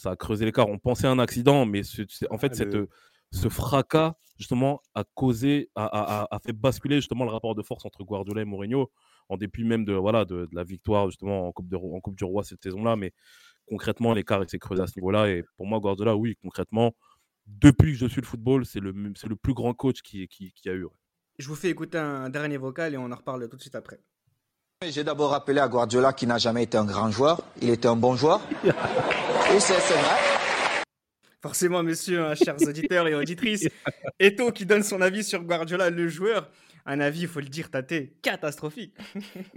ça 0.01 0.11
a 0.13 0.17
creusé 0.17 0.45
l'écart. 0.45 0.69
On 0.69 0.79
pensait 0.79 1.07
à 1.07 1.11
un 1.11 1.19
accident, 1.19 1.65
mais 1.67 1.83
en 2.31 2.39
fait, 2.39 2.49
Ah, 2.53 2.55
cette, 2.55 2.75
le- 2.75 2.89
ce 3.33 3.49
fracas 3.49 4.15
justement 4.39 4.81
a 4.95 5.05
causé, 5.15 5.71
a, 5.75 5.85
a- 5.85 6.23
a- 6.23 6.29
a 6.35 6.39
fait 6.41 6.53
basculer 6.53 6.97
justement 6.97 7.25
le 7.25 7.31
rapport 7.31 7.55
de 7.55 7.63
force 7.63 7.85
entre 7.85 8.03
Guardiola 8.03 8.41
et 8.43 8.45
Mourinho, 8.45 8.91
en 9.29 9.37
dépit 9.37 9.65
même 9.65 9.85
de 9.85 9.93
voilà 9.93 10.25
de, 10.25 10.47
de 10.47 10.55
la 10.55 10.65
victoire 10.65 11.09
justement 11.11 11.47
en 11.47 11.53
Coupe, 11.53 11.69
de, 11.69 11.77
Ro- 11.77 11.95
en 11.97 12.01
coupe 12.01 12.17
du 12.17 12.25
Roi 12.25 12.43
cette 12.43 12.63
saison-là, 12.63 12.97
mais 12.97 13.13
concrètement 13.69 14.13
l'écart 14.15 14.43
il 14.43 14.49
s'est 14.49 14.59
creusé 14.59 14.83
à 14.83 14.87
ce 14.87 14.99
niveau-là. 14.99 15.29
Et 15.29 15.45
pour 15.57 15.67
moi, 15.67 15.79
Guardiola, 15.79 16.17
oui, 16.17 16.37
concrètement, 16.43 16.93
depuis 17.47 17.93
que 17.93 17.99
je 17.99 18.07
suis 18.07 18.21
le 18.23 18.27
football, 18.27 18.65
c'est 18.67 18.81
le, 18.81 18.95
c'est 19.15 19.29
le 19.29 19.37
plus 19.37 19.55
grand 19.55 19.75
coach 19.75 20.01
qui, 20.03 20.27
qui, 20.29 20.53
qui 20.53 20.69
a 20.69 20.73
eu. 20.73 20.85
ouais. 20.85 20.91
Je 21.39 21.47
vous 21.49 21.55
fais 21.55 21.69
écouter 21.71 21.99
un 21.99 22.29
dernier 22.31 22.57
vocal 22.57 22.95
et 22.95 22.97
on 22.97 23.11
en 23.13 23.17
reparle 23.17 23.49
tout 23.49 23.57
de 23.57 23.61
suite 23.63 23.75
après. 23.75 24.01
J'ai 24.89 25.05
d'abord 25.05 25.31
rappelé 25.33 25.59
à 25.61 25.69
Guardiola 25.69 26.13
qu'il 26.15 26.29
n'a 26.29 26.39
jamais 26.39 26.63
été 26.65 26.79
un 26.79 26.87
grand 26.87 27.11
joueur, 27.11 27.43
il 27.61 27.69
était 27.71 27.89
un 27.89 27.97
bon 27.97 28.17
joueur. 28.17 28.41
Et 29.55 29.61
c'est 29.61 29.75
vrai. 29.75 30.83
Forcément, 31.43 31.83
messieurs, 31.83 32.21
hein, 32.25 32.35
chers 32.35 32.57
auditeurs 32.67 33.09
et 33.09 33.15
auditrices, 33.15 33.67
Eto 34.21 34.53
qui 34.53 34.67
donne 34.67 34.83
son 34.83 35.01
avis 35.01 35.25
sur 35.25 35.43
Guardiola, 35.43 35.91
le 35.91 36.09
joueur. 36.09 36.51
Un 36.87 37.01
avis, 37.01 37.23
il 37.23 37.29
faut 37.29 37.41
le 37.41 37.47
dire, 37.49 37.71
tâté, 37.71 38.15
catastrophique. 38.23 38.95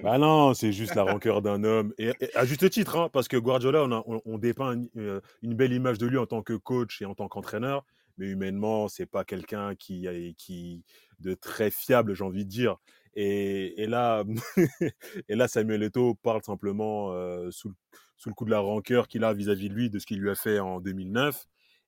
Bah 0.02 0.18
non, 0.18 0.54
c'est 0.54 0.72
juste 0.74 0.94
la 0.96 1.04
rancœur 1.04 1.42
d'un 1.42 1.64
homme. 1.64 1.94
Et, 1.98 2.12
et 2.20 2.36
à 2.36 2.46
juste 2.46 2.70
titre, 2.70 2.98
hein, 2.98 3.10
parce 3.12 3.28
que 3.28 3.38
Guardiola, 3.38 3.84
on, 3.84 3.92
a- 3.92 4.04
on- 4.08 4.22
on 4.26 4.38
dépeint 4.38 4.74
une, 4.74 4.90
euh, 4.98 5.22
une 5.42 5.54
belle 5.56 5.74
image 5.74 5.98
de 5.98 6.06
lui 6.08 6.18
en 6.18 6.26
tant 6.26 6.42
que 6.42 6.54
coach 6.54 7.02
et 7.02 7.06
en 7.06 7.16
tant 7.16 7.28
qu'entraîneur. 7.28 7.86
Mais 8.18 8.28
humainement, 8.28 8.88
c'est 8.90 9.06
pas 9.06 9.24
quelqu'un 9.24 9.74
qui, 9.76 10.08
a- 10.08 10.34
qui 10.38 10.84
de 11.20 11.34
très 11.34 11.72
fiable, 11.72 12.14
j'ai 12.14 12.24
envie 12.24 12.46
de 12.46 12.50
dire. 12.50 12.78
Et, 13.16 13.82
et 13.82 13.88
là, 13.88 14.24
et 15.30 15.36
là, 15.36 15.48
Samuel 15.48 15.84
Eto'o 15.84 16.16
parle 16.16 16.44
simplement 16.44 17.14
euh, 17.14 17.50
sous, 17.52 17.70
le- 17.70 17.76
sous 18.24 18.30
le 18.30 18.36
coup 18.36 18.46
de 18.46 18.52
la 18.52 18.60
rancœur 18.60 19.10
qu'il 19.10 19.26
a 19.26 19.34
vis-à-vis 19.34 19.68
de 19.68 19.74
lui, 19.74 19.90
de 19.90 20.00
ce 20.00 20.06
qu'il 20.06 20.20
lui 20.20 20.30
a 20.30 20.36
fait 20.36 20.60
en 20.60 20.80
2009. 20.80 21.46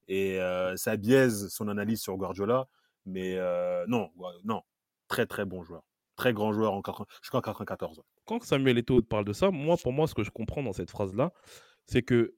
Et 0.10 0.42
euh, 0.42 0.76
ça 0.76 0.98
biaise 0.98 1.48
son 1.48 1.70
analyse 1.70 2.02
sur 2.02 2.18
Guardiola. 2.18 2.68
Mais 3.06 3.36
euh, 3.38 3.86
non, 3.88 4.12
non, 4.44 4.62
très 5.08 5.26
très 5.26 5.46
bon 5.46 5.64
joueur. 5.64 5.84
Très 6.18 6.34
grand 6.34 6.52
joueur 6.52 6.74
en 6.74 6.82
80 6.82 7.06
jusqu'en 7.22 7.40
94. 7.40 8.02
quand 8.26 8.44
Samuel 8.44 8.78
Eto'o 8.78 9.02
parle 9.02 9.24
de 9.24 9.32
ça, 9.32 9.50
moi, 9.50 9.78
pour 9.78 9.94
moi, 9.94 10.08
ce 10.08 10.14
que 10.14 10.24
je 10.24 10.30
comprends 10.30 10.62
dans 10.62 10.74
cette 10.74 10.90
phrase-là, 10.90 11.32
c'est 11.86 12.02
que 12.02 12.36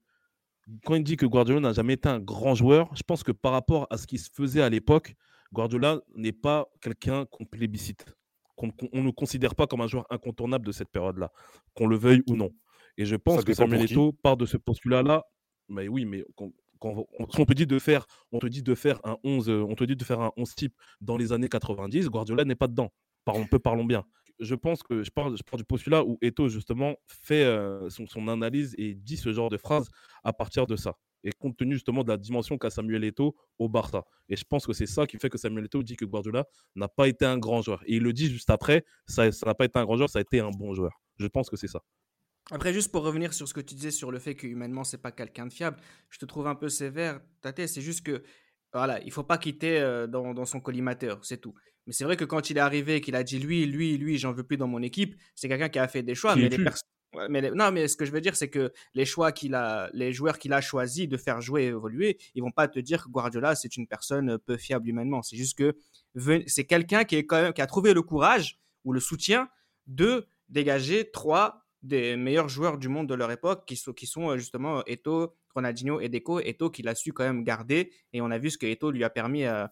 quand 0.85 0.93
il 0.93 1.03
dit 1.03 1.17
que 1.17 1.25
Guardiola 1.25 1.59
n'a 1.59 1.73
jamais 1.73 1.93
été 1.93 2.07
un 2.07 2.19
grand 2.19 2.53
joueur, 2.53 2.95
je 2.95 3.01
pense 3.01 3.23
que 3.23 3.31
par 3.31 3.51
rapport 3.51 3.87
à 3.89 3.97
ce 3.97 4.05
qui 4.05 4.19
se 4.19 4.29
faisait 4.31 4.61
à 4.61 4.69
l'époque, 4.69 5.15
Guardiola 5.53 6.01
n'est 6.15 6.33
pas 6.33 6.67
quelqu'un 6.81 7.25
qu'on 7.25 7.45
plébiscite, 7.45 8.15
qu'on 8.57 8.71
on 8.93 9.01
ne 9.01 9.11
considère 9.11 9.55
pas 9.55 9.65
comme 9.65 9.81
un 9.81 9.87
joueur 9.87 10.05
incontournable 10.11 10.67
de 10.67 10.71
cette 10.71 10.89
période-là, 10.89 11.31
qu'on 11.73 11.87
le 11.87 11.97
veuille 11.97 12.21
ou 12.27 12.35
non. 12.35 12.51
Et 12.97 13.05
je 13.05 13.15
pense 13.15 13.43
que 13.43 13.53
Samuel. 13.53 13.83
Eto'o 13.83 14.11
part 14.11 14.37
de 14.37 14.45
ce 14.45 14.57
postulat-là. 14.57 15.23
Mais 15.69 15.87
oui, 15.87 16.05
mais 16.05 16.25
quand, 16.35 16.51
quand 16.79 17.05
on, 17.19 17.27
on 17.37 17.45
te 17.45 17.53
dit 17.53 17.67
de 17.67 17.79
faire, 17.79 18.07
on 18.31 18.39
te 18.39 18.47
dit 18.47 18.63
de 18.63 18.75
faire 18.75 18.99
un 19.03 19.17
11, 19.23 19.49
euh, 19.49 19.63
on 19.67 19.75
te 19.75 19.83
dit 19.83 19.95
de 19.95 20.03
faire 20.03 20.21
un 20.21 20.31
11 20.37 20.55
type 20.55 20.73
dans 21.01 21.17
les 21.17 21.31
années 21.31 21.49
90, 21.49 22.09
Guardiola 22.09 22.45
n'est 22.45 22.55
pas 22.55 22.67
dedans. 22.67 22.91
Parlons 23.25 23.45
peu, 23.45 23.59
parlons 23.59 23.85
bien. 23.85 24.05
Je 24.39 24.55
pense 24.55 24.83
que 24.83 25.03
je 25.03 25.09
parle, 25.09 25.35
je 25.35 25.57
du 25.57 25.63
postulat 25.63 26.03
où 26.05 26.17
Eto'o 26.21 26.47
justement 26.47 26.95
fait 27.07 27.43
euh, 27.43 27.89
son, 27.89 28.05
son 28.07 28.27
analyse 28.27 28.75
et 28.77 28.93
dit 28.93 29.17
ce 29.17 29.33
genre 29.33 29.49
de 29.49 29.57
phrase 29.57 29.89
à 30.23 30.31
partir 30.31 30.67
de 30.67 30.75
ça. 30.75 30.95
Et 31.23 31.31
compte 31.31 31.57
tenu 31.57 31.73
justement 31.73 32.03
de 32.03 32.09
la 32.09 32.17
dimension 32.17 32.57
qu'a 32.57 32.69
Samuel 32.69 33.03
Eto'o 33.03 33.35
au 33.57 33.67
Barça. 33.67 34.03
Et 34.29 34.35
je 34.35 34.45
pense 34.45 34.65
que 34.67 34.73
c'est 34.73 34.85
ça 34.85 35.07
qui 35.07 35.17
fait 35.17 35.29
que 35.29 35.37
Samuel 35.37 35.65
Eto'o 35.65 35.81
dit 35.83 35.97
que 35.97 36.05
Guardiola 36.05 36.45
n'a 36.75 36.87
pas 36.87 37.07
été 37.07 37.25
un 37.25 37.37
grand 37.37 37.61
joueur. 37.61 37.81
Et 37.85 37.95
il 37.95 38.03
le 38.03 38.13
dit 38.13 38.27
juste 38.27 38.49
après, 38.51 38.85
ça 39.07 39.29
n'a 39.45 39.55
pas 39.55 39.65
été 39.65 39.79
un 39.79 39.83
grand 39.83 39.97
joueur, 39.97 40.09
ça 40.09 40.19
a 40.19 40.21
été 40.21 40.39
un 40.39 40.51
bon 40.51 40.73
joueur. 40.73 41.01
Je 41.17 41.27
pense 41.27 41.49
que 41.49 41.57
c'est 41.57 41.67
ça. 41.67 41.81
Après, 42.51 42.73
juste 42.73 42.91
pour 42.91 43.03
revenir 43.03 43.33
sur 43.33 43.47
ce 43.47 43.53
que 43.53 43.59
tu 43.61 43.75
disais 43.75 43.91
sur 43.91 44.11
le 44.11 44.19
fait 44.19 44.35
que 44.35 44.47
humainement, 44.47 44.83
c'est 44.83 45.01
pas 45.01 45.11
quelqu'un 45.11 45.47
de 45.47 45.53
fiable, 45.53 45.77
je 46.09 46.17
te 46.17 46.25
trouve 46.25 46.47
un 46.47 46.55
peu 46.55 46.69
sévère, 46.69 47.19
Tate. 47.41 47.67
C'est 47.67 47.81
juste 47.81 48.05
que, 48.05 48.23
voilà, 48.73 49.01
il 49.03 49.11
faut 49.11 49.23
pas 49.23 49.37
quitter 49.37 49.79
euh, 49.79 50.07
dans, 50.07 50.33
dans 50.33 50.45
son 50.45 50.61
collimateur, 50.61 51.23
c'est 51.23 51.41
tout. 51.41 51.53
Mais 51.85 51.93
c'est 51.93 52.03
vrai 52.03 52.15
que 52.17 52.25
quand 52.25 52.49
il 52.49 52.57
est 52.57 52.61
arrivé 52.61 52.95
et 52.95 53.01
qu'il 53.01 53.15
a 53.15 53.23
dit 53.23 53.39
lui, 53.39 53.65
lui, 53.65 53.97
lui, 53.97 54.17
j'en 54.17 54.31
veux 54.33 54.43
plus 54.43 54.57
dans 54.57 54.67
mon 54.67 54.81
équipe, 54.81 55.15
c'est 55.35 55.47
quelqu'un 55.47 55.69
qui 55.69 55.79
a 55.79 55.87
fait 55.87 56.03
des 56.03 56.15
choix. 56.15 56.33
Qui 56.33 56.41
mais 56.41 56.49
les 56.49 56.57
Ouais, 57.13 57.27
mais 57.29 57.39
les- 57.41 57.51
non, 57.51 57.71
mais 57.71 57.87
ce 57.87 57.95
que 57.95 58.05
je 58.05 58.11
veux 58.11 58.19
dire, 58.19 58.35
c'est 58.35 58.49
que 58.49 58.73
les 58.93 59.05
choix 59.05 59.31
qu'il 59.31 59.55
a, 59.55 59.89
les 59.93 60.11
joueurs 60.11 60.37
qu'il 60.37 60.51
a 60.51 60.59
choisi 60.59 61.07
de 61.07 61.15
faire 61.15 61.39
jouer 61.41 61.63
et 61.63 61.67
évoluer, 61.67 62.17
ils 62.35 62.43
vont 62.43 62.51
pas 62.51 62.67
te 62.67 62.79
dire 62.79 63.05
que 63.05 63.09
Guardiola 63.09 63.55
c'est 63.55 63.77
une 63.77 63.87
personne 63.87 64.37
peu 64.39 64.57
fiable 64.57 64.89
humainement. 64.89 65.21
C'est 65.21 65.37
juste 65.37 65.57
que 65.57 65.77
c'est 66.47 66.65
quelqu'un 66.65 67.05
qui 67.05 67.15
est 67.15 67.25
quand 67.25 67.41
même 67.41 67.53
qui 67.53 67.61
a 67.61 67.67
trouvé 67.67 67.93
le 67.93 68.01
courage 68.01 68.59
ou 68.83 68.91
le 68.91 68.99
soutien 68.99 69.49
de 69.87 70.27
dégager 70.49 71.09
trois 71.09 71.66
des 71.87 72.15
meilleurs 72.15 72.49
joueurs 72.49 72.77
du 72.77 72.89
monde 72.89 73.07
de 73.07 73.15
leur 73.15 73.31
époque, 73.31 73.65
qui 73.65 73.75
sont, 73.75 73.93
qui 73.93 74.07
sont 74.07 74.29
euh, 74.29 74.37
justement 74.37 74.83
Eto, 74.85 75.33
Ronaldinho 75.55 75.99
et 75.99 76.09
Deco. 76.09 76.39
Eto 76.39 76.69
qu'il 76.69 76.87
a 76.87 76.95
su 76.95 77.13
quand 77.13 77.23
même 77.23 77.43
garder, 77.43 77.91
et 78.13 78.21
on 78.21 78.29
a 78.31 78.37
vu 78.37 78.49
ce 78.49 78.57
que 78.57 78.65
Eto 78.65 78.91
lui 78.91 79.03
a 79.03 79.09
permis, 79.09 79.45
euh, 79.45 79.65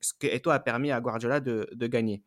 ce 0.00 0.12
que 0.18 0.26
Eto 0.26 0.50
a 0.50 0.58
permis 0.58 0.90
à 0.90 1.00
Guardiola 1.00 1.40
de, 1.40 1.68
de 1.72 1.86
gagner. 1.86 2.22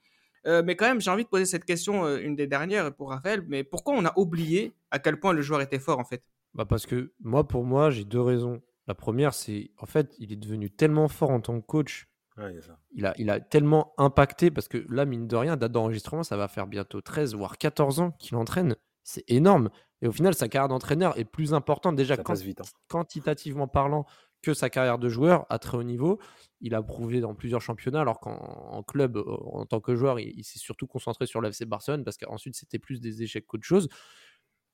Euh, 0.48 0.64
mais 0.66 0.76
quand 0.76 0.88
même, 0.88 1.02
j'ai 1.02 1.12
envie 1.12 1.26
de 1.26 1.30
poser 1.30 1.46
cette 1.46 1.66
question, 1.66 2.06
euh, 2.06 2.20
une 2.20 2.36
des 2.36 2.48
dernières 2.48 2.94
pour 2.94 3.10
Raphaël. 3.10 3.44
Mais 3.48 3.64
pourquoi 3.64 3.96
on 3.96 4.06
a 4.06 4.14
oublié 4.18 4.74
à 4.92 5.00
quel 5.00 5.20
point 5.20 5.34
le 5.34 5.42
joueur 5.42 5.62
était 5.62 5.80
fort 5.80 6.00
en 6.00 6.06
fait? 6.06 6.24
Bah 6.54 6.66
parce 6.66 6.86
que 6.86 7.14
moi, 7.20 7.48
pour 7.48 7.66
moi, 7.66 7.90
j'ai 7.90 8.06
deux 8.06 8.22
raisons. 8.22 8.62
La 8.88 8.96
première, 8.96 9.34
c'est 9.34 9.72
en 9.78 9.86
fait, 9.86 10.16
il 10.20 10.32
est 10.32 10.38
devenu 10.38 10.70
tellement 10.70 11.10
fort 11.10 11.32
en 11.32 11.42
tant 11.42 11.60
que 11.60 11.66
coach. 11.66 12.08
Ouais, 12.38 12.52
il 12.52 12.56
y 12.56 12.60
a 12.60 12.62
ça. 12.62 12.80
Il 12.94 13.06
a, 13.06 13.14
il 13.18 13.30
a 13.30 13.40
tellement 13.42 13.94
impacté 13.98 14.50
parce 14.50 14.68
que 14.70 14.86
là, 14.90 15.06
mine 15.06 15.28
de 15.28 15.36
rien, 15.36 15.58
date 15.58 15.74
d'enregistrement, 15.74 16.24
ça 16.24 16.38
va 16.38 16.48
faire 16.48 16.68
bientôt 16.68 17.02
13 17.02 17.36
voire 17.36 17.58
14 17.58 18.00
ans 18.00 18.12
qu'il 18.12 18.38
entraîne. 18.38 18.76
C'est 19.08 19.24
énorme. 19.30 19.70
Et 20.02 20.08
au 20.08 20.12
final, 20.12 20.34
sa 20.34 20.50
carrière 20.50 20.68
d'entraîneur 20.68 21.18
est 21.18 21.24
plus 21.24 21.54
importante 21.54 21.96
déjà 21.96 22.18
vite. 22.18 22.60
hein. 22.60 22.66
quantitativement 22.90 23.68
parlant 23.68 24.06
que 24.42 24.54
sa 24.54 24.70
carrière 24.70 25.00
de 25.00 25.08
joueur 25.08 25.46
à 25.50 25.60
très 25.60 25.78
haut 25.78 25.84
niveau. 25.84 26.20
Il 26.60 26.76
a 26.76 26.84
prouvé 26.84 27.22
dans 27.22 27.34
plusieurs 27.34 27.62
championnats, 27.62 28.02
alors 28.02 28.20
qu'en 28.20 28.36
en 28.36 28.84
club, 28.84 29.16
euh, 29.16 29.24
en 29.54 29.66
tant 29.66 29.80
que 29.80 29.96
joueur, 29.96 30.20
il, 30.20 30.34
il 30.38 30.44
s'est 30.44 30.60
surtout 30.60 30.88
concentré 30.88 31.26
sur 31.26 31.42
l'FC 31.42 31.64
Barcelone 31.66 32.04
parce 32.04 32.18
qu'ensuite, 32.18 32.56
c'était 32.58 32.80
plus 32.80 33.00
des 33.00 33.24
échecs 33.24 33.48
qu'autre 33.48 33.64
chose. 33.64 33.88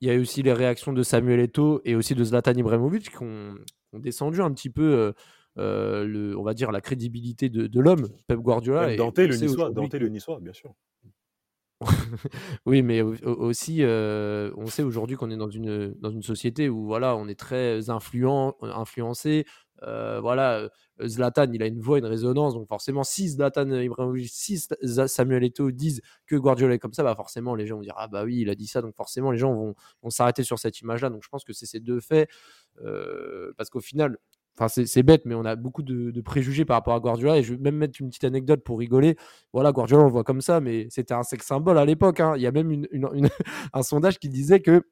Il 0.00 0.08
y 0.08 0.10
a 0.10 0.14
eu 0.14 0.20
aussi 0.20 0.42
les 0.42 0.52
réactions 0.52 0.92
de 0.92 1.02
Samuel 1.04 1.38
Eto'o 1.38 1.80
et 1.84 1.94
aussi 1.94 2.16
de 2.16 2.24
Zlatan 2.24 2.54
Ibrahimovic 2.54 3.10
qui 3.10 3.22
ont, 3.22 3.54
descendu 3.92 4.42
un 4.42 4.52
petit 4.52 4.68
peu, 4.68 4.82
euh, 4.82 5.12
euh, 5.58 6.04
le, 6.04 6.36
on 6.36 6.42
va 6.42 6.54
dire, 6.54 6.72
la 6.72 6.80
crédibilité 6.80 7.48
de, 7.48 7.68
de 7.68 7.80
l'homme, 7.80 8.08
Pep 8.26 8.40
Guardiola. 8.40 8.88
Même 8.88 8.96
Dante, 8.96 9.18
le 9.18 9.36
niçois, 9.36 9.70
Dante, 9.70 9.94
le 9.94 10.08
niçois, 10.08 10.40
bien 10.40 10.52
sûr. 10.52 10.74
Oui, 12.66 12.82
mais 12.82 13.02
au- 13.02 13.14
au- 13.24 13.30
aussi, 13.48 13.78
euh, 13.82 14.50
on 14.56 14.66
sait 14.66 14.82
aujourd'hui 14.82 15.16
qu'on 15.16 15.30
est 15.30 15.36
dans 15.36 15.50
une, 15.50 15.94
dans 16.00 16.10
une 16.10 16.22
société 16.22 16.68
où 16.68 16.84
voilà, 16.86 17.16
on 17.16 17.28
est 17.28 17.38
très 17.38 17.90
influent, 17.90 18.56
influencé. 18.62 19.44
Euh, 19.82 20.20
voilà, 20.20 20.60
euh, 20.60 20.68
Zlatan, 21.06 21.46
il 21.52 21.62
a 21.62 21.66
une 21.66 21.80
voix, 21.80 21.98
une 21.98 22.06
résonance. 22.06 22.54
Donc 22.54 22.68
forcément, 22.68 23.02
si 23.04 23.28
Zlatan 23.28 23.68
Ibrahimovic, 23.70 24.30
si 24.32 24.58
Sa- 24.58 25.08
Samuel 25.08 25.44
Eto'o 25.44 25.70
disent 25.72 26.00
que 26.26 26.36
Guardiola 26.36 26.74
est 26.74 26.78
comme 26.78 26.92
ça, 26.94 27.02
bah 27.02 27.14
forcément, 27.16 27.54
les 27.54 27.66
gens 27.66 27.76
vont 27.76 27.82
dire 27.82 27.94
ah 27.98 28.08
bah 28.08 28.24
oui, 28.24 28.38
il 28.40 28.48
a 28.50 28.54
dit 28.54 28.66
ça. 28.68 28.80
Donc 28.80 28.94
forcément, 28.96 29.30
les 29.32 29.38
gens 29.38 29.52
vont, 29.54 29.74
vont 30.02 30.10
s'arrêter 30.10 30.42
sur 30.44 30.58
cette 30.58 30.80
image-là. 30.80 31.10
Donc 31.10 31.22
je 31.24 31.28
pense 31.28 31.44
que 31.44 31.52
c'est 31.52 31.66
ces 31.66 31.80
deux 31.80 32.00
faits, 32.00 32.30
euh, 32.82 33.52
parce 33.56 33.68
qu'au 33.70 33.80
final. 33.80 34.18
Enfin, 34.58 34.68
c'est 34.86 35.02
bête, 35.02 35.22
mais 35.24 35.34
on 35.34 35.44
a 35.44 35.56
beaucoup 35.56 35.82
de, 35.82 36.10
de 36.12 36.20
préjugés 36.20 36.64
par 36.64 36.76
rapport 36.76 36.94
à 36.94 37.00
Guardiola. 37.00 37.38
Et 37.38 37.42
je 37.42 37.54
vais 37.54 37.60
même 37.60 37.76
mettre 37.76 38.00
une 38.00 38.08
petite 38.08 38.24
anecdote 38.24 38.62
pour 38.64 38.78
rigoler 38.78 39.16
voilà, 39.52 39.72
Guardiola, 39.72 40.02
on 40.02 40.06
le 40.06 40.12
voit 40.12 40.24
comme 40.24 40.40
ça, 40.40 40.60
mais 40.60 40.86
c'était 40.90 41.14
un 41.14 41.22
sex 41.24 41.44
symbole 41.46 41.76
à 41.78 41.84
l'époque. 41.84 42.20
hein. 42.20 42.34
Il 42.36 42.42
y 42.42 42.46
a 42.46 42.52
même 42.52 42.70
une- 42.70 42.86
une- 42.92 43.08
une- 43.14 43.28
un 43.72 43.82
sondage 43.82 44.18
qui 44.18 44.28
disait 44.28 44.60
que 44.60 44.82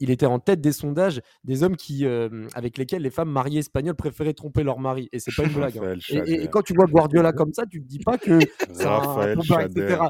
il 0.00 0.10
était 0.10 0.26
en 0.26 0.40
tête 0.40 0.60
des 0.60 0.72
sondages 0.72 1.20
des 1.44 1.62
hommes 1.62 1.76
qui, 1.76 2.06
euh, 2.06 2.48
avec 2.54 2.76
lesquels 2.76 3.02
les 3.02 3.10
femmes 3.10 3.30
mariées 3.30 3.60
espagnoles 3.60 3.94
préféraient 3.94 4.34
tromper 4.34 4.64
leur 4.64 4.80
mari. 4.80 5.08
Et 5.12 5.20
c'est 5.20 5.32
pas 5.34 5.44
une 5.44 5.52
blague. 5.72 5.78
hein. 5.78 5.94
Et, 6.08 6.14
et- 6.16 6.18
et 6.18 6.24
Chader. 6.36 6.48
quand 6.48 6.62
tu 6.62 6.74
vois 6.74 6.86
Guardiola 6.86 7.32
comme 7.32 7.52
ça, 7.52 7.64
tu 7.66 7.80
te 7.82 7.86
dis 7.86 8.00
pas 8.00 8.18
que 8.18 8.38
c'est 8.72 8.86
un 8.86 9.40
Chader. 9.42 9.80
etc. 9.82 10.02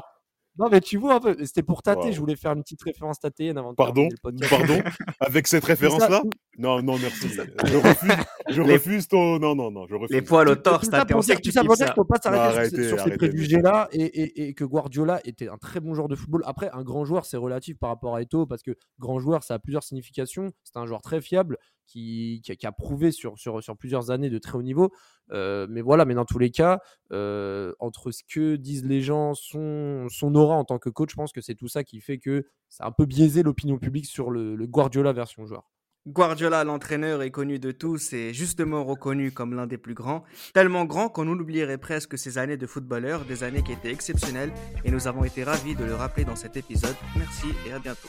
Non, 0.59 0.69
mais 0.71 0.81
tu 0.81 0.97
vois 0.97 1.15
un 1.15 1.19
peu, 1.19 1.35
c'était 1.45 1.63
pour 1.63 1.83
tâter. 1.83 2.07
Wow. 2.07 2.11
Je 2.11 2.19
voulais 2.19 2.35
faire 2.35 2.51
une 2.53 2.63
petite 2.63 2.81
référence 2.81 3.19
tatéenne 3.19 3.57
avant 3.57 3.71
de 3.71 3.75
Pardon 3.75 4.07
le. 4.23 4.47
Pardon 4.49 4.81
Avec 5.19 5.47
cette 5.47 5.63
référence-là? 5.65 6.21
Non, 6.57 6.81
non, 6.81 6.97
merci. 6.97 7.29
Je 7.29 7.77
refuse, 7.77 8.11
je 8.49 8.61
Les- 8.63 8.73
refuse 8.73 9.07
ton. 9.07 9.37
Non, 9.39 9.53
non, 9.55 9.69
non, 9.71 9.85
je 9.87 9.95
refuse. 9.95 10.15
Les 10.15 10.21
poils 10.21 10.49
au 10.49 10.55
torse, 10.55 10.89
t'as 10.89 11.05
pour 11.05 11.17
on 11.17 11.21
sait 11.21 11.33
dire, 11.33 11.35
que 11.37 11.41
tu 11.41 11.49
tout 11.49 11.53
ça 11.53 11.61
kiffes 11.61 11.67
pour 11.67 11.75
dire 11.75 11.87
ça. 11.87 11.93
qu'il 11.93 12.01
ne 12.01 12.05
faut 12.05 12.07
pas 12.13 12.19
s'arrêter 12.21 12.87
sur 12.87 12.97
sur 12.97 13.05
ces 13.07 13.17
préjugés-là 13.17 13.89
et, 13.91 14.03
et- 14.03 14.47
et 14.47 14.53
que 14.53 14.63
Guardiola 14.63 15.21
était 15.25 15.47
un 15.49 15.57
très 15.57 15.79
bon 15.79 15.93
joueur 15.93 16.07
de 16.07 16.15
football. 16.15 16.41
Après, 16.45 16.69
un 16.73 16.83
grand 16.83 17.05
joueur, 17.05 17.25
c'est 17.25 17.37
relatif 17.37 17.77
par 17.77 17.89
rapport 17.89 18.15
à 18.15 18.21
Eto'o 18.21 18.45
parce 18.47 18.63
que 18.63 18.71
grand 18.99 19.19
joueur, 19.19 19.43
ça 19.43 19.53
a 19.55 19.59
plusieurs 19.59 19.83
significations. 19.83 20.49
C'est 20.63 20.77
un 20.77 20.85
joueur 20.87 21.01
très 21.01 21.21
fiable 21.21 21.57
qui, 21.87 22.41
qui 22.43 22.51
a, 22.51 22.55
qui 22.55 22.67
a 22.67 22.71
prouvé 22.71 23.11
sur, 23.11 23.37
sur, 23.39 23.63
sur 23.63 23.77
plusieurs 23.77 24.11
années 24.11 24.29
de 24.29 24.37
très 24.37 24.57
haut 24.57 24.63
niveau. 24.63 24.91
Euh, 25.31 25.67
mais 25.69 25.81
voilà, 25.81 26.05
mais 26.05 26.13
dans 26.13 26.25
tous 26.25 26.39
les 26.39 26.51
cas, 26.51 26.79
euh, 27.11 27.73
entre 27.79 28.11
ce 28.11 28.23
que 28.23 28.55
disent 28.55 28.85
les 28.85 29.01
gens, 29.01 29.33
son, 29.33 30.07
son 30.09 30.35
aura 30.35 30.55
en 30.55 30.65
tant 30.65 30.79
que 30.79 30.89
coach, 30.89 31.11
je 31.11 31.15
pense 31.15 31.31
que 31.31 31.41
c'est 31.41 31.55
tout 31.55 31.67
ça 31.67 31.83
qui 31.83 31.99
fait 31.99 32.19
que 32.19 32.45
ça 32.69 32.83
a 32.83 32.87
un 32.87 32.91
peu 32.91 33.05
biaisé 33.05 33.43
l'opinion 33.43 33.77
publique 33.77 34.05
sur 34.05 34.29
le, 34.29 34.55
le 34.55 34.67
Guardiola 34.67 35.13
version 35.13 35.45
joueur. 35.45 35.71
Guardiola, 36.07 36.63
l'entraîneur, 36.63 37.21
est 37.21 37.31
connu 37.31 37.59
de 37.59 37.71
tous 37.71 38.13
et 38.13 38.33
justement 38.33 38.85
reconnu 38.85 39.33
comme 39.33 39.53
l'un 39.53 39.67
des 39.67 39.77
plus 39.77 39.93
grands. 39.93 40.23
Tellement 40.53 40.85
grand 40.85 41.09
qu'on 41.09 41.27
oublierait 41.27 41.77
presque 41.77 42.17
ces 42.17 42.37
années 42.37 42.55
de 42.55 42.65
footballeur, 42.65 43.25
des 43.25 43.43
années 43.43 43.61
qui 43.61 43.73
étaient 43.73 43.91
exceptionnelles 43.91 44.53
et 44.85 44.91
nous 44.91 45.09
avons 45.09 45.25
été 45.25 45.43
ravis 45.43 45.75
de 45.75 45.83
le 45.83 45.95
rappeler 45.95 46.23
dans 46.23 46.37
cet 46.37 46.55
épisode. 46.55 46.95
Merci 47.17 47.47
et 47.67 47.73
à 47.73 47.79
bientôt. 47.79 48.07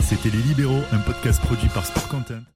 C'était 0.00 0.30
Les 0.30 0.42
Libéraux, 0.42 0.80
un 0.90 1.00
podcast 1.00 1.42
produit 1.42 1.68
par 1.68 1.84
Sport 1.84 2.08
Content. 2.08 2.48